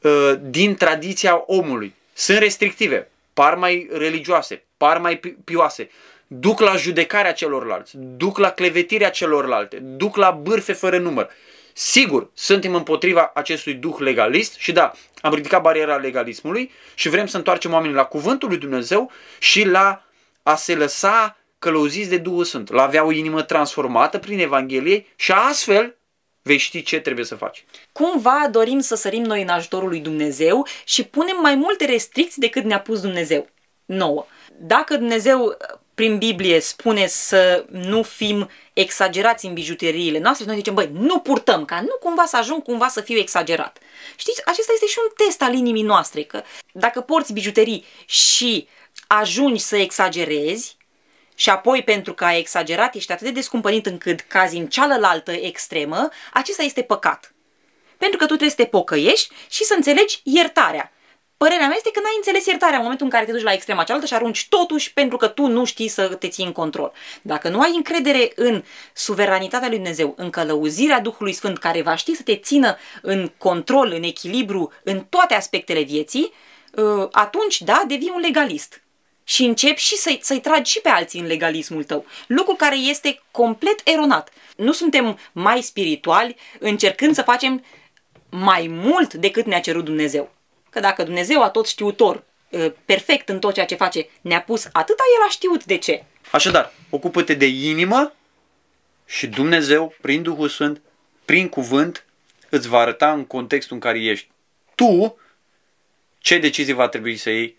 uh, 0.00 0.32
din 0.40 0.74
tradiția 0.74 1.42
omului. 1.46 1.94
Sunt 2.12 2.38
restrictive, 2.38 3.10
par 3.34 3.54
mai 3.54 3.88
religioase, 3.92 4.62
par 4.76 4.98
mai 4.98 5.16
pi- 5.16 5.44
pioase, 5.44 5.90
duc 6.26 6.60
la 6.60 6.76
judecarea 6.76 7.32
celorlalți, 7.32 7.92
duc 7.96 8.38
la 8.38 8.50
clevetirea 8.50 9.10
celorlalte, 9.10 9.76
duc 9.76 10.16
la 10.16 10.30
bârfe 10.30 10.72
fără 10.72 10.98
număr. 10.98 11.30
Sigur, 11.80 12.30
suntem 12.34 12.74
împotriva 12.74 13.30
acestui 13.34 13.74
duh 13.74 13.96
legalist 13.98 14.54
și 14.56 14.72
da, 14.72 14.92
am 15.20 15.34
ridicat 15.34 15.62
bariera 15.62 15.96
legalismului 15.96 16.70
și 16.94 17.08
vrem 17.08 17.26
să 17.26 17.36
întoarcem 17.36 17.72
oamenii 17.72 17.96
la 17.96 18.04
cuvântul 18.04 18.48
lui 18.48 18.58
Dumnezeu 18.58 19.10
și 19.38 19.64
la 19.64 20.04
a 20.42 20.54
se 20.54 20.74
lăsa 20.74 21.36
călăuziți 21.58 22.08
de 22.08 22.16
Duhul 22.18 22.44
Sfânt. 22.44 22.70
La 22.70 22.82
avea 22.82 23.04
o 23.04 23.12
inimă 23.12 23.42
transformată 23.42 24.18
prin 24.18 24.38
Evanghelie 24.38 25.06
și 25.16 25.32
astfel 25.32 25.96
vei 26.42 26.56
ști 26.56 26.82
ce 26.82 27.00
trebuie 27.00 27.24
să 27.24 27.34
faci. 27.34 27.64
Cumva 27.92 28.48
dorim 28.50 28.80
să 28.80 28.94
sărim 28.94 29.22
noi 29.22 29.42
în 29.42 29.48
ajutorul 29.48 29.88
lui 29.88 30.00
Dumnezeu 30.00 30.66
și 30.84 31.04
punem 31.04 31.36
mai 31.40 31.54
multe 31.54 31.84
restricții 31.84 32.40
decât 32.40 32.64
ne-a 32.64 32.80
pus 32.80 33.00
Dumnezeu 33.00 33.48
nouă. 33.84 34.26
Dacă 34.56 34.96
Dumnezeu 34.96 35.56
prin 35.98 36.18
Biblie 36.18 36.60
spune 36.60 37.06
să 37.06 37.64
nu 37.70 38.02
fim 38.02 38.50
exagerați 38.72 39.46
în 39.46 39.54
bijuteriile 39.54 40.18
noastre, 40.18 40.46
noi 40.46 40.56
zicem, 40.56 40.74
băi, 40.74 40.90
nu 40.92 41.18
purtăm, 41.18 41.64
ca 41.64 41.80
nu 41.80 41.96
cumva 42.00 42.24
să 42.24 42.36
ajung 42.36 42.62
cumva 42.62 42.88
să 42.88 43.00
fiu 43.00 43.18
exagerat. 43.18 43.78
Știți, 44.16 44.46
acesta 44.46 44.72
este 44.74 44.86
și 44.86 44.98
un 45.02 45.26
test 45.26 45.42
al 45.42 45.54
inimii 45.54 45.82
noastre, 45.82 46.22
că 46.22 46.42
dacă 46.72 47.00
porți 47.00 47.32
bijuterii 47.32 47.84
și 48.06 48.68
ajungi 49.06 49.62
să 49.62 49.76
exagerezi, 49.76 50.76
și 51.34 51.50
apoi 51.50 51.82
pentru 51.82 52.14
că 52.14 52.24
ai 52.24 52.38
exagerat, 52.38 52.94
ești 52.94 53.12
atât 53.12 53.26
de 53.26 53.32
descumpănit 53.32 53.86
încât 53.86 54.20
cazi 54.20 54.56
în 54.56 54.66
cealaltă 54.66 55.32
extremă, 55.32 56.08
acesta 56.32 56.62
este 56.62 56.82
păcat. 56.82 57.34
Pentru 57.96 58.18
că 58.18 58.24
tu 58.24 58.36
trebuie 58.36 58.50
să 58.50 58.56
te 58.56 58.64
pocăiești 58.64 59.34
și 59.50 59.64
să 59.64 59.74
înțelegi 59.76 60.20
iertarea. 60.22 60.92
Părerea 61.38 61.66
mea 61.66 61.76
este 61.76 61.90
că 61.90 62.00
n-ai 62.00 62.12
înțeles 62.16 62.46
iertarea 62.46 62.76
în 62.76 62.82
momentul 62.82 63.06
în 63.06 63.12
care 63.12 63.24
te 63.24 63.32
duci 63.32 63.42
la 63.42 63.52
extrema 63.52 63.84
cealaltă 63.84 64.06
și 64.06 64.14
arunci 64.14 64.46
totuși 64.48 64.92
pentru 64.92 65.16
că 65.16 65.28
tu 65.28 65.46
nu 65.46 65.64
știi 65.64 65.88
să 65.88 66.14
te 66.14 66.28
ții 66.28 66.44
în 66.44 66.52
control. 66.52 66.92
Dacă 67.22 67.48
nu 67.48 67.60
ai 67.60 67.72
încredere 67.74 68.32
în 68.34 68.64
suveranitatea 68.92 69.68
lui 69.68 69.76
Dumnezeu, 69.76 70.14
în 70.16 70.30
călăuzirea 70.30 71.00
Duhului 71.00 71.32
Sfânt 71.32 71.58
care 71.58 71.82
va 71.82 71.94
ști 71.94 72.14
să 72.14 72.22
te 72.22 72.36
țină 72.36 72.76
în 73.02 73.32
control, 73.36 73.92
în 73.92 74.02
echilibru, 74.02 74.72
în 74.82 75.00
toate 75.08 75.34
aspectele 75.34 75.82
vieții, 75.82 76.32
ă, 76.76 77.08
atunci, 77.12 77.60
da, 77.60 77.82
devii 77.86 78.12
un 78.14 78.20
legalist. 78.20 78.82
Și 79.24 79.44
începi 79.44 79.80
și 79.80 79.96
să-i, 79.96 80.18
să-i 80.22 80.40
tragi 80.40 80.70
și 80.70 80.80
pe 80.80 80.88
alții 80.88 81.20
în 81.20 81.26
legalismul 81.26 81.84
tău. 81.84 82.06
Lucru 82.26 82.54
care 82.54 82.76
este 82.76 83.22
complet 83.30 83.80
eronat. 83.84 84.30
Nu 84.56 84.72
suntem 84.72 85.18
mai 85.32 85.62
spirituali 85.62 86.36
încercând 86.58 87.14
să 87.14 87.22
facem 87.22 87.64
mai 88.28 88.66
mult 88.70 89.14
decât 89.14 89.46
ne-a 89.46 89.60
cerut 89.60 89.84
Dumnezeu. 89.84 90.36
Că 90.70 90.80
dacă 90.80 91.02
Dumnezeu 91.02 91.42
a 91.42 91.50
tot 91.50 91.66
știutor, 91.66 92.22
ă, 92.52 92.72
perfect 92.84 93.28
în 93.28 93.38
tot 93.38 93.54
ceea 93.54 93.66
ce 93.66 93.74
face, 93.74 94.08
ne-a 94.20 94.42
pus 94.42 94.64
atâta, 94.72 95.02
El 95.16 95.26
a 95.26 95.30
știut 95.30 95.64
de 95.64 95.76
ce. 95.76 96.04
Așadar, 96.30 96.72
ocupă-te 96.90 97.34
de 97.34 97.46
inimă 97.46 98.12
și 99.06 99.26
Dumnezeu, 99.26 99.94
prin 100.00 100.22
Duhul 100.22 100.48
Sfânt, 100.48 100.80
prin 101.24 101.48
cuvânt, 101.48 102.04
îți 102.48 102.68
va 102.68 102.78
arăta 102.78 103.12
în 103.12 103.24
contextul 103.24 103.74
în 103.74 103.80
care 103.80 104.00
ești 104.00 104.28
tu 104.74 105.18
ce 106.18 106.38
decizii 106.38 106.72
va 106.72 106.88
trebui 106.88 107.16
să 107.16 107.30
iei 107.30 107.56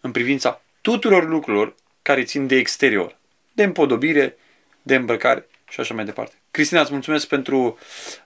în 0.00 0.10
privința 0.10 0.62
tuturor 0.80 1.28
lucrurilor 1.28 1.74
care 2.02 2.24
țin 2.24 2.46
de 2.46 2.56
exterior, 2.56 3.16
de 3.52 3.62
împodobire, 3.62 4.36
de 4.82 4.94
îmbrăcare 4.94 5.46
și 5.68 5.80
așa 5.80 5.94
mai 5.94 6.04
departe. 6.04 6.34
Cristina, 6.52 6.80
îți 6.80 6.92
mulțumesc 6.92 7.26
pentru 7.26 7.78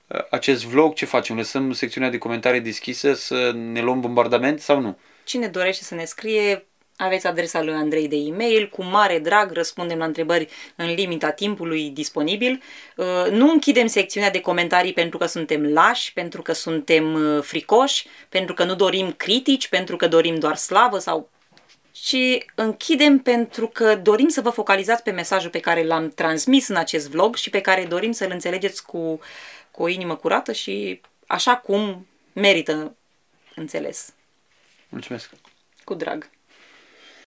uh, 0.06 0.20
acest 0.30 0.64
vlog. 0.64 0.94
Ce 0.94 1.04
facem? 1.04 1.36
Lăsăm 1.36 1.72
secțiunea 1.72 2.10
de 2.10 2.18
comentarii 2.18 2.60
deschisă 2.60 3.14
să 3.14 3.52
ne 3.54 3.80
luăm 3.80 4.00
bombardament 4.00 4.60
sau 4.60 4.80
nu? 4.80 4.98
Cine 5.24 5.46
dorește 5.46 5.84
să 5.84 5.94
ne 5.94 6.04
scrie, 6.04 6.66
aveți 6.96 7.26
adresa 7.26 7.62
lui 7.62 7.74
Andrei 7.74 8.08
de 8.08 8.16
e-mail, 8.16 8.68
cu 8.68 8.84
mare 8.84 9.18
drag 9.18 9.52
răspundem 9.52 9.98
la 9.98 10.04
întrebări 10.04 10.48
în 10.76 10.94
limita 10.94 11.30
timpului 11.30 11.90
disponibil. 11.90 12.62
Uh, 12.96 13.30
nu 13.30 13.50
închidem 13.50 13.86
secțiunea 13.86 14.30
de 14.30 14.40
comentarii 14.40 14.92
pentru 14.92 15.18
că 15.18 15.26
suntem 15.26 15.72
lași, 15.72 16.12
pentru 16.12 16.42
că 16.42 16.52
suntem 16.52 17.14
uh, 17.14 17.42
fricoși, 17.42 18.06
pentru 18.28 18.54
că 18.54 18.64
nu 18.64 18.74
dorim 18.74 19.12
critici, 19.12 19.68
pentru 19.68 19.96
că 19.96 20.08
dorim 20.08 20.38
doar 20.38 20.56
slavă 20.56 20.98
sau 20.98 21.30
și 22.02 22.44
închidem 22.54 23.18
pentru 23.18 23.68
că 23.68 23.96
dorim 23.96 24.28
să 24.28 24.40
vă 24.40 24.50
focalizați 24.50 25.02
pe 25.02 25.10
mesajul 25.10 25.50
pe 25.50 25.60
care 25.60 25.84
l-am 25.84 26.10
transmis 26.10 26.68
în 26.68 26.76
acest 26.76 27.08
vlog 27.08 27.36
și 27.36 27.50
pe 27.50 27.60
care 27.60 27.84
dorim 27.84 28.12
să-l 28.12 28.30
înțelegeți 28.30 28.84
cu, 28.84 29.20
cu 29.70 29.82
o 29.82 29.88
inimă 29.88 30.16
curată 30.16 30.52
și 30.52 31.00
așa 31.26 31.56
cum 31.56 32.06
merită 32.32 32.96
înțeles. 33.54 34.12
Mulțumesc! 34.88 35.30
Cu 35.84 35.94
drag! 35.94 36.30